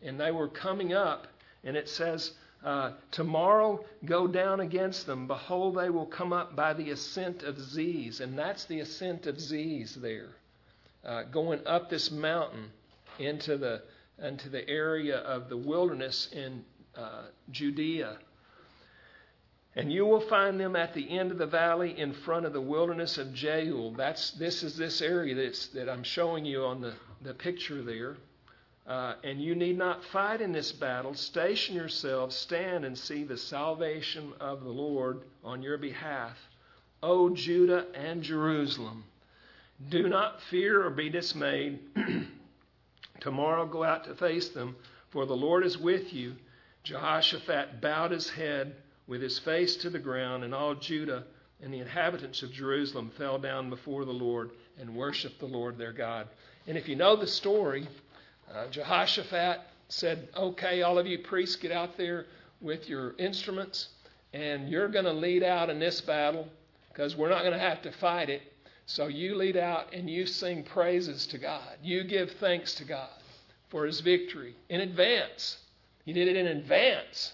And 0.05 0.21
they 0.21 0.31
were 0.31 0.49
coming 0.49 0.93
up, 0.93 1.27
and 1.65 1.77
it 1.77 1.89
says, 1.89 2.33
uh, 2.65 2.93
tomorrow 3.11 3.85
go 4.05 4.27
down 4.27 4.61
against 4.61 5.07
them. 5.07 5.27
Behold, 5.27 5.77
they 5.77 5.91
will 5.91 6.07
come 6.07 6.33
up 6.33 6.55
by 6.57 6.73
the 6.73 6.91
ascent 6.91 7.43
of 7.43 7.61
Ziz. 7.61 8.21
And 8.21 8.39
that's 8.39 8.65
the 8.65 8.81
ascent 8.81 9.27
of 9.27 9.41
Ziz 9.41 9.95
there, 9.95 10.31
uh, 11.05 11.25
going 11.25 11.61
up 11.67 11.91
this 11.91 12.11
mountain 12.11 12.71
into 13.19 13.59
the, 13.59 13.83
into 14.23 14.49
the 14.49 14.67
area 14.69 15.19
of 15.19 15.49
the 15.49 15.57
wilderness 15.57 16.29
in 16.33 16.65
uh, 16.97 17.25
Judea. 17.51 18.19
And 19.77 19.93
you 19.93 20.07
will 20.07 20.21
find 20.21 20.59
them 20.59 20.77
at 20.77 20.95
the 20.95 21.19
end 21.19 21.33
of 21.33 21.39
the 21.39 21.47
valley 21.47 21.99
in 21.99 22.13
front 22.13 22.47
of 22.47 22.53
the 22.53 22.61
wilderness 22.61 23.19
of 23.19 23.35
Jeul. 23.35 23.91
That's, 23.97 24.31
this 24.33 24.63
is 24.63 24.77
this 24.77 25.03
area 25.03 25.35
that's, 25.35 25.67
that 25.69 25.89
I'm 25.89 26.05
showing 26.05 26.45
you 26.45 26.65
on 26.65 26.81
the, 26.81 26.95
the 27.23 27.35
picture 27.35 27.83
there. 27.83 28.17
Uh, 28.87 29.15
and 29.25 29.41
you 29.41 29.55
need 29.55 29.79
not 29.79 30.05
fight 30.05 30.43
in 30.43 30.53
this 30.53 30.73
battle. 30.73 31.15
Station 31.15 31.75
yourselves, 31.75 32.37
stand 32.37 32.85
and 32.85 32.99
see 32.99 33.25
the 33.25 33.37
salvation 33.37 34.33
of 34.41 34.63
the 34.63 34.71
Lord 34.71 35.23
on 35.43 35.63
your 35.63 35.79
behalf. 35.79 36.37
O 37.03 37.31
Judah 37.31 37.87
and 37.95 38.23
Jerusalem, 38.23 39.05
do 39.89 40.09
not 40.09 40.41
fear 40.43 40.85
or 40.85 40.91
be 40.91 41.09
dismayed. 41.09 41.79
Tomorrow 43.21 43.67
go 43.67 43.83
out 43.83 44.05
to 44.05 44.15
face 44.15 44.51
them, 44.51 44.77
for 45.11 45.25
the 45.25 45.37
Lord 45.37 45.65
is 45.65 45.79
with 45.79 46.13
you. 46.13 46.35
Jehoshaphat 46.83 47.81
bowed 47.81 48.11
his 48.11 48.29
head 48.29 48.77
with 49.07 49.23
his 49.23 49.39
face 49.39 49.77
to 49.77 49.91
the 49.91 49.99
ground, 49.99 50.45
and 50.45 50.55
all 50.55 50.75
Judah 50.75 51.25
and 51.63 51.73
the 51.73 51.79
inhabitants 51.79 52.43
of 52.43 52.53
Jerusalem 52.53 53.11
fell 53.17 53.39
down 53.39 53.71
before 53.71 54.05
the 54.05 54.13
Lord 54.13 54.51
and 54.79 54.95
worshiped 54.95 55.39
the 55.39 55.47
Lord 55.47 55.79
their 55.79 55.93
God. 55.93 56.29
And 56.67 56.77
if 56.77 56.89
you 56.89 56.97
know 56.97 57.17
the 57.17 57.27
story, 57.27 57.89
uh, 58.53 58.69
Jehoshaphat 58.69 59.61
said, 59.89 60.29
Okay, 60.37 60.83
all 60.83 60.99
of 60.99 61.07
you 61.07 61.19
priests, 61.19 61.57
get 61.57 61.73
out 61.73 61.97
there 61.97 62.27
with 62.61 62.89
your 62.89 63.15
instruments, 63.19 63.89
and 64.33 64.69
you're 64.69 64.89
going 64.89 65.05
to 65.05 65.13
lead 65.13 65.43
out 65.43 65.71
in 65.71 65.79
this 65.79 66.01
battle 66.01 66.49
because 66.89 67.17
we're 67.17 67.29
not 67.29 67.41
going 67.41 67.53
to 67.53 67.59
have 67.59 67.83
to 67.83 67.93
fight 67.93 68.31
it. 68.31 68.43
So 68.87 69.07
you 69.07 69.35
lead 69.35 69.57
out 69.57 69.93
and 69.93 70.09
you 70.09 70.27
sing 70.27 70.63
praises 70.63 71.27
to 71.29 71.39
God. 71.39 71.79
You 71.83 72.05
give 72.05 72.33
thanks 72.33 72.75
to 72.77 72.85
God 72.85 73.09
for 73.69 73.87
his 73.87 74.01
victory 74.01 74.55
in 74.69 74.81
advance. 74.81 75.59
He 76.05 76.13
did 76.13 76.29
it 76.29 76.37
in 76.37 76.47
advance. 76.47 77.33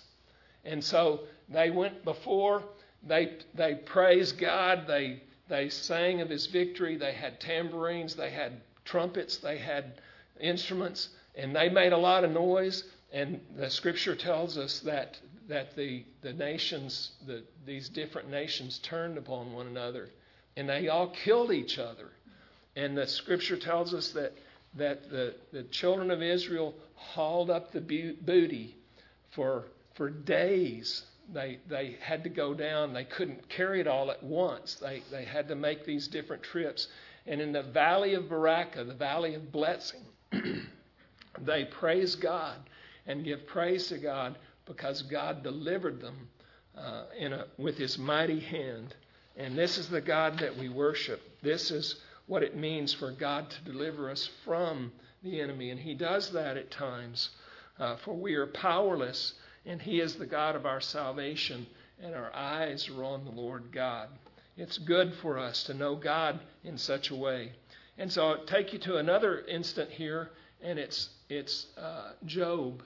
And 0.65 0.83
so 0.83 1.21
they 1.49 1.71
went 1.71 2.05
before, 2.05 2.63
they, 3.07 3.39
they 3.55 3.75
praised 3.75 4.39
God, 4.39 4.87
they, 4.87 5.23
they 5.49 5.69
sang 5.69 6.21
of 6.21 6.29
his 6.29 6.47
victory, 6.47 6.97
they 6.97 7.13
had 7.13 7.41
tambourines, 7.41 8.15
they 8.15 8.31
had 8.31 8.61
trumpets, 8.85 9.39
they 9.39 9.59
had 9.59 10.01
instruments, 10.41 11.09
and 11.35 11.55
they 11.55 11.69
made 11.69 11.93
a 11.93 11.99
lot 11.99 12.25
of 12.25 12.31
noise. 12.31 12.85
And 13.13 13.41
the 13.57 13.71
scripture 13.71 14.15
tells 14.15 14.57
us 14.57 14.81
that 14.81 15.19
that 15.49 15.75
the 15.77 16.05
the 16.23 16.33
nations, 16.33 17.13
the, 17.27 17.43
these 17.67 17.89
different 17.89 18.31
nations, 18.31 18.79
turned 18.79 19.19
upon 19.19 19.53
one 19.53 19.67
another, 19.67 20.09
and 20.57 20.69
they 20.69 20.89
all 20.89 21.09
killed 21.09 21.53
each 21.53 21.79
other. 21.79 22.11
And 22.77 22.97
the 22.97 23.07
scripture 23.07 23.57
tells 23.57 23.93
us 23.93 24.11
that 24.13 24.33
that 24.77 25.11
the, 25.11 25.35
the 25.53 25.65
children 25.65 26.11
of 26.11 26.23
Israel 26.23 26.75
hauled 26.95 27.51
up 27.51 27.73
the 27.73 27.81
booty 27.81 28.77
for 29.31 29.65
for 29.95 30.11
days. 30.11 31.05
They 31.33 31.59
they 31.69 31.97
had 32.01 32.25
to 32.25 32.31
go 32.31 32.55
down. 32.55 32.93
They 32.93 33.05
couldn't 33.05 33.49
carry 33.49 33.81
it 33.81 33.87
all 33.87 34.11
at 34.11 34.23
once. 34.23 34.77
They 34.77 35.03
they 35.11 35.25
had 35.25 35.49
to 35.49 35.55
make 35.55 35.85
these 35.85 36.09
different 36.09 36.43
trips. 36.43 36.87
And 37.27 37.41
in 37.41 37.53
the 37.53 37.63
valley 37.63 38.15
of 38.15 38.25
Berachah, 38.25 38.87
the 38.87 38.95
valley 38.95 39.35
of 39.35 39.53
blessing, 39.53 40.01
they 41.41 41.65
praise 41.65 42.15
God 42.15 42.57
and 43.07 43.25
give 43.25 43.47
praise 43.47 43.89
to 43.89 43.99
God 43.99 44.37
because 44.67 45.03
God 45.03 45.43
delivered 45.43 46.01
them 46.01 46.29
uh, 46.77 47.05
in 47.19 47.33
a, 47.33 47.47
with 47.59 47.77
His 47.77 47.99
mighty 47.99 48.41
hand. 48.41 48.95
And 49.37 49.57
this 49.57 49.79
is 49.79 49.89
the 49.89 50.01
God 50.01 50.39
that 50.39 50.57
we 50.57 50.69
worship. 50.69 51.21
This 51.43 51.71
is 51.71 51.97
what 52.27 52.43
it 52.43 52.57
means 52.57 52.93
for 52.93 53.11
God 53.11 53.51
to 53.51 53.65
deliver 53.65 54.11
us 54.11 54.29
from 54.45 54.93
the 55.23 55.41
enemy. 55.41 55.71
And 55.71 55.81
He 55.81 55.95
does 55.95 56.31
that 56.33 56.57
at 56.57 56.71
times, 56.71 57.31
uh, 57.79 57.97
for 57.97 58.15
we 58.15 58.35
are 58.35 58.47
powerless, 58.47 59.35
and 59.67 59.81
He 59.83 60.01
is 60.01 60.15
the 60.15 60.27
God 60.27 60.55
of 60.57 60.67
our 60.67 60.81
salvation, 60.81 61.67
and 62.03 62.15
our 62.15 62.35
eyes 62.35 62.89
are 62.89 63.05
on 63.05 63.25
the 63.25 63.31
Lord 63.31 63.73
God. 63.73 64.09
It's 64.57 64.79
good 64.79 65.15
for 65.15 65.39
us 65.39 65.65
to 65.65 65.75
know 65.75 65.97
God 65.97 66.39
in 66.65 66.77
such 66.77 67.11
a 67.11 67.17
way. 67.17 67.53
And 67.99 68.11
so 68.13 68.29
I'll 68.29 68.45
take 68.47 68.73
you 68.73 68.79
to 68.81 68.97
another 68.97 69.41
instant 69.47 69.91
here, 69.91 70.31
and 70.63 70.79
it's, 70.79 71.11
it's 71.29 71.67
uh, 71.77 72.13
Job. 72.25 72.83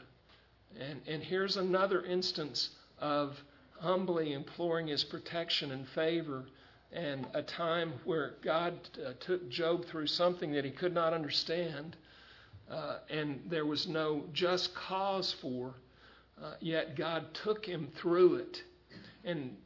And, 0.79 1.01
and 1.07 1.23
here's 1.23 1.57
another 1.57 2.03
instance 2.05 2.71
of 2.99 3.41
humbly 3.79 4.33
imploring 4.33 4.89
his 4.89 5.05
protection 5.05 5.71
and 5.73 5.87
favor, 5.89 6.45
and 6.93 7.27
a 7.35 7.43
time 7.43 7.93
where 8.05 8.35
God 8.43 8.75
uh, 9.05 9.13
took 9.21 9.49
Job 9.49 9.85
through 9.87 10.07
something 10.07 10.53
that 10.53 10.65
he 10.65 10.71
could 10.71 10.95
not 10.95 11.13
understand, 11.13 11.97
uh, 12.71 12.99
and 13.11 13.41
there 13.51 13.67
was 13.67 13.87
no 13.87 14.25
just 14.33 14.75
cause 14.75 15.35
for, 15.41 15.75
uh, 16.43 16.55
yet 16.61 16.97
God 16.97 17.27
took 17.35 17.67
him 17.67 17.89
through 17.97 18.37
it. 18.37 18.63
And 19.25 19.57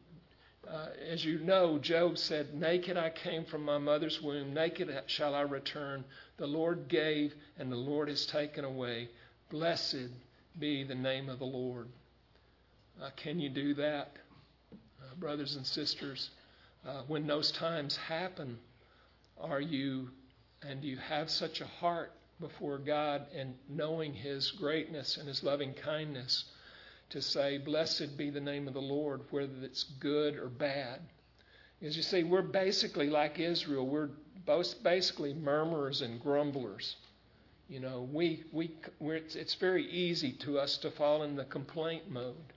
uh, 0.71 0.89
as 1.09 1.25
you 1.25 1.39
know, 1.39 1.79
Job 1.79 2.19
said, 2.19 2.55
Naked 2.55 2.97
I 2.97 3.11
came 3.11 3.45
from 3.45 3.65
my 3.65 3.79
mother's 3.79 4.21
womb, 4.21 4.53
naked 4.53 4.91
shall 5.07 5.35
I 5.35 5.43
return. 5.43 6.05
The 6.37 6.47
Lord 6.47 6.89
gave, 6.89 7.35
and 7.59 7.73
the 7.73 7.77
Lord 7.77 8.09
has 8.09 8.27
taken 8.27 8.65
away. 8.65 9.09
Blessed 9.51 10.09
be 10.59 10.85
the 10.85 10.95
name 10.95 11.29
of 11.29 11.39
the 11.39 11.47
Lord. 11.47 11.89
Uh, 13.01 13.11
can 13.17 13.39
you 13.41 13.49
do 13.49 13.75
that, 13.75 14.13
uh, 14.73 15.15
brothers 15.19 15.57
and 15.57 15.67
sisters? 15.67 16.31
Uh, 16.87 17.03
when 17.07 17.27
those 17.27 17.51
times 17.53 17.97
happen, 17.97 18.59
are 19.41 19.61
you, 19.61 20.11
and 20.63 20.83
do 20.83 20.89
you 20.89 20.99
have 20.99 21.31
such 21.31 21.61
a 21.61 21.67
heart 21.67 22.13
before 22.41 22.79
God 22.79 23.27
and 23.35 23.55
knowing 23.69 24.13
His 24.13 24.51
greatness 24.51 25.17
and 25.17 25.27
His 25.27 25.43
loving 25.43 25.73
kindness? 25.75 26.45
To 27.11 27.23
say, 27.23 27.59
Blessed 27.59 28.17
be 28.17 28.31
the 28.31 28.41
name 28.41 28.69
of 28.69 28.75
the 28.75 28.81
Lord, 28.81 29.23
whether 29.31 29.53
it's 29.63 29.85
good 29.85 30.37
or 30.37 30.49
bad. 30.49 31.01
As 31.81 31.97
you 31.97 32.03
see, 32.03 32.25
we're 32.25 32.43
basically 32.43 33.09
like 33.09 33.39
Israel. 33.39 33.87
We're 33.87 34.11
both 34.45 34.83
basically 34.83 35.35
murmurers 35.35 36.03
and 36.03 36.21
grumblers. 36.21 36.97
You 37.69 37.81
know, 37.81 38.09
we, 38.13 38.45
we, 38.51 38.73
it's, 39.01 39.37
it's 39.37 39.55
very 39.55 39.87
easy 39.91 40.33
to 40.33 40.59
us 40.59 40.79
to 40.79 40.91
fall 40.91 41.23
in 41.23 41.37
the 41.37 41.45
complaint 41.45 42.11
mode. 42.11 42.53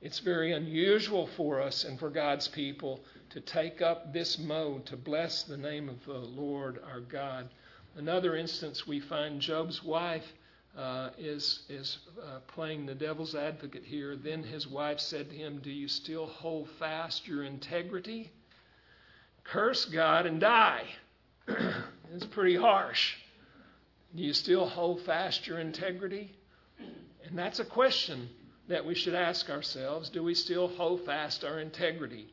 It's 0.00 0.20
very 0.20 0.52
unusual 0.52 1.26
for 1.26 1.60
us 1.60 1.84
and 1.84 1.98
for 1.98 2.10
God's 2.10 2.46
people 2.46 3.00
to 3.30 3.40
take 3.40 3.82
up 3.82 4.12
this 4.12 4.38
mode 4.38 4.86
to 4.86 4.96
bless 4.96 5.42
the 5.42 5.56
name 5.56 5.88
of 5.88 6.04
the 6.04 6.18
Lord 6.18 6.80
our 6.86 7.00
God. 7.00 7.48
Another 7.96 8.36
instance, 8.36 8.86
we 8.86 9.00
find 9.00 9.40
Job's 9.40 9.82
wife 9.82 10.32
uh, 10.78 11.10
is, 11.18 11.64
is 11.68 11.98
uh, 12.22 12.38
playing 12.46 12.86
the 12.86 12.94
devil's 12.94 13.34
advocate 13.34 13.84
here. 13.84 14.14
Then 14.14 14.44
his 14.44 14.66
wife 14.66 15.00
said 15.00 15.28
to 15.30 15.36
him, 15.36 15.60
Do 15.62 15.70
you 15.70 15.88
still 15.88 16.26
hold 16.26 16.68
fast 16.78 17.26
your 17.26 17.42
integrity? 17.42 18.30
Curse 19.42 19.86
God 19.86 20.26
and 20.26 20.40
die. 20.40 20.84
it's 22.14 22.26
pretty 22.26 22.54
harsh. 22.54 23.16
Do 24.14 24.22
you 24.22 24.32
still 24.32 24.66
hold 24.66 25.02
fast 25.02 25.46
your 25.46 25.58
integrity? 25.58 26.32
And 27.26 27.36
that's 27.36 27.58
a 27.58 27.64
question 27.64 28.28
that 28.68 28.86
we 28.86 28.94
should 28.94 29.14
ask 29.14 29.50
ourselves. 29.50 30.10
Do 30.10 30.22
we 30.22 30.34
still 30.34 30.68
hold 30.68 31.04
fast 31.04 31.44
our 31.44 31.58
integrity? 31.58 32.28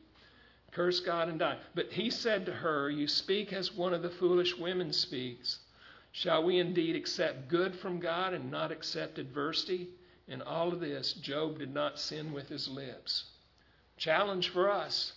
Curse 0.70 1.00
God 1.00 1.28
and 1.28 1.38
die. 1.38 1.58
But 1.74 1.90
he 1.90 2.10
said 2.10 2.46
to 2.46 2.52
her, 2.52 2.90
You 2.90 3.08
speak 3.08 3.52
as 3.52 3.72
one 3.72 3.92
of 3.92 4.02
the 4.02 4.10
foolish 4.10 4.56
women 4.56 4.92
speaks. 4.92 5.58
Shall 6.16 6.44
we 6.44 6.58
indeed 6.58 6.96
accept 6.96 7.48
good 7.48 7.76
from 7.76 8.00
God 8.00 8.32
and 8.32 8.50
not 8.50 8.72
accept 8.72 9.18
adversity? 9.18 9.90
In 10.26 10.40
all 10.40 10.72
of 10.72 10.80
this, 10.80 11.12
Job 11.12 11.58
did 11.58 11.74
not 11.74 12.00
sin 12.00 12.32
with 12.32 12.48
his 12.48 12.68
lips. 12.68 13.24
Challenge 13.98 14.48
for 14.48 14.70
us. 14.70 15.12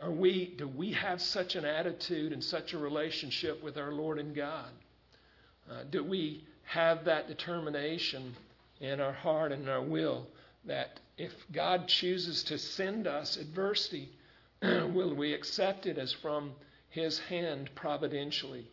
Are 0.00 0.12
we, 0.12 0.54
do 0.56 0.68
we 0.68 0.92
have 0.92 1.20
such 1.20 1.56
an 1.56 1.64
attitude 1.64 2.32
and 2.32 2.44
such 2.44 2.72
a 2.72 2.78
relationship 2.78 3.60
with 3.60 3.76
our 3.76 3.90
Lord 3.90 4.20
and 4.20 4.32
God? 4.32 4.70
Uh, 5.68 5.82
do 5.90 6.04
we 6.04 6.44
have 6.62 7.06
that 7.06 7.26
determination 7.26 8.36
in 8.78 9.00
our 9.00 9.12
heart 9.12 9.50
and 9.50 9.64
in 9.64 9.68
our 9.68 9.82
will 9.82 10.28
that 10.64 11.00
if 11.18 11.32
God 11.50 11.88
chooses 11.88 12.44
to 12.44 12.56
send 12.56 13.08
us 13.08 13.36
adversity, 13.36 14.08
will 14.62 15.12
we 15.12 15.32
accept 15.34 15.86
it 15.86 15.98
as 15.98 16.12
from 16.12 16.52
His 16.88 17.18
hand 17.18 17.70
providentially? 17.74 18.68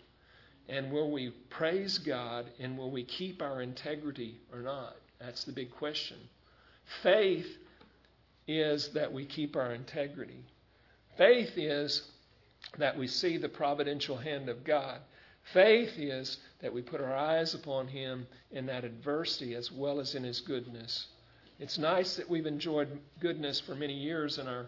And 0.70 0.92
will 0.92 1.12
we 1.12 1.30
praise 1.50 1.98
God 1.98 2.46
and 2.60 2.78
will 2.78 2.92
we 2.92 3.04
keep 3.04 3.42
our 3.42 3.62
integrity 3.62 4.38
or 4.52 4.60
not? 4.60 4.96
That's 5.20 5.44
the 5.46 5.54
big 5.54 5.72
question. 5.72 6.18
Faith 7.02 7.48
is 8.48 8.90
that 8.90 9.12
we 9.12 9.26
keep 9.26 9.56
our 9.56 9.74
integrity. 9.74 10.44
Faith 11.18 11.58
is 11.58 12.10
that 12.78 12.98
we 12.98 13.08
see 13.08 13.38
the 13.38 13.50
providential 13.50 14.18
hand 14.18 14.50
of 14.50 14.64
God. 14.64 15.00
Faith 15.54 15.94
is 15.98 16.38
that 16.62 16.74
we 16.74 16.82
put 16.82 17.02
our 17.02 17.16
eyes 17.16 17.54
upon 17.54 17.88
Him 17.88 18.28
in 18.52 18.66
that 18.66 18.84
adversity 18.84 19.56
as 19.56 19.72
well 19.72 20.00
as 20.00 20.16
in 20.16 20.24
His 20.24 20.42
goodness. 20.42 21.08
It's 21.60 21.78
nice 21.78 22.16
that 22.18 22.30
we've 22.30 22.46
enjoyed 22.46 23.00
goodness 23.20 23.60
for 23.60 23.74
many 23.74 23.94
years 23.94 24.38
in 24.38 24.48
our 24.48 24.68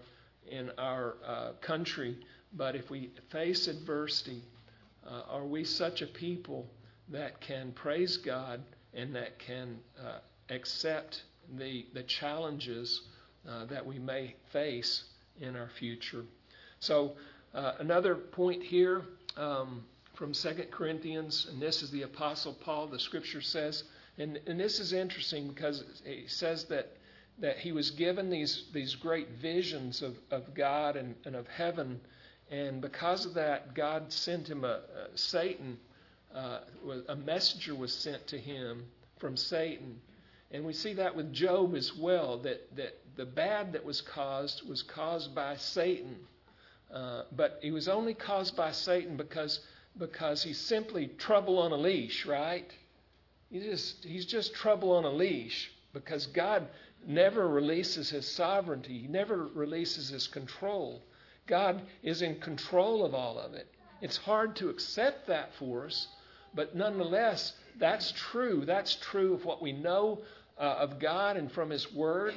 in 0.50 0.72
our 0.80 1.16
uh, 1.24 1.52
country, 1.62 2.18
but 2.54 2.76
if 2.76 2.90
we 2.90 3.12
face 3.30 3.68
adversity, 3.68 4.42
uh, 5.10 5.24
are 5.30 5.46
we 5.46 5.64
such 5.64 6.02
a 6.02 6.08
people 6.08 6.70
that 7.10 7.42
can 7.42 7.72
praise 7.72 8.18
God 8.18 8.62
and 8.94 9.16
that 9.16 9.40
can 9.40 9.80
uh, 10.00 10.20
accept 10.50 11.24
the 11.58 11.86
the 11.94 12.04
challenges 12.04 13.02
uh, 13.48 13.66
that 13.66 13.86
we 13.86 14.00
may 14.00 14.36
face 14.52 15.04
in 15.40 15.56
our 15.56 15.70
future? 15.80 16.26
So 16.80 17.14
uh, 17.54 17.74
another 17.80 18.16
point 18.16 18.64
here. 18.64 19.04
Um, 19.38 19.84
from 20.20 20.34
2 20.34 20.66
Corinthians, 20.70 21.48
and 21.50 21.62
this 21.62 21.82
is 21.82 21.92
the 21.92 22.02
Apostle 22.02 22.54
Paul, 22.54 22.88
the 22.88 23.00
scripture 23.00 23.40
says, 23.40 23.86
and, 24.18 24.38
and 24.48 24.60
this 24.60 24.82
is 24.82 24.92
interesting 24.92 25.48
because 25.48 25.82
he 26.04 26.28
says 26.28 26.66
that, 26.66 26.98
that 27.38 27.58
he 27.58 27.72
was 27.72 27.92
given 27.92 28.30
these, 28.30 28.66
these 28.74 28.96
great 28.96 29.30
visions 29.42 30.02
of, 30.02 30.18
of 30.30 30.54
God 30.54 30.98
and, 30.98 31.16
and 31.24 31.38
of 31.38 31.48
heaven, 31.48 32.02
and 32.50 32.82
because 32.82 33.26
of 33.26 33.34
that, 33.36 33.74
God 33.74 34.12
sent 34.12 34.48
him 34.48 34.64
a, 34.64 34.82
Satan, 35.16 35.78
uh, 36.34 36.60
a 37.08 37.16
messenger 37.16 37.76
was 37.76 37.94
sent 37.94 38.26
to 38.28 38.38
him 38.38 38.86
from 39.20 39.38
Satan. 39.38 40.00
And 40.52 40.66
we 40.66 40.74
see 40.74 40.94
that 40.94 41.16
with 41.16 41.32
Job 41.32 41.76
as 41.76 41.96
well, 41.96 42.40
that, 42.40 42.76
that 42.76 42.98
the 43.16 43.26
bad 43.26 43.74
that 43.74 43.86
was 43.86 44.02
caused 44.02 44.68
was 44.68 44.82
caused 44.82 45.36
by 45.36 45.58
Satan. 45.58 46.16
Uh, 46.92 47.24
but 47.36 47.60
it 47.62 47.72
was 47.72 47.88
only 47.88 48.16
caused 48.16 48.56
by 48.56 48.72
Satan 48.72 49.16
because 49.16 49.60
because 49.98 50.42
he's 50.44 50.60
simply 50.60 51.08
trouble 51.18 51.60
on 51.60 51.72
a 51.72 51.78
leash, 51.78 52.26
right? 52.26 52.72
He 53.52 53.60
just, 53.60 54.06
he's 54.06 54.26
just 54.26 54.54
trouble 54.54 54.92
on 54.94 55.04
a 55.04 55.10
leash 55.10 55.72
because 55.94 56.28
God 56.28 56.68
never 57.06 57.48
releases 57.48 58.10
his 58.10 58.28
sovereignty, 58.28 59.00
he 59.00 59.08
never 59.08 59.48
releases 59.54 60.10
his 60.10 60.28
control. 60.28 61.04
God 61.50 61.82
is 62.04 62.22
in 62.22 62.40
control 62.40 63.04
of 63.04 63.14
all 63.14 63.38
of 63.38 63.54
it. 63.54 63.68
It's 64.02 64.16
hard 64.16 64.56
to 64.58 64.70
accept 64.70 65.28
that 65.28 65.50
for 65.60 65.88
us, 65.88 66.08
but 66.56 66.76
nonetheless, 66.76 67.54
that's 67.78 68.14
true. 68.16 68.64
That's 68.66 68.96
true 68.96 69.34
of 69.34 69.44
what 69.44 69.62
we 69.62 69.74
know 69.74 70.20
uh, 70.58 70.62
of 70.62 71.00
God 71.00 71.36
and 71.36 71.52
from 71.52 71.70
His 71.70 71.92
Word, 71.92 72.34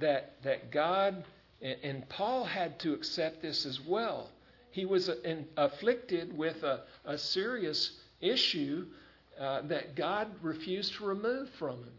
that, 0.00 0.34
that 0.42 0.70
God, 0.70 1.24
and, 1.62 1.76
and 1.82 2.08
Paul 2.10 2.44
had 2.44 2.78
to 2.80 2.92
accept 2.92 3.40
this 3.40 3.64
as 3.64 3.80
well 3.80 4.28
he 4.70 4.84
was 4.84 5.08
in, 5.24 5.46
afflicted 5.56 6.36
with 6.36 6.62
a, 6.62 6.82
a 7.04 7.18
serious 7.18 7.98
issue 8.20 8.86
uh, 9.38 9.62
that 9.62 9.96
God 9.96 10.28
refused 10.42 10.94
to 10.94 11.06
remove 11.06 11.48
from 11.58 11.78
him. 11.78 11.92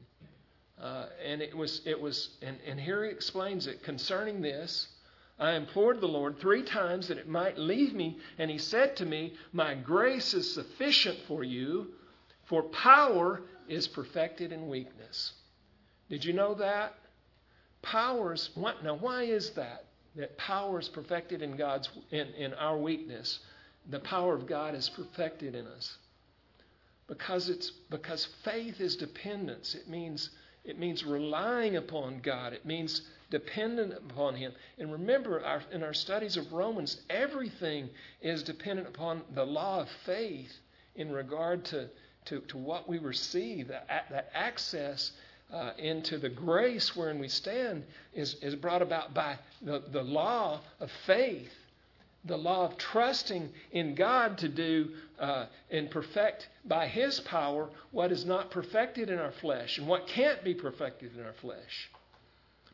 Uh, 0.82 1.06
and 1.26 1.42
it 1.42 1.56
was, 1.56 1.82
it 1.86 2.00
was, 2.00 2.30
and, 2.42 2.58
and 2.66 2.80
here 2.80 3.04
he 3.04 3.12
explains 3.12 3.68
it 3.68 3.84
concerning 3.84 4.42
this. 4.42 4.88
I 5.40 5.54
implored 5.54 6.02
the 6.02 6.08
Lord 6.08 6.40
three 6.40 6.64
times 6.64 7.08
that 7.08 7.18
it 7.18 7.28
might 7.28 7.58
leave 7.58 7.94
me, 7.94 8.18
and 8.38 8.52
he 8.52 8.58
said 8.58 8.98
to 8.98 9.06
me, 9.06 9.34
My 9.54 9.74
grace 9.74 10.34
is 10.34 10.54
sufficient 10.54 11.20
for 11.28 11.44
you, 11.44 11.88
for 12.46 12.64
power 12.64 13.42
is 13.68 13.88
perfected 13.88 14.52
in 14.52 14.68
weakness. 14.68 15.34
Did 16.10 16.26
you 16.26 16.34
know 16.34 16.56
that? 16.56 16.96
Powers, 17.82 18.50
what, 18.56 18.84
now 18.84 18.96
why 18.96 19.24
is 19.24 19.52
that? 19.52 19.86
that 20.16 20.38
power 20.38 20.80
is 20.80 20.90
perfected 20.90 21.42
in 21.42 21.56
God's 21.56 21.90
in, 22.12 22.28
in 22.30 22.54
our 22.56 22.78
weakness. 22.78 23.40
The 23.90 24.00
power 24.00 24.36
of 24.36 24.48
God 24.48 24.76
is 24.76 24.90
perfected 24.90 25.56
in 25.56 25.66
us. 25.68 25.98
Because 27.08 27.50
it's 27.50 27.72
because 27.90 28.28
faith 28.44 28.82
is 28.82 28.96
dependence. 28.96 29.76
It 29.76 29.88
means 29.88 30.30
it 30.64 30.78
means 30.78 31.04
relying 31.04 31.78
upon 31.78 32.20
God. 32.20 32.54
It 32.54 32.66
means 32.66 33.02
dependent 33.30 33.94
upon 33.94 34.36
Him. 34.36 34.52
And 34.78 34.92
remember, 34.92 35.44
our, 35.44 35.62
in 35.72 35.84
our 35.84 35.94
studies 35.94 36.38
of 36.38 36.52
Romans, 36.52 37.02
everything 37.10 37.90
is 38.22 38.44
dependent 38.44 38.88
upon 38.88 39.22
the 39.34 39.46
law 39.46 39.82
of 39.82 39.90
faith 40.06 40.52
in 40.96 41.12
regard 41.12 41.66
to, 41.66 41.90
to, 42.26 42.40
to 42.42 42.58
what 42.58 42.88
we 42.88 42.98
receive, 42.98 43.68
that, 43.70 43.88
that 44.10 44.30
access 44.34 45.12
uh, 45.54 45.72
into 45.78 46.18
the 46.18 46.30
grace 46.30 46.96
wherein 46.96 47.20
we 47.20 47.28
stand 47.28 47.84
is, 48.14 48.36
is 48.42 48.56
brought 48.56 48.82
about 48.82 49.14
by 49.14 49.38
the, 49.62 49.84
the 49.92 50.04
law 50.04 50.60
of 50.80 50.92
faith, 51.06 51.52
the 52.26 52.38
law 52.38 52.66
of 52.66 52.78
trusting 52.78 53.50
in 53.72 53.96
God 53.96 54.38
to 54.40 54.50
do 54.50 54.90
uh, 55.20 55.46
and 55.72 55.90
perfect 55.90 56.50
by 56.66 56.88
His 56.88 57.20
power 57.22 57.70
what 57.92 58.12
is 58.12 58.26
not 58.26 58.52
perfected 58.52 59.10
in 59.10 59.18
our 59.18 59.32
flesh 59.32 59.78
and 59.78 59.88
what 59.88 60.08
can't 60.08 60.44
be 60.44 60.54
perfected 60.54 61.16
in 61.16 61.24
our 61.24 61.34
flesh. 61.42 61.90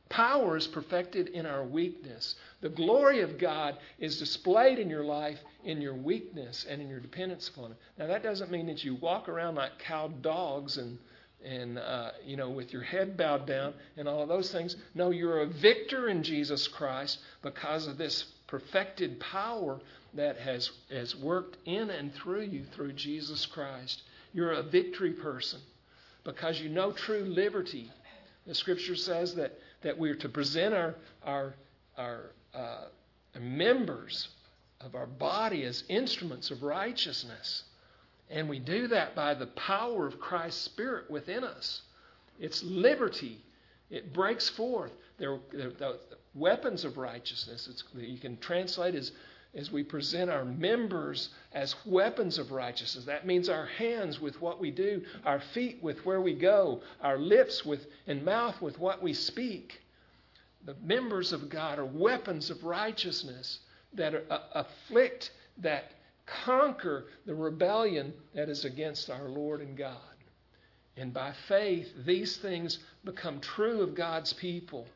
Power 0.09 0.55
is 0.55 0.67
perfected 0.67 1.29
in 1.29 1.45
our 1.45 1.63
weakness. 1.63 2.35
The 2.61 2.69
glory 2.69 3.21
of 3.21 3.37
God 3.37 3.77
is 3.99 4.19
displayed 4.19 4.79
in 4.79 4.89
your 4.89 5.03
life 5.03 5.39
in 5.63 5.81
your 5.81 5.95
weakness 5.95 6.65
and 6.69 6.81
in 6.81 6.87
your 6.87 6.99
dependence 6.99 7.47
upon 7.49 7.71
Him. 7.71 7.77
Now, 7.97 8.07
that 8.07 8.23
doesn't 8.23 8.51
mean 8.51 8.67
that 8.67 8.83
you 8.83 8.95
walk 8.95 9.27
around 9.27 9.55
like 9.55 9.79
cowed 9.79 10.21
dogs 10.21 10.77
and 10.77 10.97
and 11.43 11.77
uh, 11.77 12.11
you 12.25 12.35
know 12.35 12.49
with 12.49 12.73
your 12.73 12.81
head 12.81 13.15
bowed 13.15 13.45
down 13.45 13.73
and 13.97 14.07
all 14.07 14.21
of 14.21 14.27
those 14.27 14.51
things 14.51 14.75
no 14.95 15.11
you're 15.11 15.41
a 15.41 15.47
victor 15.47 16.09
in 16.09 16.23
jesus 16.23 16.67
christ 16.67 17.19
because 17.43 17.87
of 17.87 17.97
this 17.97 18.25
perfected 18.47 19.19
power 19.19 19.79
that 20.13 20.37
has 20.37 20.71
has 20.89 21.15
worked 21.15 21.57
in 21.65 21.89
and 21.89 22.13
through 22.15 22.41
you 22.41 22.63
through 22.73 22.91
jesus 22.93 23.45
christ 23.45 24.01
you're 24.33 24.53
a 24.53 24.63
victory 24.63 25.11
person 25.11 25.59
because 26.23 26.59
you 26.59 26.69
know 26.69 26.91
true 26.91 27.25
liberty 27.25 27.91
the 28.47 28.55
scripture 28.55 28.95
says 28.95 29.35
that 29.35 29.53
that 29.85 29.97
we're 29.97 30.15
to 30.15 30.27
present 30.27 30.73
our 30.73 30.95
our 31.23 31.55
our 31.97 32.31
uh, 32.53 32.85
members 33.39 34.27
of 34.81 34.95
our 34.95 35.07
body 35.07 35.63
as 35.63 35.85
instruments 35.87 36.51
of 36.51 36.61
righteousness 36.61 37.63
and 38.29 38.49
we 38.49 38.59
do 38.59 38.87
that 38.87 39.15
by 39.15 39.33
the 39.33 39.47
power 39.47 40.07
of 40.07 40.19
Christ's 40.19 40.61
Spirit 40.61 41.09
within 41.09 41.43
us. 41.43 41.81
It's 42.39 42.63
liberty. 42.63 43.39
It 43.89 44.13
breaks 44.13 44.49
forth. 44.49 44.91
They're 45.17 45.39
the 45.51 45.99
weapons 46.33 46.83
of 46.83 46.97
righteousness. 46.97 47.67
It's, 47.69 47.83
you 47.95 48.17
can 48.17 48.37
translate 48.37 48.95
as, 48.95 49.11
as 49.55 49.71
we 49.71 49.83
present 49.83 50.29
our 50.29 50.45
members 50.45 51.29
as 51.53 51.75
weapons 51.85 52.37
of 52.37 52.51
righteousness. 52.51 53.05
That 53.05 53.25
means 53.25 53.47
our 53.47 53.65
hands 53.65 54.19
with 54.19 54.41
what 54.41 54.59
we 54.59 54.69
do, 54.69 55.01
our 55.25 55.39
feet 55.53 55.81
with 55.81 56.05
where 56.05 56.21
we 56.21 56.33
go, 56.33 56.81
our 57.01 57.17
lips 57.17 57.65
with 57.65 57.85
and 58.05 58.23
mouth 58.23 58.61
with 58.61 58.77
what 58.77 59.01
we 59.01 59.13
speak. 59.13 59.81
The 60.65 60.75
members 60.83 61.31
of 61.31 61.49
God 61.49 61.79
are 61.79 61.85
weapons 61.85 62.49
of 62.49 62.63
righteousness 62.63 63.59
that 63.93 64.13
are, 64.13 64.23
uh, 64.29 64.39
afflict, 64.53 65.31
that 65.59 65.91
conquer 66.25 67.05
the 67.25 67.35
rebellion 67.35 68.13
that 68.33 68.49
is 68.49 68.65
against 68.65 69.09
our 69.09 69.29
Lord 69.29 69.61
and 69.61 69.77
God. 69.77 69.95
And 70.97 71.13
by 71.13 71.33
faith, 71.47 71.87
these 72.05 72.37
things 72.37 72.79
become 73.03 73.39
true 73.39 73.81
of 73.81 73.95
God's 73.95 74.33
people. 74.33 74.87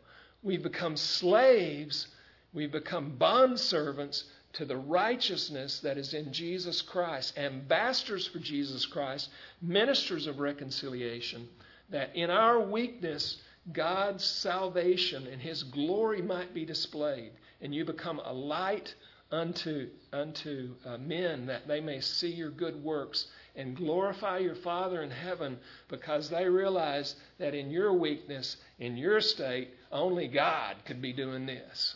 We 0.42 0.58
become 0.58 0.98
slaves, 0.98 2.08
we 2.54 2.68
become 2.68 3.18
bondservants 3.20 4.24
to 4.54 4.66
the 4.66 4.78
righteousness 4.78 5.80
that 5.80 5.98
is 5.98 6.14
in 6.14 6.34
Jesus 6.34 6.82
Christ, 6.82 7.38
ambassadors 7.38 8.28
for 8.28 8.40
Jesus 8.40 8.86
Christ, 8.86 9.30
ministers 9.62 10.28
of 10.28 10.40
reconciliation, 10.40 11.48
that 11.90 12.16
in 12.16 12.30
our 12.30 12.60
weakness, 12.60 13.42
God's 13.72 14.24
salvation 14.24 15.28
and 15.28 15.42
His 15.42 15.64
glory 15.64 16.22
might 16.22 16.54
be 16.54 16.66
displayed, 16.66 17.32
and 17.62 17.74
you 17.74 17.86
become 17.86 18.20
a 18.24 18.34
light 18.34 18.94
unto, 19.32 19.90
unto 20.12 20.74
uh, 20.86 20.98
men 20.98 21.46
that 21.46 21.68
they 21.68 21.80
may 21.80 22.02
see 22.02 22.30
your 22.30 22.50
good 22.50 22.84
works 22.84 23.28
and 23.56 23.76
glorify 23.76 24.38
your 24.40 24.56
Father 24.56 25.04
in 25.04 25.12
heaven 25.12 25.60
because 25.88 26.30
they 26.30 26.48
realize 26.48 27.16
that 27.38 27.54
in 27.54 27.70
your 27.70 27.94
weakness, 27.94 28.58
in 28.80 28.98
your 28.98 29.22
state, 29.22 29.70
only 29.92 30.28
God 30.28 30.78
could 30.86 31.02
be 31.02 31.14
doing 31.14 31.46
this. 31.46 31.96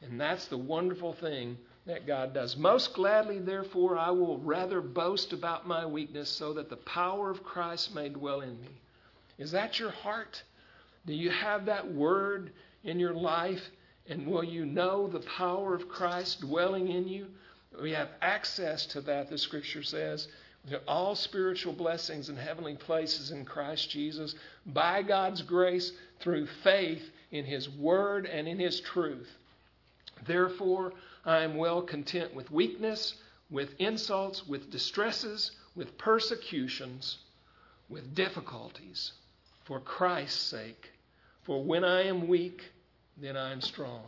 And 0.00 0.20
that's 0.20 0.46
the 0.46 0.58
wonderful 0.58 1.12
thing 1.12 1.56
that 1.86 2.06
God 2.06 2.32
does. 2.32 2.56
Most 2.56 2.94
gladly, 2.94 3.38
therefore, 3.38 3.98
I 3.98 4.10
will 4.10 4.38
rather 4.38 4.80
boast 4.80 5.32
about 5.32 5.66
my 5.66 5.84
weakness 5.84 6.30
so 6.30 6.52
that 6.54 6.70
the 6.70 6.76
power 6.76 7.30
of 7.30 7.42
Christ 7.42 7.94
may 7.94 8.08
dwell 8.08 8.40
in 8.40 8.60
me. 8.60 8.68
Is 9.38 9.50
that 9.50 9.78
your 9.78 9.90
heart? 9.90 10.42
Do 11.06 11.12
you 11.12 11.30
have 11.30 11.66
that 11.66 11.92
word 11.92 12.52
in 12.84 13.00
your 13.00 13.14
life? 13.14 13.62
And 14.08 14.26
will 14.26 14.44
you 14.44 14.64
know 14.66 15.08
the 15.08 15.20
power 15.20 15.74
of 15.74 15.88
Christ 15.88 16.40
dwelling 16.40 16.88
in 16.88 17.08
you? 17.08 17.26
We 17.80 17.92
have 17.92 18.10
access 18.20 18.86
to 18.86 19.00
that, 19.02 19.30
the 19.30 19.38
scripture 19.38 19.82
says. 19.82 20.28
All 20.86 21.16
spiritual 21.16 21.72
blessings 21.72 22.28
in 22.28 22.36
heavenly 22.36 22.76
places 22.76 23.32
in 23.32 23.44
Christ 23.44 23.90
Jesus 23.90 24.36
by 24.66 25.02
God's 25.02 25.42
grace 25.42 25.90
through 26.20 26.46
faith 26.62 27.02
in 27.32 27.44
His 27.44 27.68
Word 27.68 28.26
and 28.26 28.46
in 28.46 28.60
His 28.60 28.80
truth. 28.80 29.28
Therefore, 30.24 30.92
I 31.24 31.42
am 31.42 31.56
well 31.56 31.82
content 31.82 32.34
with 32.34 32.50
weakness, 32.50 33.14
with 33.50 33.74
insults, 33.78 34.46
with 34.46 34.70
distresses, 34.70 35.52
with 35.76 35.96
persecutions, 35.98 37.18
with 37.88 38.14
difficulties, 38.14 39.12
for 39.64 39.78
Christ's 39.80 40.40
sake. 40.40 40.90
For 41.42 41.62
when 41.62 41.84
I 41.84 42.02
am 42.04 42.28
weak, 42.28 42.62
then 43.16 43.36
I 43.36 43.52
am 43.52 43.60
strong. 43.60 44.04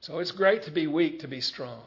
So 0.00 0.18
it's 0.18 0.30
great 0.30 0.62
to 0.64 0.70
be 0.70 0.86
weak 0.86 1.20
to 1.20 1.28
be 1.28 1.40
strong. 1.40 1.82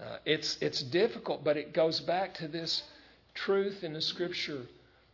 Uh, 0.00 0.16
it's, 0.24 0.58
it's 0.60 0.82
difficult, 0.82 1.44
but 1.44 1.56
it 1.56 1.72
goes 1.72 2.00
back 2.00 2.34
to 2.34 2.48
this 2.48 2.82
truth 3.34 3.84
in 3.84 3.92
the 3.92 4.00
Scripture 4.00 4.66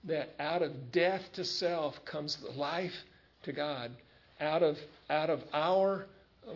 that 0.04 0.34
out 0.38 0.62
of 0.62 0.92
death 0.92 1.22
to 1.34 1.44
self 1.44 2.02
comes 2.04 2.36
the 2.36 2.50
life 2.52 2.94
to 3.42 3.52
God. 3.52 3.90
Out 4.40 4.62
of, 4.62 4.78
out 5.10 5.30
of 5.30 5.42
our 5.52 6.06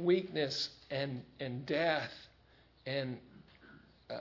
weakness 0.01 0.71
and, 0.91 1.23
and 1.41 1.65
death 1.67 2.13
and 2.87 3.19
uh, 4.11 4.21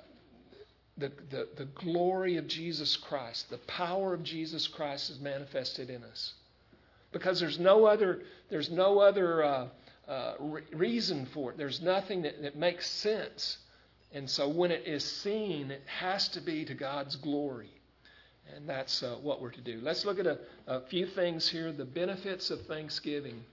the, 0.98 1.12
the, 1.30 1.48
the 1.58 1.66
glory 1.76 2.38
of 2.38 2.48
Jesus 2.48 2.96
Christ, 2.98 3.50
the 3.50 3.58
power 3.60 4.14
of 4.14 4.24
Jesus 4.24 4.68
Christ 4.68 5.10
is 5.10 5.20
manifested 5.20 5.90
in 5.90 6.04
us. 6.04 6.34
Because 7.12 7.40
there's 7.40 7.60
no 7.60 7.86
other, 7.86 8.22
there's 8.50 8.70
no 8.70 9.00
other 9.00 9.44
uh, 9.44 9.68
uh, 10.08 10.34
re- 10.40 10.62
reason 10.74 11.26
for 11.34 11.52
it. 11.52 11.58
There's 11.58 11.82
nothing 11.82 12.22
that, 12.24 12.42
that 12.42 12.56
makes 12.56 12.88
sense. 12.88 13.58
And 14.14 14.30
so 14.30 14.48
when 14.50 14.72
it 14.72 14.84
is 14.86 15.04
seen, 15.04 15.72
it 15.72 15.84
has 15.86 16.28
to 16.30 16.42
be 16.42 16.66
to 16.66 16.74
God's 16.74 17.16
glory. 17.16 17.70
And 18.56 18.68
that's 18.68 19.04
uh, 19.04 19.16
what 19.22 19.42
we're 19.42 19.52
to 19.52 19.62
do. 19.62 19.80
Let's 19.82 20.06
look 20.06 20.20
at 20.20 20.28
a, 20.28 20.40
a, 20.68 20.82
few 20.82 21.06
things 21.06 21.48
here 21.48 21.72
the 21.72 21.86
benefits 21.86 22.50
of 22.50 22.66
Thanksgiving. 22.66 23.44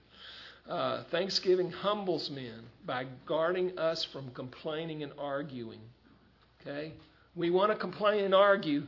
Uh, 0.67 1.03
thanksgiving 1.05 1.71
humbles 1.71 2.29
men 2.29 2.63
by 2.85 3.05
guarding 3.25 3.77
us 3.77 4.03
from 4.03 4.29
complaining 4.31 5.03
and 5.03 5.11
arguing. 5.17 5.79
Okay? 6.61 6.93
We 7.35 7.49
want 7.49 7.71
to 7.71 7.77
complain 7.77 8.25
and 8.25 8.35
argue, 8.35 8.83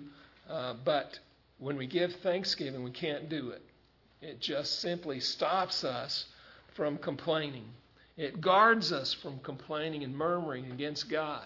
uh, 0.49 0.75
but 0.85 1.19
when 1.59 1.77
we 1.77 1.87
give 1.87 2.13
thanksgiving, 2.17 2.83
we 2.83 2.91
can't 2.91 3.29
do 3.29 3.49
it. 3.49 3.61
It 4.21 4.39
just 4.39 4.79
simply 4.79 5.19
stops 5.19 5.83
us 5.83 6.25
from 6.75 6.97
complaining. 6.97 7.65
It 8.17 8.41
guards 8.41 8.91
us 8.91 9.13
from 9.13 9.39
complaining 9.39 10.03
and 10.03 10.15
murmuring 10.15 10.71
against 10.71 11.09
God 11.09 11.45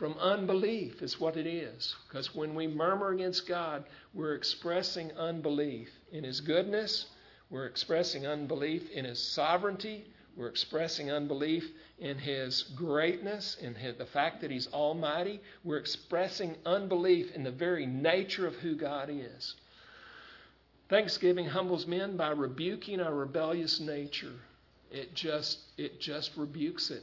from 0.00 0.16
unbelief, 0.18 1.02
is 1.02 1.20
what 1.20 1.36
it 1.36 1.46
is. 1.46 1.94
Because 2.08 2.34
when 2.34 2.54
we 2.54 2.66
murmur 2.66 3.10
against 3.10 3.46
God, 3.46 3.84
we're 4.14 4.34
expressing 4.34 5.12
unbelief 5.12 5.90
in 6.10 6.24
His 6.24 6.40
goodness, 6.40 7.04
we're 7.50 7.66
expressing 7.66 8.26
unbelief 8.26 8.90
in 8.90 9.04
His 9.04 9.20
sovereignty, 9.20 10.04
we're 10.36 10.48
expressing 10.48 11.10
unbelief 11.10 11.68
in 11.98 12.16
His 12.18 12.62
greatness, 12.76 13.56
in 13.60 13.74
his, 13.74 13.96
the 13.96 14.06
fact 14.06 14.40
that 14.40 14.50
He's 14.50 14.68
almighty. 14.72 15.40
We're 15.64 15.78
expressing 15.78 16.56
unbelief 16.64 17.32
in 17.34 17.42
the 17.42 17.50
very 17.50 17.86
nature 17.86 18.46
of 18.46 18.54
who 18.56 18.76
God 18.76 19.10
is. 19.10 19.54
Thanksgiving 20.88 21.46
humbles 21.46 21.86
men 21.86 22.16
by 22.16 22.30
rebuking 22.30 23.00
our 23.00 23.14
rebellious 23.14 23.80
nature. 23.80 24.34
It 24.90 25.14
just, 25.14 25.58
it 25.76 26.00
just 26.00 26.36
rebukes 26.36 26.90
it. 26.90 27.02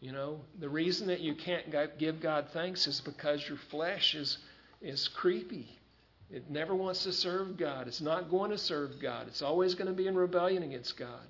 You 0.00 0.12
know, 0.12 0.40
the 0.58 0.68
reason 0.68 1.06
that 1.06 1.20
you 1.20 1.34
can't 1.34 1.64
give 1.98 2.20
God 2.20 2.48
thanks 2.52 2.86
is 2.86 3.00
because 3.00 3.48
your 3.48 3.58
flesh 3.70 4.14
is, 4.14 4.38
is 4.80 5.06
creepy. 5.08 5.78
It 6.32 6.50
never 6.50 6.74
wants 6.74 7.04
to 7.04 7.12
serve 7.12 7.58
God. 7.58 7.86
It's 7.86 8.00
not 8.00 8.30
going 8.30 8.50
to 8.50 8.58
serve 8.58 8.98
God. 9.00 9.26
It's 9.28 9.42
always 9.42 9.74
going 9.74 9.88
to 9.88 9.92
be 9.92 10.06
in 10.06 10.14
rebellion 10.14 10.62
against 10.62 10.96
God. 10.96 11.26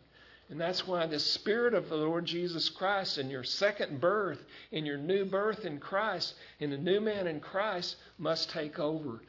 And 0.48 0.60
that's 0.60 0.86
why 0.86 1.06
the 1.06 1.18
Spirit 1.18 1.74
of 1.74 1.88
the 1.88 1.96
Lord 1.96 2.24
Jesus 2.24 2.68
Christ 2.68 3.18
in 3.18 3.28
your 3.30 3.42
second 3.42 4.00
birth, 4.00 4.38
in 4.70 4.86
your 4.86 4.98
new 4.98 5.24
birth 5.24 5.64
in 5.64 5.80
Christ, 5.80 6.34
in 6.60 6.70
the 6.70 6.76
new 6.76 7.00
man 7.00 7.26
in 7.26 7.40
Christ, 7.40 7.96
must 8.18 8.50
take 8.50 8.78
over. 8.78 9.22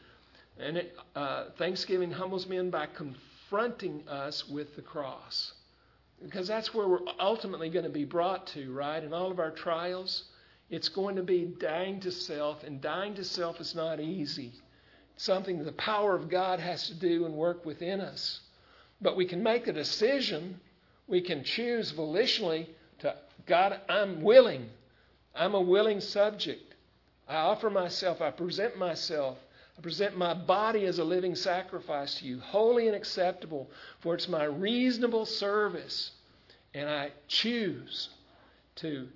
And 0.59 0.77
it, 0.77 0.95
uh, 1.15 1.45
Thanksgiving 1.57 2.11
humbles 2.11 2.45
men 2.45 2.69
by 2.69 2.87
confronting 2.87 4.07
us 4.07 4.47
with 4.47 4.75
the 4.75 4.81
cross. 4.81 5.53
Because 6.21 6.47
that's 6.47 6.73
where 6.73 6.87
we're 6.87 6.99
ultimately 7.19 7.69
going 7.69 7.85
to 7.85 7.91
be 7.91 8.05
brought 8.05 8.45
to, 8.47 8.71
right? 8.71 9.03
In 9.03 9.13
all 9.13 9.31
of 9.31 9.39
our 9.39 9.51
trials, 9.51 10.25
it's 10.69 10.89
going 10.89 11.15
to 11.15 11.23
be 11.23 11.45
dying 11.45 11.99
to 12.01 12.11
self, 12.11 12.63
and 12.63 12.79
dying 12.81 13.15
to 13.15 13.23
self 13.23 13.59
is 13.59 13.73
not 13.73 13.99
easy. 13.99 14.53
Something 15.17 15.63
the 15.63 15.71
power 15.73 16.15
of 16.15 16.29
God 16.29 16.59
has 16.59 16.87
to 16.87 16.93
do 16.93 17.25
and 17.25 17.35
work 17.35 17.65
within 17.65 18.01
us. 18.01 18.41
But 19.01 19.15
we 19.15 19.25
can 19.25 19.43
make 19.43 19.67
a 19.67 19.73
decision, 19.73 20.59
we 21.07 21.21
can 21.21 21.43
choose 21.43 21.91
volitionally 21.91 22.67
to, 22.99 23.15
God, 23.45 23.79
I'm 23.89 24.21
willing. 24.21 24.69
I'm 25.35 25.55
a 25.55 25.61
willing 25.61 25.99
subject. 25.99 26.75
I 27.27 27.35
offer 27.35 27.69
myself, 27.69 28.21
I 28.21 28.31
present 28.31 28.77
myself 28.77 29.37
I 29.77 29.81
present 29.81 30.17
my 30.17 30.33
body 30.33 30.85
as 30.85 30.99
a 30.99 31.03
living 31.03 31.35
sacrifice 31.35 32.15
to 32.15 32.25
you, 32.25 32.39
holy 32.39 32.87
and 32.87 32.95
acceptable, 32.95 33.69
for 34.01 34.13
it's 34.13 34.27
my 34.27 34.43
reasonable 34.43 35.25
service. 35.25 36.11
And 36.73 36.89
I 36.89 37.11
choose 37.27 38.09
to, 38.77 39.07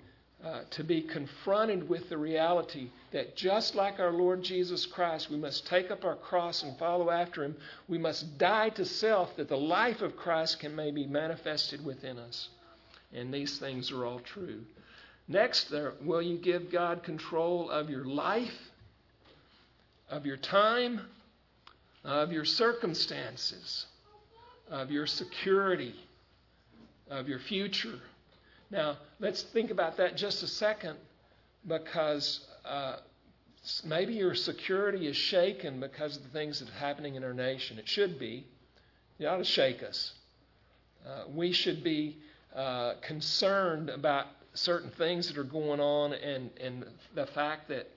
uh, 0.44 0.60
to 0.70 0.84
be 0.84 1.02
confronted 1.02 1.88
with 1.88 2.08
the 2.08 2.18
reality 2.18 2.90
that 3.10 3.36
just 3.36 3.74
like 3.74 3.98
our 3.98 4.12
Lord 4.12 4.42
Jesus 4.42 4.86
Christ, 4.86 5.30
we 5.30 5.36
must 5.36 5.66
take 5.66 5.90
up 5.90 6.04
our 6.04 6.16
cross 6.16 6.62
and 6.62 6.78
follow 6.78 7.10
after 7.10 7.42
him. 7.44 7.56
We 7.88 7.98
must 7.98 8.38
die 8.38 8.68
to 8.70 8.84
self 8.84 9.36
that 9.36 9.48
the 9.48 9.56
life 9.56 10.00
of 10.00 10.16
Christ 10.16 10.60
can 10.60 10.76
may 10.76 10.90
be 10.90 11.06
manifested 11.06 11.84
within 11.84 12.18
us. 12.18 12.48
And 13.12 13.34
these 13.34 13.58
things 13.58 13.90
are 13.90 14.04
all 14.04 14.20
true. 14.20 14.60
Next, 15.26 15.70
there, 15.70 15.94
will 16.02 16.22
you 16.22 16.38
give 16.38 16.70
God 16.70 17.02
control 17.02 17.68
of 17.70 17.90
your 17.90 18.04
life? 18.04 18.68
of 20.10 20.24
your 20.24 20.36
time, 20.36 21.00
of 22.04 22.32
your 22.32 22.44
circumstances, 22.44 23.86
of 24.70 24.90
your 24.90 25.06
security, 25.06 25.94
of 27.10 27.28
your 27.28 27.38
future. 27.38 28.00
Now, 28.70 28.98
let's 29.18 29.42
think 29.42 29.70
about 29.70 29.96
that 29.96 30.16
just 30.16 30.42
a 30.42 30.46
second 30.46 30.96
because 31.66 32.46
uh, 32.64 32.96
maybe 33.84 34.14
your 34.14 34.34
security 34.34 35.06
is 35.06 35.16
shaken 35.16 35.80
because 35.80 36.16
of 36.16 36.22
the 36.22 36.28
things 36.30 36.60
that 36.60 36.68
are 36.68 36.78
happening 36.78 37.14
in 37.14 37.24
our 37.24 37.34
nation. 37.34 37.78
It 37.78 37.88
should 37.88 38.18
be. 38.18 38.46
It 39.18 39.26
ought 39.26 39.38
to 39.38 39.44
shake 39.44 39.82
us. 39.82 40.12
Uh, 41.06 41.24
we 41.34 41.52
should 41.52 41.82
be 41.82 42.18
uh, 42.54 42.94
concerned 43.02 43.88
about 43.88 44.26
certain 44.54 44.90
things 44.90 45.28
that 45.28 45.38
are 45.38 45.44
going 45.44 45.80
on 45.80 46.12
and, 46.12 46.50
and 46.60 46.84
the 47.14 47.26
fact 47.26 47.68
that 47.68 47.88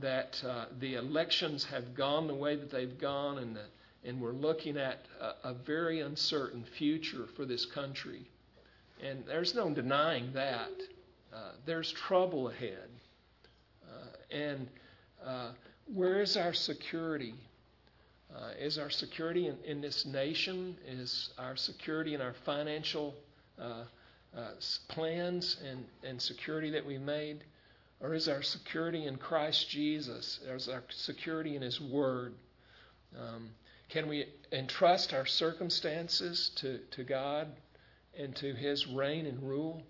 that 0.00 0.40
uh, 0.46 0.66
the 0.78 0.94
elections 0.94 1.64
have 1.64 1.94
gone 1.94 2.26
the 2.26 2.34
way 2.34 2.54
that 2.54 2.70
they've 2.70 2.98
gone, 2.98 3.38
and, 3.38 3.56
the, 3.56 3.64
and 4.04 4.20
we're 4.20 4.32
looking 4.32 4.76
at 4.76 5.00
a, 5.20 5.48
a, 5.48 5.54
very 5.54 6.00
uncertain 6.00 6.64
future 6.78 7.26
for 7.36 7.44
this 7.44 7.66
country. 7.66 8.22
And 9.02 9.24
there's 9.26 9.54
no 9.54 9.70
denying 9.70 10.32
that. 10.34 10.70
Uh, 11.32 11.52
there's 11.64 11.92
trouble 11.92 12.48
ahead. 12.48 12.88
Uh, 13.88 14.36
and 14.36 14.68
uh, 15.24 15.50
where 15.92 16.20
is 16.20 16.36
our 16.36 16.52
security? 16.52 17.34
Uh, 18.34 18.50
is 18.58 18.78
our 18.78 18.90
security 18.90 19.48
in, 19.48 19.56
in, 19.64 19.80
this 19.80 20.06
nation? 20.06 20.76
Is 20.86 21.30
our 21.38 21.56
security 21.56 22.14
in 22.14 22.20
our 22.20 22.34
financial 22.44 23.14
uh, 23.60 23.84
uh, 24.36 24.50
plans 24.88 25.56
and, 25.68 25.84
and 26.04 26.20
security 26.20 26.70
that 26.70 26.84
we've 26.84 27.00
made? 27.00 27.44
Or 28.00 28.14
is 28.14 28.28
our 28.28 28.42
security 28.42 29.06
in 29.06 29.16
Christ 29.16 29.68
Jesus? 29.68 30.40
Is 30.46 30.68
our 30.68 30.82
security 30.90 31.56
in 31.56 31.62
His 31.62 31.80
Word? 31.80 32.34
Um, 33.18 33.50
can 33.88 34.08
we 34.08 34.26
entrust 34.52 35.12
our 35.12 35.26
circumstances 35.26 36.50
to, 36.56 36.78
to 36.92 37.02
God 37.02 37.48
and 38.18 38.34
to 38.36 38.54
His 38.54 38.86
reign 38.86 39.26
and 39.26 39.42
rule? 39.42 39.82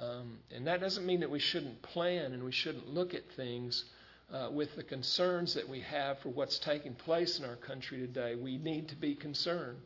Um, 0.00 0.38
and 0.54 0.66
that 0.66 0.80
doesn't 0.80 1.04
mean 1.04 1.20
that 1.20 1.30
we 1.30 1.40
shouldn't 1.40 1.82
plan 1.82 2.32
and 2.32 2.44
we 2.44 2.52
shouldn't 2.52 2.88
look 2.88 3.14
at 3.14 3.22
things 3.36 3.84
uh, 4.32 4.48
with 4.52 4.74
the 4.76 4.82
concerns 4.84 5.54
that 5.54 5.68
we 5.68 5.80
have 5.80 6.18
for 6.20 6.28
what's 6.28 6.58
taking 6.58 6.94
place 6.94 7.38
in 7.38 7.44
our 7.44 7.56
country 7.56 7.98
today. 7.98 8.36
We 8.36 8.58
need 8.58 8.88
to 8.88 8.96
be 8.96 9.14
concerned 9.14 9.78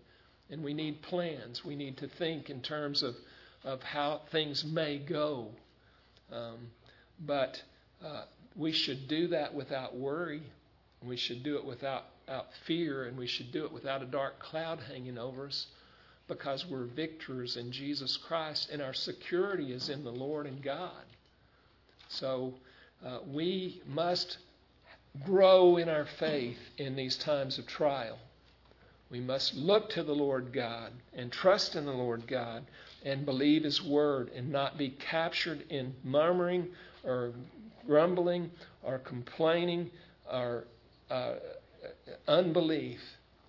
and 0.51 0.63
we 0.63 0.75
need 0.75 1.01
plans. 1.03 1.65
We 1.65 1.77
need 1.77 1.97
to 1.99 2.09
think 2.09 2.51
in 2.51 2.61
terms 2.61 3.03
of, 3.03 3.15
of 3.65 3.83
how 3.83 4.23
things 4.31 4.65
may 4.65 4.99
go. 4.99 5.49
Um, 6.31 6.71
but 7.19 7.63
uh, 8.05 8.25
we 8.55 8.73
should 8.73 9.09
do 9.09 9.29
that 9.29 9.55
without 9.55 9.97
worry. 9.97 10.43
We 11.03 11.17
should 11.17 11.43
do 11.43 11.57
it 11.57 11.65
without, 11.65 12.05
without 12.27 12.47
fear, 12.67 13.05
and 13.05 13.17
we 13.17 13.27
should 13.27 13.51
do 13.51 13.65
it 13.65 13.73
without 13.73 14.03
a 14.03 14.07
dark 14.07 14.41
cloud 14.41 14.81
hanging 14.89 15.19
over 15.19 15.47
us 15.47 15.67
because 16.29 16.67
we're 16.67 16.85
victors 16.85 17.57
in 17.57 17.73
Jesus 17.73 18.17
Christ, 18.17 18.71
and 18.71 18.81
our 18.81 18.95
security 18.95 19.73
is 19.73 19.89
in 19.89 20.05
the 20.05 20.13
Lord 20.13 20.47
and 20.47 20.63
God. 20.63 21.05
So 22.09 22.55
uh, 23.05 23.19
we 23.27 23.83
must 23.87 24.39
grow 25.25 25.77
in 25.77 25.89
our 25.89 26.07
faith 26.19 26.59
in 26.79 26.97
these 26.97 27.17
times 27.17 27.59
of 27.59 27.67
trial. 27.67 28.19
We 29.11 29.21
must 29.21 29.55
look 29.55 29.91
to 29.91 30.03
the 30.03 30.15
Lord 30.15 30.53
God 30.53 30.93
and 31.13 31.31
trust 31.31 31.77
in 31.77 31.85
the 31.85 31.93
Lord 31.93 32.27
God 32.27 32.65
and 33.05 33.27
believe 33.27 33.65
His 33.65 33.83
word 33.83 34.31
and 34.35 34.51
not 34.51 34.79
be 34.79 34.91
captured 34.91 35.65
in 35.69 35.95
murmuring 36.03 36.69
or 37.05 37.33
grumbling 37.87 38.51
or 38.83 38.99
complaining 38.99 39.91
or 40.33 40.65
uh, 41.11 41.35
unbelief 42.27 43.01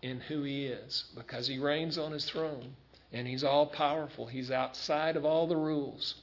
in 0.03 0.19
who 0.19 0.43
He 0.43 0.65
is 0.65 1.05
because 1.15 1.47
He 1.47 1.57
reigns 1.57 1.97
on 1.97 2.11
His 2.11 2.25
throne 2.25 2.75
and 3.11 3.27
He's 3.27 3.43
all 3.43 3.65
powerful. 3.65 4.27
He's 4.27 4.51
outside 4.51 5.15
of 5.15 5.25
all 5.25 5.47
the 5.47 5.55
rules. 5.55 6.15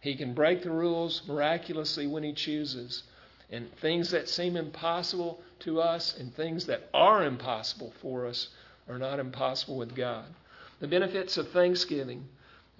He 0.00 0.16
can 0.16 0.34
break 0.34 0.62
the 0.62 0.70
rules 0.70 1.22
miraculously 1.26 2.06
when 2.06 2.24
He 2.24 2.32
chooses. 2.32 3.04
And 3.50 3.72
things 3.76 4.10
that 4.10 4.28
seem 4.28 4.56
impossible 4.56 5.40
to 5.60 5.80
us 5.80 6.18
and 6.18 6.34
things 6.34 6.66
that 6.66 6.88
are 6.92 7.24
impossible 7.24 7.94
for 8.02 8.26
us 8.26 8.48
are 8.88 8.98
not 8.98 9.20
impossible 9.20 9.76
with 9.76 9.94
God. 9.94 10.26
The 10.80 10.88
benefits 10.88 11.36
of 11.36 11.50
Thanksgiving. 11.50 12.28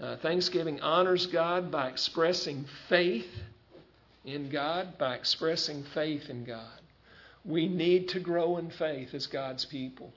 Uh, 0.00 0.16
Thanksgiving 0.16 0.80
honors 0.80 1.26
God 1.26 1.70
by 1.70 1.88
expressing 1.88 2.66
faith 2.88 3.30
in 4.24 4.50
God, 4.50 4.98
by 4.98 5.14
expressing 5.14 5.84
faith 5.94 6.28
in 6.28 6.44
God. 6.44 6.80
We 7.44 7.68
need 7.68 8.09
to 8.11 8.20
grow 8.20 8.59
in 8.59 8.70
faith 8.70 9.14
as 9.14 9.26
God's 9.26 9.64
people. 9.64 10.12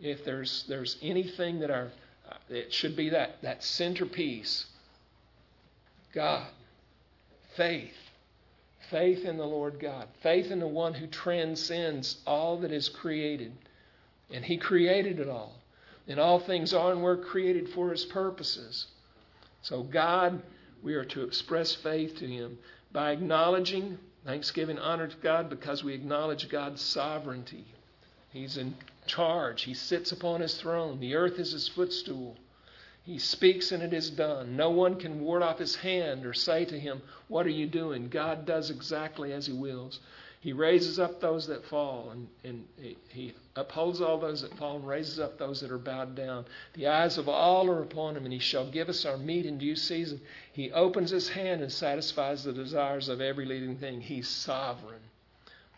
If 0.00 0.24
there's, 0.24 0.64
there's 0.68 0.96
anything 1.02 1.60
that 1.60 1.70
our, 1.70 1.90
uh, 2.30 2.36
it 2.48 2.72
should 2.72 2.96
be 2.96 3.10
that, 3.10 3.42
that 3.42 3.64
centerpiece 3.64 4.66
God, 6.14 6.46
faith, 7.56 7.96
faith 8.90 9.24
in 9.24 9.36
the 9.36 9.46
Lord 9.46 9.78
God, 9.78 10.08
faith 10.22 10.50
in 10.50 10.58
the 10.58 10.66
one 10.66 10.94
who 10.94 11.06
transcends 11.06 12.16
all 12.26 12.58
that 12.60 12.72
is 12.72 12.88
created. 12.88 13.52
And 14.32 14.44
He 14.44 14.56
created 14.56 15.20
it 15.20 15.28
all. 15.28 15.54
And 16.06 16.18
all 16.18 16.40
things 16.40 16.72
are 16.72 16.92
and 16.92 17.02
were 17.02 17.16
created 17.16 17.68
for 17.70 17.90
His 17.90 18.04
purposes. 18.06 18.86
So, 19.62 19.82
God, 19.82 20.42
we 20.82 20.94
are 20.94 21.04
to 21.04 21.24
express 21.24 21.74
faith 21.74 22.16
to 22.18 22.26
Him 22.26 22.58
by 22.92 23.12
acknowledging 23.12 23.98
thanksgiving, 24.24 24.78
honor 24.78 25.08
to 25.08 25.16
God 25.18 25.50
because 25.50 25.84
we 25.84 25.94
acknowledge 25.94 26.48
God's 26.48 26.82
sovereignty. 26.82 27.64
He's 28.30 28.56
in 28.56 28.74
charge, 29.08 29.62
He 29.62 29.74
sits 29.74 30.12
upon 30.12 30.40
His 30.40 30.60
throne, 30.60 31.00
the 31.00 31.16
earth 31.16 31.38
is 31.40 31.52
His 31.52 31.66
footstool. 31.66 32.36
He 33.08 33.18
speaks 33.18 33.72
and 33.72 33.82
it 33.82 33.94
is 33.94 34.10
done. 34.10 34.54
No 34.54 34.68
one 34.68 34.96
can 34.96 35.20
ward 35.20 35.42
off 35.42 35.58
his 35.58 35.76
hand 35.76 36.26
or 36.26 36.34
say 36.34 36.66
to 36.66 36.78
him, 36.78 37.00
What 37.28 37.46
are 37.46 37.50
you 37.50 37.66
doing? 37.66 38.10
God 38.10 38.44
does 38.44 38.68
exactly 38.68 39.32
as 39.32 39.46
he 39.46 39.52
wills. 39.54 40.00
He 40.40 40.52
raises 40.52 40.98
up 40.98 41.18
those 41.18 41.46
that 41.46 41.64
fall, 41.64 42.10
and, 42.10 42.28
and 42.44 42.66
he, 42.78 42.98
he 43.08 43.34
upholds 43.56 44.02
all 44.02 44.18
those 44.18 44.42
that 44.42 44.54
fall, 44.58 44.76
and 44.76 44.86
raises 44.86 45.18
up 45.18 45.38
those 45.38 45.62
that 45.62 45.72
are 45.72 45.78
bowed 45.78 46.14
down. 46.14 46.44
The 46.74 46.88
eyes 46.88 47.16
of 47.16 47.30
all 47.30 47.70
are 47.70 47.82
upon 47.82 48.14
him, 48.14 48.24
and 48.24 48.32
he 48.32 48.38
shall 48.38 48.70
give 48.70 48.90
us 48.90 49.06
our 49.06 49.16
meat 49.16 49.46
in 49.46 49.56
due 49.56 49.74
season. 49.74 50.20
He 50.52 50.70
opens 50.70 51.10
his 51.10 51.30
hand 51.30 51.62
and 51.62 51.72
satisfies 51.72 52.44
the 52.44 52.52
desires 52.52 53.08
of 53.08 53.22
every 53.22 53.46
living 53.46 53.78
thing. 53.78 54.02
He's 54.02 54.28
sovereign, 54.28 55.00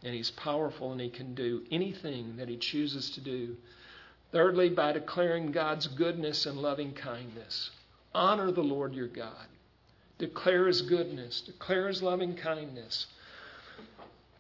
and 0.03 0.15
he's 0.15 0.31
powerful, 0.31 0.93
and 0.93 1.01
he 1.01 1.11
can 1.11 1.35
do 1.35 1.63
anything 1.71 2.37
that 2.37 2.49
he 2.49 2.57
chooses 2.57 3.11
to 3.11 3.21
do. 3.21 3.57
Thirdly, 4.33 4.69
by 4.69 4.93
declaring 4.93 5.51
God's 5.51 5.87
goodness 5.87 6.47
and 6.47 6.59
loving 6.59 6.93
kindness. 6.93 7.71
Honor 8.15 8.51
the 8.51 8.63
Lord 8.63 8.95
your 8.95 9.09
God. 9.09 9.47
Declare 10.19 10.67
his 10.67 10.83
goodness. 10.83 11.41
Declare 11.41 11.89
his 11.89 12.03
loving 12.03 12.35
kindness. 12.35 13.07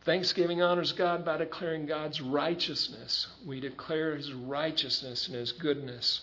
Thanksgiving 0.05 0.63
honors 0.63 0.93
God 0.93 1.25
by 1.25 1.37
declaring 1.37 1.87
God's 1.87 2.21
righteousness. 2.21 3.27
We 3.47 3.61
declare 3.61 4.17
his 4.17 4.33
righteousness 4.33 5.27
and 5.27 5.37
his 5.37 5.53
goodness. 5.53 6.23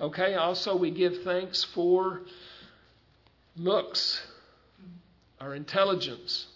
Okay, 0.00 0.34
also 0.34 0.76
we 0.76 0.90
give 0.90 1.22
thanks 1.22 1.62
for 1.62 2.22
looks, 3.56 4.22
our 5.38 5.54
intelligence, 5.54 6.46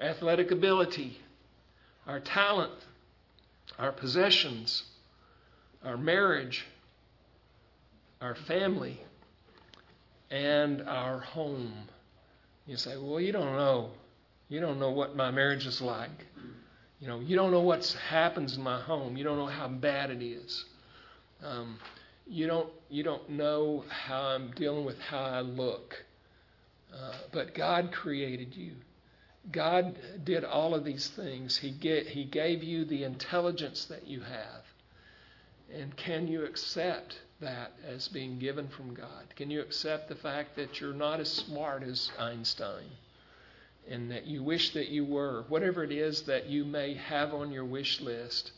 athletic 0.00 0.50
ability, 0.50 1.20
our 2.08 2.18
talent, 2.18 2.72
our 3.78 3.92
possessions 3.92 4.82
our 5.84 5.96
marriage, 5.96 6.66
our 8.20 8.34
family, 8.34 9.00
and 10.30 10.82
our 10.82 11.20
home. 11.20 11.72
You 12.66 12.76
say, 12.76 12.96
well, 12.96 13.20
you 13.20 13.32
don't 13.32 13.56
know. 13.56 13.90
You 14.48 14.60
don't 14.60 14.78
know 14.78 14.90
what 14.90 15.16
my 15.16 15.30
marriage 15.30 15.66
is 15.66 15.80
like. 15.80 16.26
You 17.00 17.06
know, 17.06 17.20
you 17.20 17.36
don't 17.36 17.52
know 17.52 17.60
what 17.60 17.86
happens 18.08 18.56
in 18.56 18.62
my 18.62 18.80
home. 18.80 19.16
You 19.16 19.24
don't 19.24 19.38
know 19.38 19.46
how 19.46 19.68
bad 19.68 20.10
it 20.10 20.22
is. 20.22 20.64
Um, 21.44 21.78
you 22.26 22.46
don't 22.46 22.68
you 22.90 23.04
don't 23.04 23.30
know 23.30 23.84
how 23.88 24.20
I'm 24.20 24.50
dealing 24.50 24.84
with 24.84 24.98
how 24.98 25.20
I 25.20 25.40
look. 25.40 25.94
Uh, 26.92 27.12
but 27.32 27.54
God 27.54 27.92
created 27.92 28.56
you. 28.56 28.72
God 29.50 29.98
did 30.24 30.44
all 30.44 30.74
of 30.74 30.84
these 30.84 31.08
things. 31.08 31.56
He 31.56 31.70
get, 31.70 32.06
He 32.06 32.24
gave 32.24 32.62
you 32.62 32.84
the 32.84 33.04
intelligence 33.04 33.86
that 33.86 34.06
you 34.06 34.20
have. 34.20 34.64
And 35.72 35.96
can 35.96 36.28
you 36.28 36.44
accept 36.44 37.20
that 37.40 37.72
as 37.86 38.08
being 38.08 38.38
given 38.38 38.68
from 38.68 38.94
God? 38.94 39.34
Can 39.36 39.50
you 39.50 39.60
accept 39.60 40.08
the 40.08 40.14
fact 40.16 40.56
that 40.56 40.80
you're 40.80 40.94
not 40.94 41.20
as 41.20 41.30
smart 41.30 41.82
as 41.82 42.10
Einstein 42.18 42.90
and 43.88 44.10
that 44.10 44.26
you 44.26 44.42
wish 44.42 44.72
that 44.72 44.88
you 44.88 45.04
were? 45.04 45.44
Whatever 45.48 45.84
it 45.84 45.92
is 45.92 46.22
that 46.22 46.46
you 46.46 46.64
may 46.64 46.94
have 46.94 47.32
on 47.34 47.50
your 47.50 47.64
wish 47.64 48.00
list, 48.00 48.52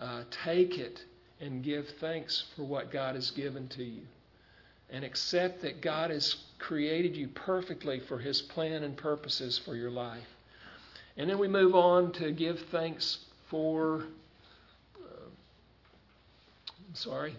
uh, 0.00 0.22
take 0.44 0.78
it 0.78 1.04
and 1.40 1.62
give 1.62 1.88
thanks 2.00 2.44
for 2.54 2.64
what 2.64 2.90
God 2.90 3.14
has 3.14 3.30
given 3.30 3.68
to 3.68 3.84
you. 3.84 4.02
And 4.90 5.04
accept 5.04 5.62
that 5.62 5.80
God 5.80 6.10
has 6.10 6.36
created 6.58 7.16
you 7.16 7.28
perfectly 7.28 8.00
for 8.00 8.18
His 8.18 8.40
plan 8.40 8.84
and 8.84 8.96
purposes 8.96 9.58
for 9.58 9.74
your 9.74 9.90
life. 9.90 10.26
And 11.16 11.28
then 11.28 11.38
we 11.38 11.48
move 11.48 11.74
on 11.74 12.12
to 12.12 12.30
give 12.30 12.60
thanks 12.70 13.18
for 13.50 14.04
uh, 14.96 15.30
Sorry. 16.94 17.36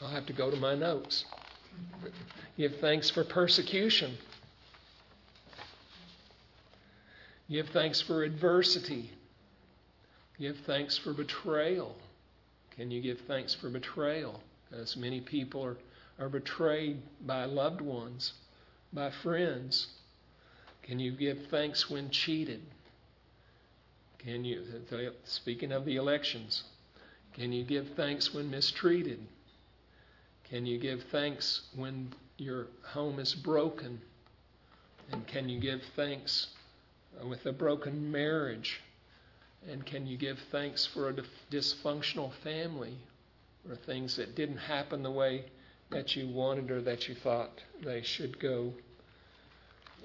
I'll 0.00 0.08
have 0.08 0.26
to 0.26 0.32
go 0.32 0.50
to 0.50 0.56
my 0.56 0.74
notes. 0.74 1.24
Give 2.56 2.74
thanks 2.80 3.10
for 3.10 3.22
persecution. 3.22 4.16
Give 7.50 7.68
thanks 7.68 8.00
for 8.00 8.22
adversity. 8.22 9.10
Give 10.38 10.56
thanks 10.66 10.96
for 10.96 11.12
betrayal. 11.12 11.94
Can 12.80 12.90
you 12.90 13.02
give 13.02 13.20
thanks 13.28 13.52
for 13.52 13.68
betrayal? 13.68 14.40
As 14.72 14.96
many 14.96 15.20
people 15.20 15.62
are, 15.62 15.76
are 16.18 16.30
betrayed 16.30 17.02
by 17.26 17.44
loved 17.44 17.82
ones, 17.82 18.32
by 18.90 19.10
friends. 19.10 19.88
Can 20.82 20.98
you 20.98 21.12
give 21.12 21.36
thanks 21.50 21.90
when 21.90 22.08
cheated? 22.08 22.62
Can 24.16 24.46
you, 24.46 24.64
speaking 25.24 25.72
of 25.72 25.84
the 25.84 25.96
elections, 25.96 26.64
can 27.34 27.52
you 27.52 27.64
give 27.64 27.86
thanks 27.96 28.32
when 28.32 28.50
mistreated? 28.50 29.20
Can 30.44 30.64
you 30.64 30.78
give 30.78 31.02
thanks 31.12 31.68
when 31.76 32.14
your 32.38 32.68
home 32.82 33.18
is 33.18 33.34
broken? 33.34 34.00
And 35.12 35.26
can 35.26 35.50
you 35.50 35.60
give 35.60 35.82
thanks 35.96 36.46
with 37.22 37.44
a 37.44 37.52
broken 37.52 38.10
marriage? 38.10 38.80
And 39.68 39.84
can 39.84 40.06
you 40.06 40.16
give 40.16 40.38
thanks 40.50 40.86
for 40.86 41.08
a 41.10 41.14
dysfunctional 41.50 42.32
family 42.42 42.96
or 43.68 43.76
things 43.76 44.16
that 44.16 44.34
didn't 44.34 44.56
happen 44.56 45.02
the 45.02 45.10
way 45.10 45.44
that 45.90 46.16
you 46.16 46.28
wanted 46.28 46.70
or 46.70 46.80
that 46.82 47.08
you 47.08 47.14
thought 47.14 47.50
they 47.82 48.02
should 48.02 48.38
go? 48.38 48.72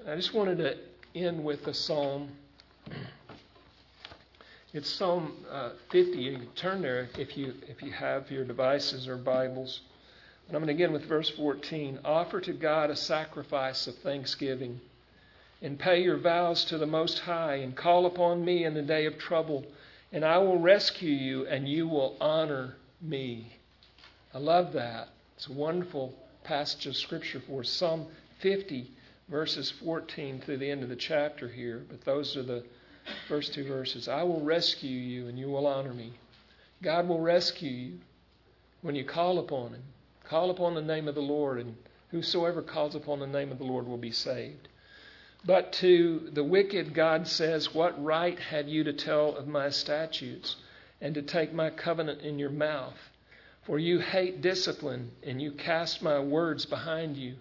I 0.06 0.14
just 0.14 0.34
wanted 0.34 0.58
to 0.58 0.76
end 1.14 1.42
with 1.42 1.66
a 1.66 1.74
psalm. 1.74 2.28
It's 4.72 4.90
Psalm 4.90 5.32
uh, 5.50 5.70
50. 5.90 6.18
You 6.18 6.36
can 6.36 6.46
turn 6.48 6.82
there 6.82 7.08
if 7.16 7.36
you 7.36 7.54
if 7.66 7.82
you 7.82 7.92
have 7.92 8.30
your 8.30 8.44
devices 8.44 9.08
or 9.08 9.16
Bibles. 9.16 9.80
And 10.48 10.56
I'm 10.56 10.62
going 10.62 10.68
to 10.68 10.74
begin 10.74 10.92
with 10.92 11.06
verse 11.06 11.30
14. 11.30 12.00
Offer 12.04 12.40
to 12.42 12.52
God 12.52 12.90
a 12.90 12.96
sacrifice 12.96 13.86
of 13.86 13.96
thanksgiving, 13.98 14.80
and 15.62 15.78
pay 15.78 16.02
your 16.02 16.16
vows 16.16 16.64
to 16.66 16.78
the 16.78 16.86
Most 16.86 17.20
High, 17.20 17.56
and 17.56 17.76
call 17.76 18.06
upon 18.06 18.44
me 18.44 18.64
in 18.64 18.74
the 18.74 18.82
day 18.82 19.06
of 19.06 19.18
trouble, 19.18 19.64
and 20.12 20.24
I 20.24 20.38
will 20.38 20.58
rescue 20.58 21.10
you, 21.10 21.46
and 21.46 21.68
you 21.68 21.88
will 21.88 22.16
honor 22.20 22.76
me. 23.00 23.56
I 24.34 24.38
love 24.38 24.72
that. 24.74 25.08
It's 25.36 25.46
a 25.46 25.52
wonderful 25.52 26.14
passage 26.44 26.86
of 26.86 26.96
Scripture 26.96 27.40
for 27.40 27.64
Psalm 27.64 28.06
50, 28.40 28.90
verses 29.28 29.70
14 29.70 30.40
through 30.40 30.58
the 30.58 30.70
end 30.70 30.82
of 30.82 30.88
the 30.88 30.96
chapter 30.96 31.48
here. 31.48 31.84
But 31.88 32.04
those 32.04 32.36
are 32.36 32.42
the 32.42 32.64
first 33.28 33.54
two 33.54 33.64
verses. 33.64 34.08
I 34.08 34.22
will 34.22 34.40
rescue 34.40 34.90
you, 34.90 35.28
and 35.28 35.38
you 35.38 35.48
will 35.48 35.66
honor 35.66 35.94
me. 35.94 36.12
God 36.82 37.08
will 37.08 37.20
rescue 37.20 37.70
you 37.70 37.98
when 38.82 38.94
you 38.94 39.04
call 39.04 39.38
upon 39.38 39.72
Him. 39.72 39.82
Call 40.24 40.50
upon 40.50 40.74
the 40.74 40.82
name 40.82 41.08
of 41.08 41.14
the 41.14 41.22
Lord, 41.22 41.58
and 41.60 41.76
whosoever 42.10 42.62
calls 42.62 42.94
upon 42.94 43.20
the 43.20 43.26
name 43.26 43.50
of 43.50 43.58
the 43.58 43.64
Lord 43.64 43.86
will 43.86 43.96
be 43.96 44.12
saved. 44.12 44.68
But 45.46 45.72
to 45.74 46.28
the 46.32 46.42
wicked, 46.42 46.92
God 46.92 47.28
says, 47.28 47.72
What 47.72 48.02
right 48.02 48.38
have 48.38 48.66
you 48.66 48.82
to 48.84 48.92
tell 48.92 49.36
of 49.36 49.46
my 49.46 49.70
statutes 49.70 50.56
and 51.00 51.14
to 51.14 51.22
take 51.22 51.52
my 51.52 51.70
covenant 51.70 52.22
in 52.22 52.38
your 52.38 52.50
mouth? 52.50 52.98
For 53.62 53.78
you 53.78 54.00
hate 54.00 54.42
discipline, 54.42 55.12
and 55.22 55.40
you 55.40 55.52
cast 55.52 56.02
my 56.02 56.18
words 56.18 56.66
behind 56.66 57.16
you. 57.16 57.36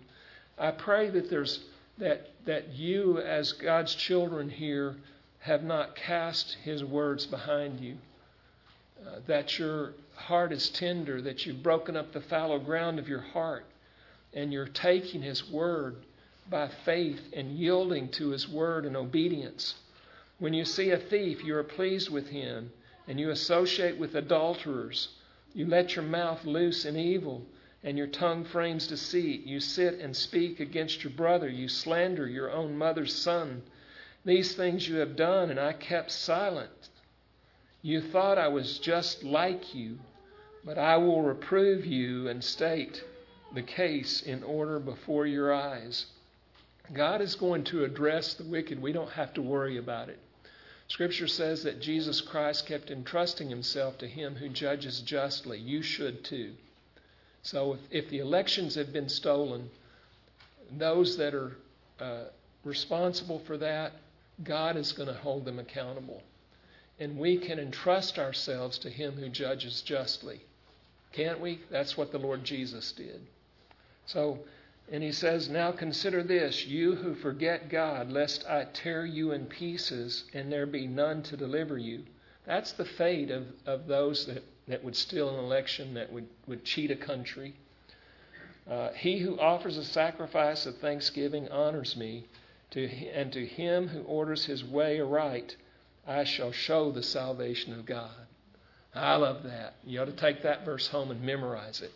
I 0.58 0.72
pray 0.72 1.10
that 1.10 1.30
there's 1.30 1.64
that 1.98 2.30
that 2.46 2.74
you 2.74 3.20
as 3.20 3.54
God's 3.54 3.96
children 3.96 4.50
here 4.50 4.96
have 5.40 5.64
not 5.64 5.96
cast 5.96 6.56
his 6.64 6.84
words 6.84 7.26
behind 7.26 7.80
you. 7.80 7.98
Uh, 9.06 9.20
that 9.28 9.60
your 9.60 9.94
heart 10.16 10.52
is 10.52 10.70
tender, 10.70 11.22
that 11.22 11.46
you've 11.46 11.62
broken 11.62 11.96
up 11.96 12.12
the 12.12 12.22
fallow 12.22 12.60
ground 12.60 12.98
of 12.98 13.08
your 13.08 13.22
heart, 13.22 13.66
and 14.34 14.52
you're 14.54 14.68
taking 14.68 15.22
His 15.22 15.48
word 15.50 15.98
by 16.50 16.68
faith 16.68 17.22
and 17.34 17.58
yielding 17.58 18.10
to 18.10 18.30
His 18.30 18.48
word 18.48 18.86
and 18.86 18.96
obedience. 18.96 19.76
When 20.38 20.54
you 20.54 20.66
see 20.66 20.92
a 20.92 20.98
thief, 20.98 21.46
you 21.46 21.56
are 21.56 21.64
pleased 21.64 22.10
with 22.10 22.28
him, 22.28 22.74
and 23.08 23.18
you 23.18 23.30
associate 23.30 23.98
with 23.98 24.16
adulterers. 24.16 25.08
You 25.54 25.66
let 25.66 25.96
your 25.96 26.04
mouth 26.04 26.44
loose 26.44 26.84
in 26.84 26.98
evil, 26.98 27.46
and 27.82 27.98
your 27.98 28.08
tongue 28.08 28.44
frames 28.44 28.88
deceit. 28.88 29.46
You 29.46 29.62
sit 29.62 30.00
and 30.00 30.14
speak 30.14 30.60
against 30.60 31.06
your 31.06 31.14
brother. 31.14 31.48
You 31.48 31.70
slander 31.70 32.28
your 32.28 32.52
own 32.52 32.78
mother's 32.78 33.16
son. 33.16 33.64
These 34.26 34.56
things 34.56 34.90
you 34.90 34.98
have 34.98 35.16
done, 35.16 35.52
and 35.52 35.60
I 35.60 35.72
kept 35.72 36.12
silent. 36.12 36.90
You 37.82 38.02
thought 38.02 38.38
I 38.38 38.50
was 38.50 38.80
just 38.80 39.24
like 39.24 39.74
you, 39.74 40.00
but 40.66 40.78
I 40.78 40.98
will 40.98 41.22
reprove 41.22 41.86
you 41.86 42.28
and 42.28 42.44
state 42.44 43.02
the 43.54 43.62
case 43.62 44.22
in 44.22 44.44
order 44.44 44.80
before 44.80 45.28
your 45.28 45.54
eyes. 45.54 46.08
God 46.94 47.22
is 47.22 47.36
going 47.36 47.64
to 47.66 47.84
address 47.84 48.34
the 48.34 48.44
wicked. 48.44 48.82
We 48.82 48.92
don't 48.92 49.12
have 49.12 49.34
to 49.36 49.42
worry 49.42 49.78
about 49.78 50.10
it. 50.10 50.20
Scripture 50.88 51.28
says 51.28 51.64
that 51.64 51.82
Jesus 51.82 52.22
Christ 52.22 52.68
kept 52.68 52.92
entrusting 52.92 53.50
himself 53.50 53.98
to 54.00 54.08
him 54.08 54.36
who 54.36 54.50
judges 54.50 55.02
justly. 55.02 55.58
You 55.58 55.82
should 55.82 56.24
too. 56.24 56.54
So 57.42 57.74
if, 57.74 57.80
if 58.04 58.10
the 58.10 58.20
elections 58.20 58.76
have 58.76 58.94
been 58.94 59.10
stolen, 59.10 59.70
those 60.72 61.18
that 61.18 61.34
are 61.34 61.58
uh, 62.00 62.24
responsible 62.64 63.40
for 63.40 63.58
that, 63.58 63.94
God 64.44 64.78
is 64.78 64.92
going 64.92 65.08
to 65.08 65.16
hold 65.16 65.46
them 65.46 65.60
accountable 65.60 66.22
and 67.00 67.18
we 67.18 67.38
can 67.38 67.60
entrust 67.60 68.18
ourselves 68.18 68.78
to 68.80 68.90
Him 68.90 69.14
who 69.14 69.30
judges 69.30 69.82
justly. 69.82 70.40
Can't 71.12 71.40
we? 71.40 71.62
That's 71.70 71.98
what 71.98 72.12
the 72.12 72.20
Lord 72.20 72.44
Jesus 72.44 72.92
did. 72.92 73.22
So, 74.06 74.40
and 74.92 75.04
He 75.04 75.12
says, 75.12 75.50
Now 75.50 75.72
consider 75.72 76.24
this, 76.24 76.66
you 76.66 76.96
who 76.96 77.16
forget 77.16 77.70
God, 77.70 78.12
lest 78.12 78.46
I 78.48 78.66
tear 78.66 79.06
you 79.06 79.32
in 79.32 79.46
pieces 79.46 80.26
and 80.34 80.52
there 80.52 80.66
be 80.66 80.88
none 80.88 81.24
to 81.24 81.38
deliver 81.38 81.78
you. 81.78 82.04
That's 82.46 82.72
the 82.74 82.86
fate 82.86 83.32
of, 83.32 83.48
of 83.66 83.88
those 83.88 84.26
that, 84.28 84.44
that 84.68 84.84
would 84.84 84.96
steal 84.96 85.30
an 85.30 85.44
election, 85.44 85.96
that 85.96 86.12
would, 86.12 86.28
would 86.48 86.64
cheat 86.64 86.92
a 86.92 86.96
country. 86.96 87.56
Uh, 88.70 88.90
he 88.94 89.20
who 89.20 89.40
offers 89.40 89.78
a 89.78 89.84
sacrifice 89.84 90.66
of 90.66 90.78
thanksgiving 90.78 91.50
honors 91.50 91.96
me, 91.96 92.26
to, 92.72 92.86
and 92.86 93.32
to 93.32 93.46
him 93.46 93.88
who 93.88 94.02
orders 94.04 94.46
his 94.46 94.64
way 94.64 95.00
aright, 95.00 95.56
I 96.08 96.24
shall 96.24 96.52
show 96.52 96.92
the 96.92 97.04
salvation 97.04 97.74
of 97.74 97.86
God. 97.86 98.12
I 98.94 99.16
love 99.16 99.44
that. 99.44 99.76
You 99.84 100.02
ought 100.02 100.06
to 100.06 100.14
take 100.14 100.44
that 100.44 100.66
verse 100.66 100.88
home 100.88 101.12
and 101.12 101.22
memorize 101.22 101.82
it. 101.82 101.92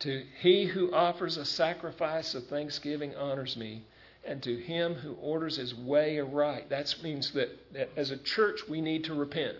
To 0.00 0.24
he 0.40 0.66
who 0.66 0.92
offers 0.92 1.36
a 1.36 1.44
sacrifice 1.44 2.34
of 2.34 2.46
thanksgiving 2.46 3.16
honors 3.16 3.56
me, 3.56 3.82
and 4.24 4.42
to 4.42 4.56
him 4.56 4.94
who 4.94 5.14
orders 5.14 5.56
his 5.56 5.74
way 5.74 6.18
aright. 6.18 6.68
That 6.70 6.94
means 7.02 7.32
that, 7.32 7.48
that 7.72 7.90
as 7.96 8.10
a 8.10 8.16
church 8.16 8.60
we 8.68 8.80
need 8.80 9.04
to 9.04 9.14
repent. 9.14 9.56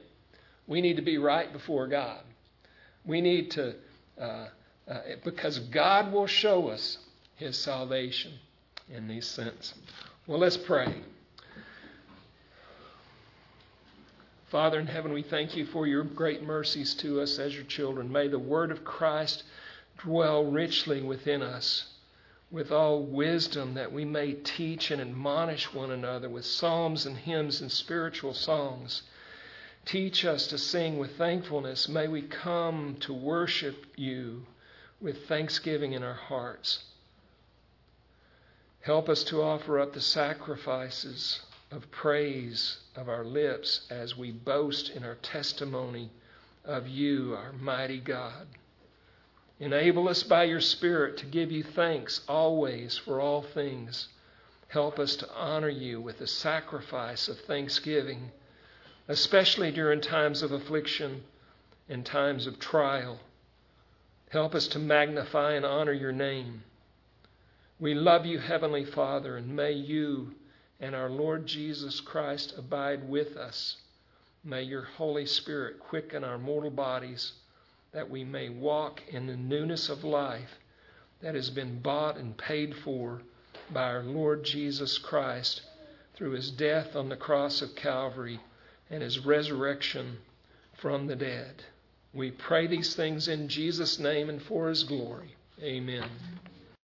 We 0.67 0.81
need 0.81 0.97
to 0.97 1.03
be 1.03 1.19
right 1.19 1.53
before 1.53 1.89
God. 1.89 2.21
We 3.05 3.21
need 3.21 3.53
to, 3.53 3.75
uh, 4.21 4.49
uh, 4.87 5.01
because 5.25 5.59
God 5.59 6.13
will 6.13 6.27
show 6.27 6.69
us 6.69 6.99
his 7.37 7.57
salvation 7.57 8.33
in 8.91 9.09
these 9.09 9.27
sense. 9.27 9.75
Well, 10.27 10.39
let's 10.39 10.59
pray. 10.59 10.95
Father 14.51 14.79
in 14.79 14.87
heaven, 14.87 15.13
we 15.13 15.23
thank 15.23 15.57
you 15.57 15.67
for 15.67 15.87
your 15.87 16.05
great 16.05 16.43
mercies 16.43 16.95
to 16.95 17.21
us 17.21 17.39
as 17.39 17.55
your 17.55 17.65
children. 17.65 18.11
May 18.11 18.29
the 18.29 18.39
word 18.39 18.71
of 18.71 18.85
Christ 18.85 19.45
dwell 19.99 20.45
richly 20.45 21.03
within 21.03 21.43
us 21.43 21.87
with 22.51 22.73
all 22.73 23.03
wisdom 23.03 23.75
that 23.75 23.93
we 23.93 24.05
may 24.05 24.33
teach 24.33 24.91
and 24.91 25.01
admonish 25.03 25.73
one 25.75 25.91
another 25.91 26.29
with 26.29 26.47
psalms 26.47 27.05
and 27.05 27.17
hymns 27.17 27.61
and 27.61 27.71
spiritual 27.71 28.33
songs. 28.33 29.03
Teach 29.85 30.25
us 30.25 30.47
to 30.47 30.59
sing 30.59 30.99
with 30.99 31.17
thankfulness. 31.17 31.89
May 31.89 32.09
we 32.09 32.23
come 32.23 32.97
to 33.01 33.13
worship 33.13 33.87
you 33.97 34.47
with 35.01 35.27
thanksgiving 35.27 35.93
in 35.93 36.03
our 36.03 36.15
hearts. 36.15 36.85
Help 38.81 39.09
us 39.09 39.25
to 39.25 39.43
offer 39.43 39.79
up 39.79 39.93
the 39.93 40.01
sacrifices 40.01 41.41
of 41.71 41.91
praise 41.91 42.79
of 42.97 43.09
our 43.09 43.25
lips 43.25 43.87
as 43.91 44.17
we 44.17 44.31
boast 44.31 44.89
in 44.91 45.05
our 45.05 45.17
testimony 45.17 46.11
of 46.65 46.89
you, 46.89 47.35
our 47.35 47.53
mighty 47.53 48.01
God. 48.01 48.47
Enable 49.61 50.09
us 50.09 50.23
by 50.23 50.45
your 50.45 50.61
Spirit 50.61 51.17
to 51.19 51.27
give 51.27 51.51
you 51.51 51.65
thanks 51.65 52.21
always 52.29 52.97
for 52.97 53.21
all 53.21 53.43
things. 53.43 54.09
Help 54.69 54.99
us 54.99 55.17
to 55.17 55.35
honor 55.35 55.69
you 55.69 56.01
with 56.01 56.19
the 56.19 56.27
sacrifice 56.27 57.27
of 57.27 57.41
thanksgiving, 57.41 58.31
especially 59.09 59.73
during 59.73 60.01
times 60.01 60.43
of 60.43 60.53
affliction 60.53 61.25
and 61.89 62.07
times 62.07 62.47
of 62.47 62.61
trial. 62.61 63.19
Help 64.31 64.55
us 64.55 64.69
to 64.69 64.79
magnify 64.79 65.55
and 65.55 65.65
honor 65.65 65.93
your 65.93 66.13
name. 66.13 66.63
We 67.81 67.95
love 67.95 68.27
you, 68.27 68.39
Heavenly 68.39 68.85
Father, 68.85 69.37
and 69.37 69.57
may 69.57 69.73
you 69.73 70.35
and 70.79 70.95
our 70.95 71.11
Lord 71.11 71.47
Jesus 71.47 72.01
Christ 72.01 72.55
abide 72.57 73.09
with 73.09 73.37
us. 73.37 73.79
May 74.45 74.63
your 74.63 74.83
Holy 74.83 75.27
Spirit 75.27 75.81
quicken 75.81 76.23
our 76.23 76.39
mortal 76.39 76.71
bodies 76.71 77.33
that 77.93 78.11
we 78.11 78.25
may 78.25 78.49
walk 78.49 79.03
in 79.09 79.27
the 79.27 79.37
newness 79.37 79.89
of 79.89 80.05
life 80.05 80.59
that 81.21 81.35
has 81.35 81.51
been 81.51 81.81
bought 81.81 82.17
and 82.17 82.37
paid 82.37 82.75
for 82.77 83.23
by 83.73 83.83
our 83.83 84.03
Lord 84.03 84.45
Jesus 84.45 84.99
Christ 84.99 85.63
through 86.15 86.33
his 86.33 86.51
death 86.51 86.97
on 86.97 87.09
the 87.09 87.17
cross 87.17 87.63
of 87.63 87.75
Calvary 87.75 88.41
and 88.91 89.03
his 89.03 89.19
resurrection 89.19 90.19
from 90.75 91.07
the 91.07 91.17
dead. 91.17 91.65
We 92.13 92.31
pray 92.31 92.67
these 92.67 92.95
things 92.95 93.29
in 93.29 93.49
Jesus' 93.49 93.99
name 93.99 94.29
and 94.29 94.41
for 94.41 94.69
his 94.69 94.85
glory. 94.85 95.35
Amen. 95.63 96.09